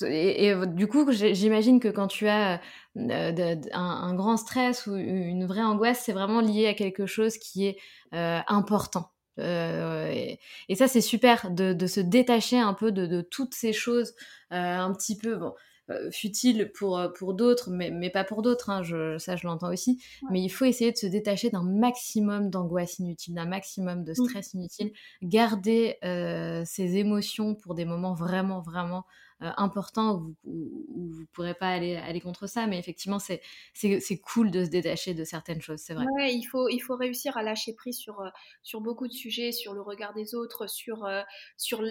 Et, 0.03 0.53
du 0.67 0.89
coup, 0.89 1.11
j'imagine 1.11 1.81
que 1.81 1.89
quand 1.89 2.07
tu 2.07 2.29
as 2.29 2.61
euh, 2.99 3.57
un, 3.73 4.15
grand 4.15 4.37
stress 4.37 4.87
ou 4.87 4.95
une 4.95 5.47
vraie 5.47 5.63
angoisse, 5.63 6.03
c'est 6.05 6.13
vraiment 6.13 6.43
lié 6.43 6.67
à 6.67 6.75
quelque 6.75 7.07
chose 7.07 7.39
qui 7.39 7.67
est 7.67 7.79
important. 8.13 9.11
Et, 9.39 10.39
ça, 10.75 10.89
c'est 10.89 11.01
super 11.01 11.51
de, 11.51 11.87
se 11.87 12.01
détacher 12.01 12.59
un 12.59 12.75
peu 12.75 12.93
de, 12.93 13.21
toutes 13.21 13.55
ces 13.55 13.73
choses 13.73 14.15
un 14.51 14.93
petit 14.93 15.17
peu, 15.17 15.37
bon, 15.37 15.47
euh, 15.49 15.70
futile 16.11 16.71
pour, 16.73 16.99
euh, 16.99 17.09
pour 17.09 17.35
d'autres, 17.35 17.71
mais, 17.71 17.91
mais 17.91 18.11
pas 18.11 18.25
pour 18.25 18.43
d'autres, 18.43 18.71
hein, 18.71 18.83
je, 18.83 19.19
ça 19.19 19.37
je 19.37 19.47
l'entends 19.47 19.73
aussi. 19.73 20.03
Mais 20.31 20.41
il 20.41 20.49
faut 20.49 20.65
essayer 20.65 20.93
de 20.93 20.97
se 20.97 21.07
détacher 21.07 21.51
d'un 21.51 21.63
maximum 21.63 22.51
d'angoisse 22.51 22.99
inutile, 22.99 23.35
d'un 23.35 23.47
maximum 23.47 24.05
de 24.05 24.15
stress 24.15 24.55
inutile, 24.55 24.93
garder 25.23 25.97
euh, 26.05 26.63
ses 26.65 26.97
émotions 26.97 27.55
pour 27.55 27.75
des 27.75 27.85
moments 27.85 28.15
vraiment, 28.15 28.61
vraiment 28.61 29.05
importants 29.43 30.17
où, 30.45 30.85
vous 30.95 31.21
ne 31.21 31.27
pourrez 31.33 31.55
pas 31.55 31.71
aller, 31.71 31.97
aller 31.97 32.21
contre 32.21 32.47
ça. 32.47 32.67
Mais 32.67 32.79
effectivement, 32.79 33.19
c'est, 33.19 33.41
c'est, 33.73 34.19
cool 34.19 34.51
de 34.51 34.67
se 34.67 34.69
détacher 34.69 35.15
de 35.15 35.25
certaines 35.25 35.63
choses, 35.63 35.81
c'est 35.81 35.95
vrai. 35.95 36.05
Ouais, 36.15 36.35
il 36.35 36.45
faut, 36.45 36.69
il 36.69 36.81
faut 36.81 36.95
réussir 36.95 37.39
à 37.39 37.43
lâcher 37.43 37.73
prise 37.73 37.97
sur, 37.97 38.23
sur 38.63 38.83
beaucoup 38.83 39.09
de 39.09 39.15
sujets, 39.15 39.53
sur 39.53 39.73
le 39.73 39.81
regard 39.81 40.13
des 40.13 40.35
autres, 40.35 40.67
sur, 40.67 41.09
sur, 41.57 41.83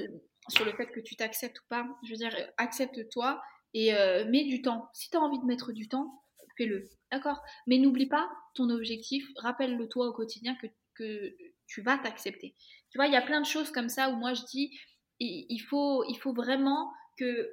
sur 0.48 0.66
le 0.66 0.72
fait 0.74 0.86
que 0.92 1.00
tu 1.00 1.16
t'acceptes 1.16 1.60
ou 1.60 1.66
pas. 1.70 1.88
Je 2.04 2.12
veux 2.12 2.18
dire, 2.18 2.36
accepte-toi 2.58 3.42
et 3.74 3.94
euh, 3.94 4.26
mets 4.30 4.46
du 4.46 4.62
temps. 4.62 4.90
Si 4.94 5.10
tu 5.10 5.18
as 5.18 5.22
envie 5.22 5.40
de 5.40 5.46
mettre 5.46 5.72
du 5.72 5.88
temps, 5.88 6.24
fais-le. 6.58 6.90
D'accord? 7.12 7.42
Mais 7.68 7.78
n'oublie 7.78 8.08
pas 8.08 8.30
ton 8.56 8.70
objectif. 8.70 9.28
Rappelle-le 9.38 9.88
toi 9.88 10.08
au 10.08 10.14
quotidien 10.14 10.56
que, 10.56 10.68
que 10.96 11.36
tu 11.68 11.82
vas 11.82 11.98
t'accepter. 11.98 12.56
Tu 12.92 12.98
vois, 12.98 13.08
il 13.08 13.14
y 13.14 13.18
a 13.18 13.22
plein 13.22 13.42
de 13.42 13.46
choses 13.46 13.72
comme 13.72 13.90
ça 13.90 14.10
où 14.10 14.16
moi 14.16 14.34
je 14.34 14.44
dis 14.46 14.78
il 15.20 15.60
faut, 15.60 16.06
il 16.06 16.16
faut 16.16 16.34
vraiment 16.34 16.92
que, 17.18 17.50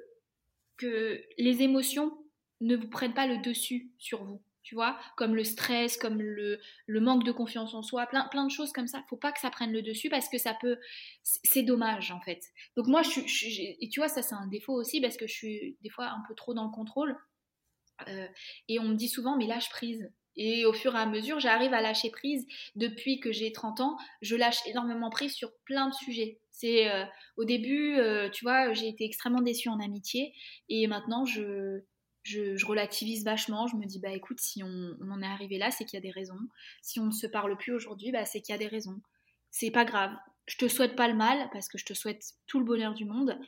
que 0.77 1.21
les 1.37 1.63
émotions 1.63 2.17
ne 2.61 2.75
vous 2.75 2.87
prennent 2.87 3.13
pas 3.13 3.27
le 3.27 3.39
dessus 3.39 3.91
sur 3.97 4.23
vous 4.23 4.41
tu 4.67 4.75
vois, 4.75 4.99
comme 5.15 5.33
le 5.33 5.45
stress, 5.45 5.95
comme 5.95 6.21
le, 6.21 6.59
manque 6.89 7.23
de 7.23 7.31
confiance 7.31 7.73
en 7.73 7.81
soi, 7.81 8.05
plein, 8.05 8.27
de 8.45 8.51
choses 8.51 8.73
comme 8.73 8.87
ça. 8.87 9.01
Faut 9.09 9.15
pas 9.15 9.31
que 9.31 9.39
ça 9.39 9.49
prenne 9.49 9.71
le 9.71 9.81
dessus 9.81 10.09
parce 10.09 10.27
que 10.27 10.37
ça 10.37 10.57
peut, 10.59 10.77
c'est 11.23 11.63
dommage 11.63 12.11
en 12.11 12.19
fait. 12.19 12.41
Donc 12.75 12.87
moi, 12.87 13.01
tu 13.01 13.93
vois, 13.95 14.09
ça 14.09 14.21
c'est 14.21 14.35
un 14.35 14.47
défaut 14.47 14.73
aussi 14.73 14.99
parce 14.99 15.15
que 15.15 15.25
je 15.25 15.33
suis 15.33 15.77
des 15.83 15.89
fois 15.89 16.07
un 16.07 16.21
peu 16.27 16.35
trop 16.35 16.53
dans 16.53 16.65
le 16.65 16.71
contrôle. 16.71 17.15
Euh, 18.09 18.27
et 18.67 18.77
on 18.79 18.89
me 18.89 18.95
dit 18.95 19.07
souvent, 19.07 19.37
mais 19.37 19.47
lâche 19.47 19.69
prise. 19.69 20.11
Et 20.35 20.65
au 20.65 20.73
fur 20.73 20.93
et 20.93 20.99
à 20.99 21.05
mesure, 21.05 21.39
j'arrive 21.39 21.73
à 21.73 21.79
lâcher 21.79 22.09
prise. 22.09 22.45
Depuis 22.75 23.21
que 23.21 23.31
j'ai 23.31 23.53
30 23.53 23.79
ans, 23.79 23.97
je 24.21 24.35
lâche 24.35 24.59
énormément 24.65 25.09
prise 25.09 25.33
sur 25.33 25.49
plein 25.63 25.87
de 25.87 25.93
sujets. 25.93 26.41
C'est 26.51 26.91
euh, 26.91 27.05
au 27.37 27.45
début, 27.45 27.97
euh, 27.99 28.29
tu 28.29 28.43
vois, 28.43 28.73
j'ai 28.73 28.89
été 28.89 29.05
extrêmement 29.05 29.41
déçue 29.41 29.69
en 29.69 29.79
amitié 29.79 30.33
et 30.67 30.87
maintenant 30.87 31.23
je 31.23 31.83
je, 32.27 32.65
relativise 32.65 33.23
vachement. 33.23 33.67
Je 33.67 33.75
me 33.75 33.85
dis, 33.85 33.99
bah 33.99 34.11
écoute, 34.11 34.39
si 34.39 34.63
on, 34.63 34.97
en 35.09 35.21
est 35.21 35.25
arrivé 35.25 35.57
là, 35.57 35.71
c'est 35.71 35.85
qu'il 35.85 35.97
y 35.97 36.01
a 36.01 36.01
des 36.01 36.11
raisons. 36.11 36.39
Si 36.81 36.99
on 36.99 37.05
ne 37.05 37.11
se 37.11 37.27
parle 37.27 37.57
plus 37.57 37.73
aujourd'hui, 37.73 38.11
bah, 38.11 38.25
c'est 38.25 38.41
qu'il 38.41 38.53
y 38.53 38.55
a 38.55 38.59
des 38.59 38.67
raisons. 38.67 38.99
C'est 39.51 39.71
pas 39.71 39.85
grave. 39.85 40.11
Je 40.45 40.57
te 40.57 40.67
souhaite 40.67 40.95
pas 40.95 41.07
le 41.07 41.15
mal 41.15 41.49
parce 41.51 41.67
que 41.67 41.77
je 41.77 41.85
te 41.85 41.93
souhaite 41.93 42.33
tout 42.47 42.59
le 42.59 42.65
bonheur 42.65 42.93
du 42.93 43.05
monde, 43.05 43.39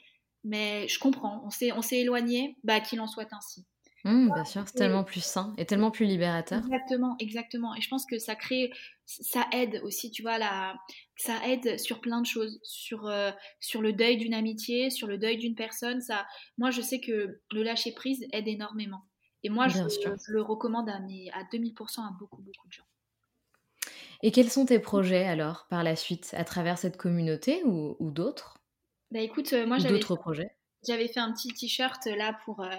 mais 0.43 0.87
je 0.87 0.99
comprends. 0.99 1.41
On 1.45 1.49
s'est, 1.49 1.71
on 1.71 1.81
éloigné, 1.81 2.57
bah 2.63 2.79
qu'il 2.79 2.99
en 3.01 3.07
soit 3.07 3.31
ainsi. 3.33 3.65
Mmh, 4.05 4.33
bien 4.33 4.45
sûr, 4.45 4.63
c'est 4.65 4.75
tellement 4.75 5.03
plus 5.03 5.23
sain 5.23 5.53
et 5.57 5.65
tellement 5.65 5.91
plus 5.91 6.05
libérateur. 6.05 6.59
Exactement, 6.59 7.15
exactement. 7.19 7.75
Et 7.75 7.81
je 7.81 7.89
pense 7.89 8.05
que 8.05 8.17
ça 8.17 8.35
crée, 8.35 8.71
ça 9.05 9.45
aide 9.51 9.81
aussi, 9.83 10.09
tu 10.09 10.21
vois, 10.21 10.37
la, 10.37 10.75
ça 11.17 11.33
aide 11.47 11.77
sur 11.77 11.99
plein 11.99 12.21
de 12.21 12.25
choses, 12.25 12.59
sur, 12.63 13.07
euh, 13.07 13.31
sur 13.59 13.81
le 13.81 13.91
deuil 13.91 14.17
d'une 14.17 14.33
amitié, 14.33 14.89
sur 14.89 15.07
le 15.07 15.17
deuil 15.17 15.37
d'une 15.37 15.55
personne. 15.55 16.01
Ça, 16.01 16.25
moi, 16.57 16.71
je 16.71 16.81
sais 16.81 17.01
que 17.01 17.41
le 17.51 17.63
lâcher 17.63 17.91
prise 17.91 18.25
aide 18.31 18.47
énormément. 18.47 19.01
Et 19.43 19.49
moi, 19.49 19.67
je, 19.67 19.79
le 20.27 20.41
recommande 20.41 20.89
à, 20.89 20.95
à 20.95 21.43
2000% 21.51 22.01
à 22.01 22.11
beaucoup, 22.19 22.41
beaucoup 22.41 22.67
de 22.67 22.73
gens. 22.73 22.83
Et 24.21 24.31
quels 24.31 24.49
sont 24.49 24.65
tes 24.65 24.79
projets 24.79 25.25
alors 25.25 25.67
par 25.69 25.83
la 25.83 25.95
suite, 25.95 26.33
à 26.37 26.43
travers 26.43 26.77
cette 26.77 26.97
communauté 26.97 27.63
ou, 27.63 27.95
ou 27.99 28.11
d'autres? 28.11 28.57
Bah 29.11 29.21
écoute, 29.21 29.53
euh, 29.53 29.65
moi 29.65 29.77
j'avais 29.77 29.95
d'autres 29.95 30.17
projets? 30.17 30.51
J'avais 30.85 31.07
fait 31.07 31.19
un 31.19 31.31
petit 31.31 31.53
t-shirt 31.53 32.05
là 32.05 32.37
pour 32.45 32.61
euh, 32.61 32.69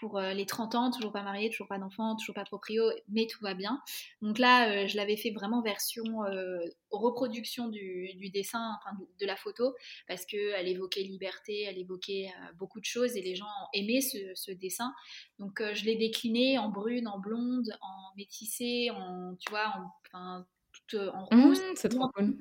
pour 0.00 0.18
euh, 0.18 0.32
les 0.32 0.46
30 0.46 0.74
ans, 0.74 0.90
toujours 0.90 1.12
pas 1.12 1.22
mariée, 1.22 1.50
toujours 1.50 1.68
pas 1.68 1.78
d'enfant, 1.78 2.16
toujours 2.16 2.34
pas 2.34 2.44
proprio, 2.44 2.84
mais 3.08 3.26
tout 3.26 3.42
va 3.42 3.54
bien. 3.54 3.80
Donc 4.22 4.38
là, 4.38 4.70
euh, 4.70 4.86
je 4.86 4.96
l'avais 4.96 5.16
fait 5.16 5.30
vraiment 5.30 5.62
version 5.62 6.24
euh, 6.24 6.58
reproduction 6.90 7.68
du, 7.68 8.30
dessin, 8.32 8.76
enfin 8.80 8.96
de, 9.20 9.26
la 9.26 9.36
photo, 9.36 9.74
parce 10.08 10.24
qu'elle 10.26 10.68
évoquait 10.68 11.02
liberté, 11.02 11.62
elle 11.62 11.78
évoquait 11.78 12.30
beaucoup 12.58 12.80
de 12.80 12.84
choses 12.84 13.16
et 13.16 13.22
les 13.22 13.34
gens 13.34 13.46
aimaient 13.74 14.00
ce, 14.00 14.52
dessin. 14.52 14.92
Donc 15.38 15.60
je 15.60 15.84
l'ai 15.84 15.96
décliné 15.96 16.58
en 16.58 16.70
brune, 16.70 17.08
en 17.08 17.18
blonde, 17.18 17.68
en 17.80 18.16
métissé, 18.16 18.90
en, 18.90 19.34
tu 19.38 19.50
vois, 19.50 19.72
en, 19.76 19.90
enfin, 20.06 20.46
en 20.94 21.34
mmh, 21.34 21.42
rouge, 21.42 21.58
c'est 21.74 21.88
trop 21.88 22.08
cool. 22.14 22.36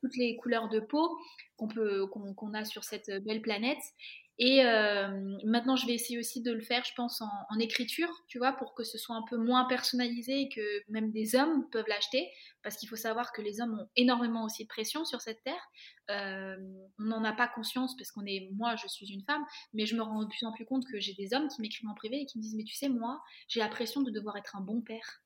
toutes, 0.00 0.16
les, 0.16 0.36
couleurs 0.36 0.68
de 0.68 0.80
peau 0.80 1.18
qu'on 1.56 1.68
peut 1.68 2.06
qu'on 2.06 2.54
a 2.54 2.64
sur 2.64 2.84
cette 2.84 3.10
belle 3.24 3.42
planète. 3.42 3.82
Et 4.38 4.64
euh, 4.64 5.38
maintenant, 5.44 5.76
je 5.76 5.86
vais 5.86 5.94
essayer 5.94 6.18
aussi 6.18 6.42
de 6.42 6.50
le 6.50 6.60
faire, 6.60 6.84
je 6.84 6.92
pense, 6.96 7.20
en, 7.20 7.58
écriture, 7.60 8.08
tu 8.26 8.38
vois, 8.38 8.52
pour 8.52 8.74
que 8.74 8.82
ce 8.82 8.98
soit 8.98 9.14
un 9.14 9.22
peu 9.30 9.36
moins 9.36 9.64
personnalisé 9.66 10.40
et 10.40 10.48
que 10.48 10.82
même 10.88 11.12
des 11.12 11.36
hommes 11.36 11.68
peuvent 11.70 11.86
l'acheter. 11.86 12.28
Parce 12.62 12.76
qu'il 12.76 12.88
faut 12.88 12.96
savoir 12.96 13.32
que 13.32 13.42
les 13.42 13.60
hommes 13.60 13.78
ont 13.78 13.88
énormément 13.94 14.44
aussi 14.44 14.64
de 14.64 14.68
pression 14.68 15.04
sur 15.04 15.20
cette 15.20 15.42
terre. 15.44 15.70
Euh, 16.10 16.56
on 16.98 17.04
n'en 17.04 17.22
a 17.22 17.32
pas 17.32 17.46
conscience 17.46 17.96
parce 17.96 18.10
qu'on 18.10 18.26
est, 18.26 18.50
moi, 18.54 18.74
je 18.74 18.88
suis 18.88 19.06
une 19.12 19.22
femme, 19.22 19.44
mais 19.72 19.86
je 19.86 19.94
me 19.94 20.02
rends 20.02 20.24
de 20.24 20.28
plus 20.28 20.44
en 20.44 20.52
plus 20.52 20.66
compte 20.66 20.84
que 20.90 20.98
j'ai 20.98 21.14
des 21.14 21.32
hommes 21.32 21.46
qui 21.46 21.62
m'écrivent 21.62 21.88
en 21.88 21.94
privé 21.94 22.20
et 22.20 22.26
qui 22.26 22.38
me 22.38 22.42
disent, 22.42 22.56
mais 22.56 22.64
tu 22.64 22.74
sais, 22.74 22.88
moi, 22.88 23.22
j'ai 23.46 23.60
la 23.60 23.68
pression 23.68 24.02
de 24.02 24.10
devoir 24.10 24.36
être 24.36 24.56
un 24.56 24.62
bon 24.62 24.80
père. 24.80 25.20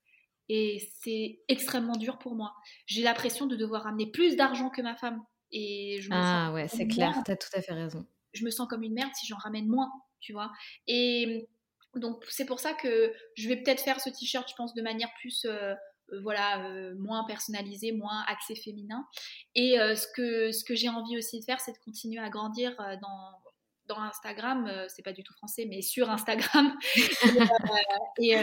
Et 0.51 0.79
c'est 1.01 1.41
extrêmement 1.49 1.97
dur 1.97 2.19
pour 2.19 2.35
moi. 2.35 2.55
J'ai 2.87 3.03
la 3.03 3.15
pression 3.15 3.47
de 3.47 3.57
devoir 3.57 3.87
amener 3.87 4.11
plus 4.11 4.37
d'argent 4.37 4.69
que 4.69 4.83
ma 4.83 4.97
femme. 4.97 5.23
Et 5.51 5.99
je 6.03 6.11
ah 6.13 6.53
ouais, 6.53 6.69
c'est 6.69 6.87
clair, 6.87 7.23
tu 7.25 7.31
as 7.31 7.37
tout 7.37 7.49
à 7.55 7.63
fait 7.63 7.73
raison 7.73 8.07
je 8.33 8.45
me 8.45 8.51
sens 8.51 8.69
comme 8.69 8.83
une 8.83 8.95
merde 8.95 9.11
si 9.15 9.27
j'en 9.27 9.37
ramène 9.37 9.67
moins, 9.67 9.91
tu 10.21 10.33
vois. 10.33 10.51
Et 10.87 11.49
donc 11.95 12.25
c'est 12.29 12.45
pour 12.45 12.61
ça 12.61 12.75
que 12.75 13.13
je 13.35 13.49
vais 13.49 13.57
peut-être 13.57 13.83
faire 13.83 14.01
ce 14.01 14.11
t-shirt, 14.11 14.49
je 14.49 14.55
pense, 14.55 14.75
de 14.75 14.83
manière 14.83 15.11
plus, 15.21 15.45
euh, 15.45 15.75
euh, 16.13 16.21
voilà, 16.23 16.65
euh, 16.67 16.95
moins 16.99 17.25
personnalisée, 17.25 17.93
moins 17.93 18.25
axée 18.29 18.57
féminin. 18.57 19.07
Et 19.55 19.77
ce 19.79 20.07
que, 20.15 20.53
ce 20.53 20.65
que 20.65 20.75
j'ai 20.75 20.89
envie 20.89 21.17
aussi 21.17 21.41
de 21.41 21.45
faire, 21.45 21.61
c'est 21.61 21.73
de 21.73 21.79
continuer 21.85 22.21
à 22.21 22.31
grandir 22.31 22.77
dans 23.03 23.43
dans 23.87 24.03
Instagram, 24.03 24.71
c'est 24.89 25.03
pas 25.03 25.15
du 25.15 25.25
tout 25.25 25.33
français, 25.33 25.65
mais 25.67 25.81
sur 25.81 26.11
Instagram, 26.11 26.77
et, 28.21 28.37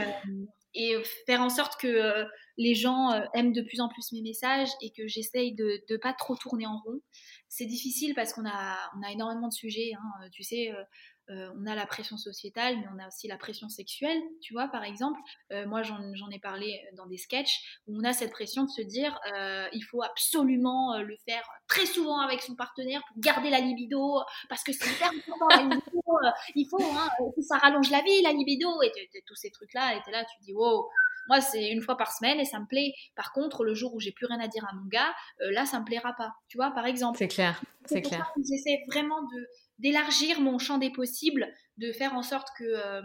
et, 0.74 0.96
faire 1.28 1.42
en 1.42 1.50
sorte 1.50 1.80
que 1.80 2.26
les 2.58 2.76
gens 2.76 3.12
aiment 3.34 3.54
de 3.54 3.62
plus 3.62 3.82
en 3.82 3.90
plus 3.90 4.12
mes 4.12 4.22
messages 4.22 4.70
et 4.82 4.92
que 4.92 5.08
j'essaye 5.08 5.54
de 5.54 5.82
ne 5.90 5.98
pas 5.98 6.14
trop 6.14 6.36
tourner 6.36 6.66
en 6.66 6.78
rond 6.86 7.02
c'est 7.56 7.66
difficile 7.66 8.14
parce 8.16 8.34
qu'on 8.34 8.46
a, 8.46 8.78
on 8.98 9.04
a 9.04 9.12
énormément 9.12 9.48
de 9.48 9.54
sujets. 9.54 9.92
Hein. 9.94 10.30
Tu 10.32 10.44
sais, 10.44 10.72
euh, 10.72 10.84
euh, 11.30 11.50
on 11.56 11.66
a 11.66 11.74
la 11.74 11.86
pression 11.86 12.18
sociétale, 12.18 12.78
mais 12.78 12.86
on 12.94 13.00
a 13.00 13.08
aussi 13.08 13.28
la 13.28 13.38
pression 13.38 13.70
sexuelle, 13.70 14.22
tu 14.42 14.54
vois, 14.54 14.68
par 14.68 14.84
exemple. 14.84 15.20
Euh, 15.54 15.66
moi, 15.66 15.82
j'en 15.82 16.30
ai 16.32 16.40
parlé 16.40 16.82
dans 16.98 17.08
des 17.08 17.18
sketchs 17.18 17.80
où 17.88 17.98
on 17.98 18.04
a 18.04 18.14
cette 18.14 18.32
pression 18.32 18.66
de 18.66 18.70
se 18.70 18.82
dire 18.82 19.18
il 19.74 19.82
faut 19.90 20.04
absolument 20.04 20.98
le 21.00 21.16
faire 21.26 21.48
très 21.68 21.86
souvent 21.86 22.20
avec 22.20 22.42
son 22.42 22.56
partenaire 22.56 23.02
pour 23.08 23.22
garder 23.22 23.50
la 23.50 23.60
libido, 23.60 24.22
parce 24.50 24.64
que 24.64 24.74
c'est 24.74 24.92
hyper 24.92 25.10
important, 25.10 25.48
il 26.56 26.68
faut, 26.70 26.84
hein, 26.84 27.10
ça 27.42 27.58
rallonge 27.58 27.90
la 27.90 28.02
vie, 28.02 28.22
la 28.22 28.34
libido, 28.34 28.70
et 28.84 28.92
tous 29.26 29.36
ces 29.36 29.50
trucs-là. 29.50 29.96
Et 29.96 30.02
tu 30.04 30.12
là, 30.12 30.26
tu 30.26 30.42
dis 30.42 30.54
wow 30.54 30.90
moi, 31.28 31.42
c'est 31.42 31.70
une 31.70 31.82
fois 31.82 31.98
par 31.98 32.12
semaine 32.12 32.40
et 32.40 32.46
ça 32.46 32.60
me 32.60 32.68
plaît. 32.68 32.94
Par 33.16 33.34
contre, 33.34 33.64
le 33.64 33.74
jour 33.74 33.94
où 33.94 34.00
j'ai 34.00 34.12
plus 34.12 34.26
rien 34.26 34.40
à 34.40 34.48
dire 34.48 34.66
à 34.70 34.76
mon 34.76 34.86
gars, 34.88 35.14
euh, 35.42 35.52
là, 35.52 35.66
ça 35.66 35.80
me 35.80 35.86
plaira 35.86 36.14
pas. 36.18 36.34
Tu 36.48 36.58
vois, 36.58 36.72
par 36.72 36.86
exemple. 36.86 37.18
C'est 37.18 37.28
clair. 37.28 37.62
C'est 37.86 38.02
clair. 38.02 38.32
J'essaie 38.38 38.80
vraiment 38.88 39.22
de 39.22 39.48
d'élargir 39.80 40.40
mon 40.40 40.58
champ 40.58 40.78
des 40.78 40.92
possibles, 40.92 41.48
de 41.78 41.92
faire 41.92 42.14
en 42.14 42.24
sorte 42.24 42.48
que 42.58 42.64
euh, 42.64 43.02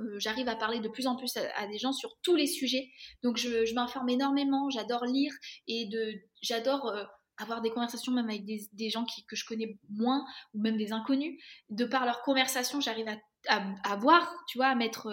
euh, 0.00 0.18
j'arrive 0.18 0.48
à 0.48 0.54
parler 0.54 0.80
de 0.80 0.88
plus 0.88 1.06
en 1.06 1.16
plus 1.16 1.36
à, 1.36 1.66
des 1.68 1.78
gens 1.78 1.92
sur 1.92 2.18
tous 2.22 2.34
les 2.34 2.46
sujets. 2.46 2.88
Donc, 3.22 3.36
je, 3.38 3.74
m'informe 3.74 4.10
énormément. 4.10 4.68
J'adore 4.70 5.04
lire 5.04 5.32
et 5.66 5.86
de 5.86 6.12
j'adore 6.42 6.94
avoir 7.38 7.62
des 7.62 7.70
conversations 7.70 8.12
même 8.12 8.28
avec 8.28 8.44
des, 8.44 8.90
gens 8.90 9.06
qui, 9.06 9.24
que 9.24 9.34
je 9.34 9.46
connais 9.46 9.78
moins 9.88 10.22
ou 10.52 10.60
même 10.60 10.76
des 10.76 10.92
inconnus. 10.92 11.42
De 11.70 11.86
par 11.86 12.04
leur 12.04 12.20
conversation, 12.22 12.82
j'arrive 12.82 13.08
à, 13.48 13.62
à, 13.84 13.96
voir, 13.96 14.30
tu 14.48 14.58
vois, 14.58 14.66
à 14.66 14.74
mettre 14.74 15.08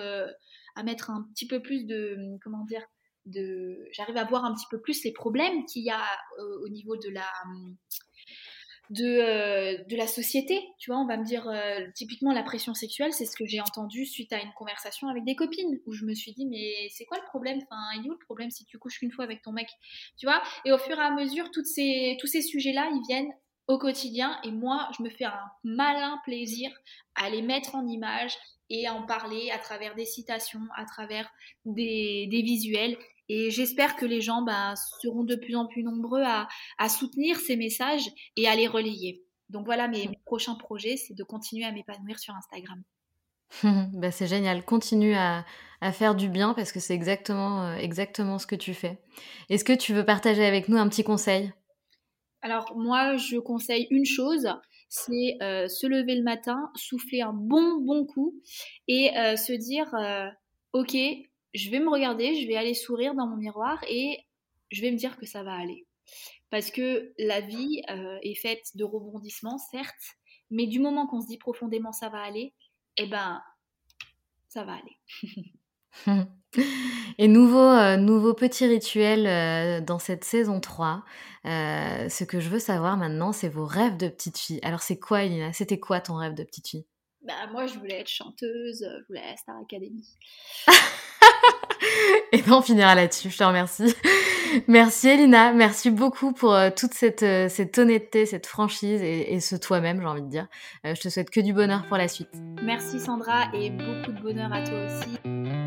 à 0.78 0.84
mettre 0.84 1.10
un 1.10 1.28
petit 1.34 1.48
peu 1.48 1.62
plus 1.62 1.86
de, 1.86 2.38
comment 2.44 2.64
dire, 2.66 2.86
de, 3.26 3.88
j'arrive 3.92 4.18
à 4.18 4.24
voir 4.24 4.46
un 4.46 4.54
petit 4.54 4.68
peu 4.70 4.80
plus 4.80 5.04
les 5.04 5.12
problèmes 5.12 5.66
qu'il 5.66 5.84
y 5.84 5.90
a 5.90 6.02
euh, 6.40 6.64
au 6.64 6.70
niveau 6.70 6.96
de 6.96 7.10
la, 7.10 7.28
de, 8.90 9.06
euh, 9.06 9.84
de 9.84 9.96
la 9.98 10.08
société. 10.08 10.62
Tu 10.80 10.92
vois, 10.92 11.00
on 11.00 11.08
va 11.08 11.18
me 11.18 11.26
dire, 11.26 11.48
euh, 11.50 11.86
typiquement, 11.94 12.32
la 12.32 12.44
pression 12.44 12.74
sexuelle, 12.74 13.12
c'est 13.12 13.26
ce 13.26 13.36
que 13.36 13.46
j'ai 13.46 13.60
entendu 13.60 14.06
suite 14.06 14.32
à 14.32 14.42
une 14.42 14.54
conversation 14.54 15.08
avec 15.10 15.26
des 15.26 15.36
copines, 15.36 15.80
où 15.86 15.94
je 15.94 16.06
me 16.06 16.14
suis 16.14 16.34
dit, 16.34 16.46
mais 16.46 16.88
c'est 16.92 17.06
quoi 17.06 17.18
le 17.18 17.26
problème? 17.26 17.60
Enfin, 17.64 18.00
il 18.00 18.06
est 18.06 18.10
où 18.10 18.14
le 18.14 18.26
problème 18.26 18.52
si 18.52 18.66
tu 18.66 18.78
couches 18.78 19.00
qu'une 19.00 19.12
fois 19.12 19.26
avec 19.26 19.42
ton 19.42 19.52
mec? 19.52 19.68
Tu 20.18 20.26
vois? 20.26 20.42
Et 20.64 20.72
au 20.72 20.78
fur 20.78 20.98
et 20.98 21.02
à 21.02 21.12
mesure, 21.12 21.52
toutes 21.52 21.66
ces, 21.66 22.18
tous 22.20 22.28
ces 22.28 22.42
sujets-là, 22.42 22.90
ils 22.94 23.02
viennent 23.08 23.32
au 23.68 23.78
quotidien, 23.78 24.40
et 24.44 24.52
moi, 24.52 24.90
je 24.98 25.04
me 25.04 25.10
fais 25.10 25.26
un 25.26 25.52
malin 25.64 26.20
plaisir 26.24 26.72
à 27.16 27.30
les 27.30 27.42
mettre 27.42 27.76
en 27.76 27.86
image 27.86 28.34
et 28.70 28.88
à 28.88 28.94
en 28.94 29.06
parler 29.06 29.50
à 29.52 29.60
travers 29.60 29.96
des 29.96 30.06
citations, 30.06 30.62
à 30.76 30.86
travers 30.86 31.30
des, 31.66 32.28
des 32.32 32.42
visuels. 32.42 32.98
Et 33.30 33.52
j'espère 33.52 33.96
que 33.96 34.06
les 34.06 34.22
gens 34.22 34.42
bah, 34.42 34.74
seront 35.02 35.24
de 35.24 35.36
plus 35.36 35.56
en 35.56 35.68
plus 35.68 35.84
nombreux 35.84 36.24
à, 36.24 36.48
soutenir 36.90 37.38
ces 37.38 37.58
messages 37.58 38.08
et 38.38 38.48
à 38.48 38.56
les 38.56 38.68
relayer. 38.68 39.24
Donc 39.50 39.66
voilà, 39.66 39.88
mes, 39.88 40.10
prochains 40.26 40.56
projets, 40.56 40.98
c'est 40.98 41.14
de 41.14 41.24
continuer 41.24 41.66
à 41.66 41.72
m'épanouir 41.72 42.20
sur 42.20 42.34
Instagram. 42.36 42.82
bah 43.94 44.12
c'est 44.12 44.28
génial, 44.28 44.64
continue 44.66 45.16
à, 45.16 45.46
faire 45.94 46.16
du 46.16 46.28
bien 46.28 46.54
parce 46.54 46.72
que 46.72 46.80
c'est 46.80 46.94
exactement, 46.94 47.64
euh, 47.64 47.76
exactement 47.76 48.40
ce 48.40 48.48
que 48.48 48.56
tu 48.56 48.74
fais. 48.74 48.98
Est-ce 49.50 49.64
que 49.64 49.74
tu 49.74 49.94
veux 49.94 50.06
partager 50.06 50.46
avec 50.46 50.70
nous 50.70 50.78
un 50.78 50.88
petit 50.90 51.04
conseil? 51.04 51.54
Alors 52.42 52.76
moi, 52.78 53.18
je 53.18 53.38
conseille 53.38 53.88
une 53.90 54.06
chose, 54.06 54.48
c'est 54.90 55.38
euh, 55.42 55.68
se 55.68 55.88
lever 55.88 56.16
le 56.16 56.24
matin, 56.24 56.72
souffler 56.76 57.22
un 57.22 57.34
bon 57.34 57.82
bon 57.82 58.06
coup 58.06 58.36
et 58.88 59.18
euh, 59.18 59.36
se 59.36 59.54
dire, 59.54 59.94
ok, 60.74 60.96
je 61.54 61.70
vais 61.72 61.80
me 61.80 61.90
regarder, 61.90 62.36
je 62.36 62.48
vais 62.48 62.56
aller 62.56 62.74
sourire 62.74 63.16
dans 63.16 63.28
mon 63.28 63.38
miroir 63.38 63.84
et 63.88 64.20
je 64.72 64.82
vais 64.82 64.92
me 64.92 64.98
dire 64.98 65.18
que 65.18 65.26
ça 65.26 65.44
va 65.44 65.54
aller. 65.54 65.86
Parce 66.50 66.72
que 66.72 67.14
la 67.18 67.42
vie 67.42 67.82
euh, 67.90 68.18
est 68.22 68.36
faite 68.36 68.76
de 68.76 68.84
rebondissements, 68.84 69.58
certes, 69.58 70.18
mais 70.50 70.68
du 70.68 70.80
moment 70.80 71.08
qu'on 71.08 71.22
se 71.22 71.28
dit 71.28 71.38
profondément 71.38 71.92
ça 71.92 72.10
va 72.10 72.22
aller, 72.22 72.54
eh 72.98 73.08
ben, 73.08 73.42
ça 74.48 74.64
va 74.64 74.76
aller. 74.76 74.98
Et 77.20 77.28
nouveau, 77.28 77.60
euh, 77.60 77.98
nouveau 77.98 78.34
petit 78.34 78.66
rituel 78.68 79.28
euh, 79.28 79.82
dans 79.82 80.00
cette 80.00 80.24
saison 80.24 80.60
3. 80.60 81.04
ce 81.44 82.24
que 82.24 82.40
je 82.40 82.50
veux 82.50 82.60
savoir 82.60 82.98
maintenant, 82.98 83.32
c'est 83.32 83.50
vos 83.50 83.66
rêves 83.66 83.98
de 83.98 84.08
petite 84.08 84.38
fille. 84.38 84.60
Alors 84.64 84.82
c'est 84.82 85.00
quoi, 85.00 85.24
Elina? 85.24 85.54
C'était 85.54 85.80
quoi 85.80 86.00
ton 86.00 86.16
rêve 86.16 86.34
de 86.34 86.44
petite 86.44 86.68
fille? 86.68 86.86
Bah, 87.24 87.34
Moi, 87.52 87.68
je 87.68 87.78
voulais 87.78 88.00
être 88.00 88.10
chanteuse, 88.10 88.86
je 88.88 89.08
voulais 89.08 89.24
être 89.32 89.40
Star 89.40 89.56
Academy. 89.62 90.06
Et 92.32 92.42
ben 92.42 92.54
on 92.54 92.62
finira 92.62 92.96
là-dessus, 92.96 93.30
je 93.30 93.38
te 93.38 93.44
remercie. 93.44 93.94
Merci 94.68 95.10
Elina, 95.10 95.52
merci 95.54 95.92
beaucoup 95.92 96.32
pour 96.32 96.54
euh, 96.54 96.70
toute 96.76 96.94
cette, 96.94 97.24
euh, 97.24 97.50
cette, 97.50 97.78
honnêteté, 97.78 98.26
cette 98.26 98.48
franchise 98.48 99.02
et, 99.04 99.40
ce 99.40 99.56
toi-même, 99.56 100.00
j'ai 100.00 100.08
envie 100.08 100.22
de 100.22 100.30
dire. 100.30 100.48
Euh, 100.86 100.96
je 100.96 101.02
te 101.02 101.10
souhaite 101.10 101.30
que 101.30 101.42
du 101.42 101.54
bonheur 101.54 101.86
pour 101.88 101.98
la 101.98 102.08
suite. 102.08 102.30
Merci 102.64 103.00
Sandra 103.00 103.46
et 103.54 103.70
beaucoup 103.70 104.12
de 104.12 104.22
bonheur 104.22 104.52
à 104.54 104.64
toi 104.64 104.86
aussi. 104.86 105.67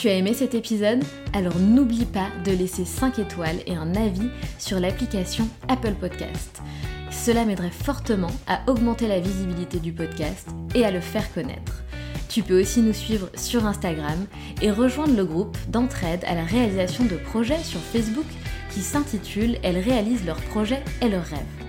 Tu 0.00 0.08
as 0.08 0.14
aimé 0.14 0.32
cet 0.32 0.54
épisode? 0.54 1.04
Alors 1.34 1.58
n'oublie 1.58 2.06
pas 2.06 2.28
de 2.46 2.52
laisser 2.52 2.86
5 2.86 3.18
étoiles 3.18 3.58
et 3.66 3.74
un 3.74 3.94
avis 3.94 4.30
sur 4.58 4.80
l'application 4.80 5.46
Apple 5.68 5.92
Podcast. 5.92 6.62
Cela 7.10 7.44
m'aiderait 7.44 7.70
fortement 7.70 8.30
à 8.46 8.62
augmenter 8.66 9.06
la 9.06 9.20
visibilité 9.20 9.78
du 9.78 9.92
podcast 9.92 10.48
et 10.74 10.86
à 10.86 10.90
le 10.90 11.00
faire 11.00 11.30
connaître. 11.34 11.82
Tu 12.30 12.42
peux 12.42 12.58
aussi 12.58 12.80
nous 12.80 12.94
suivre 12.94 13.28
sur 13.34 13.66
Instagram 13.66 14.24
et 14.62 14.70
rejoindre 14.70 15.14
le 15.14 15.26
groupe 15.26 15.58
d'entraide 15.68 16.24
à 16.26 16.34
la 16.34 16.44
réalisation 16.44 17.04
de 17.04 17.16
projets 17.16 17.62
sur 17.62 17.80
Facebook 17.80 18.24
qui 18.70 18.80
s'intitule 18.80 19.58
Elles 19.62 19.80
réalisent 19.80 20.24
leurs 20.24 20.40
projets 20.44 20.82
et 21.02 21.10
leurs 21.10 21.26
rêves. 21.26 21.59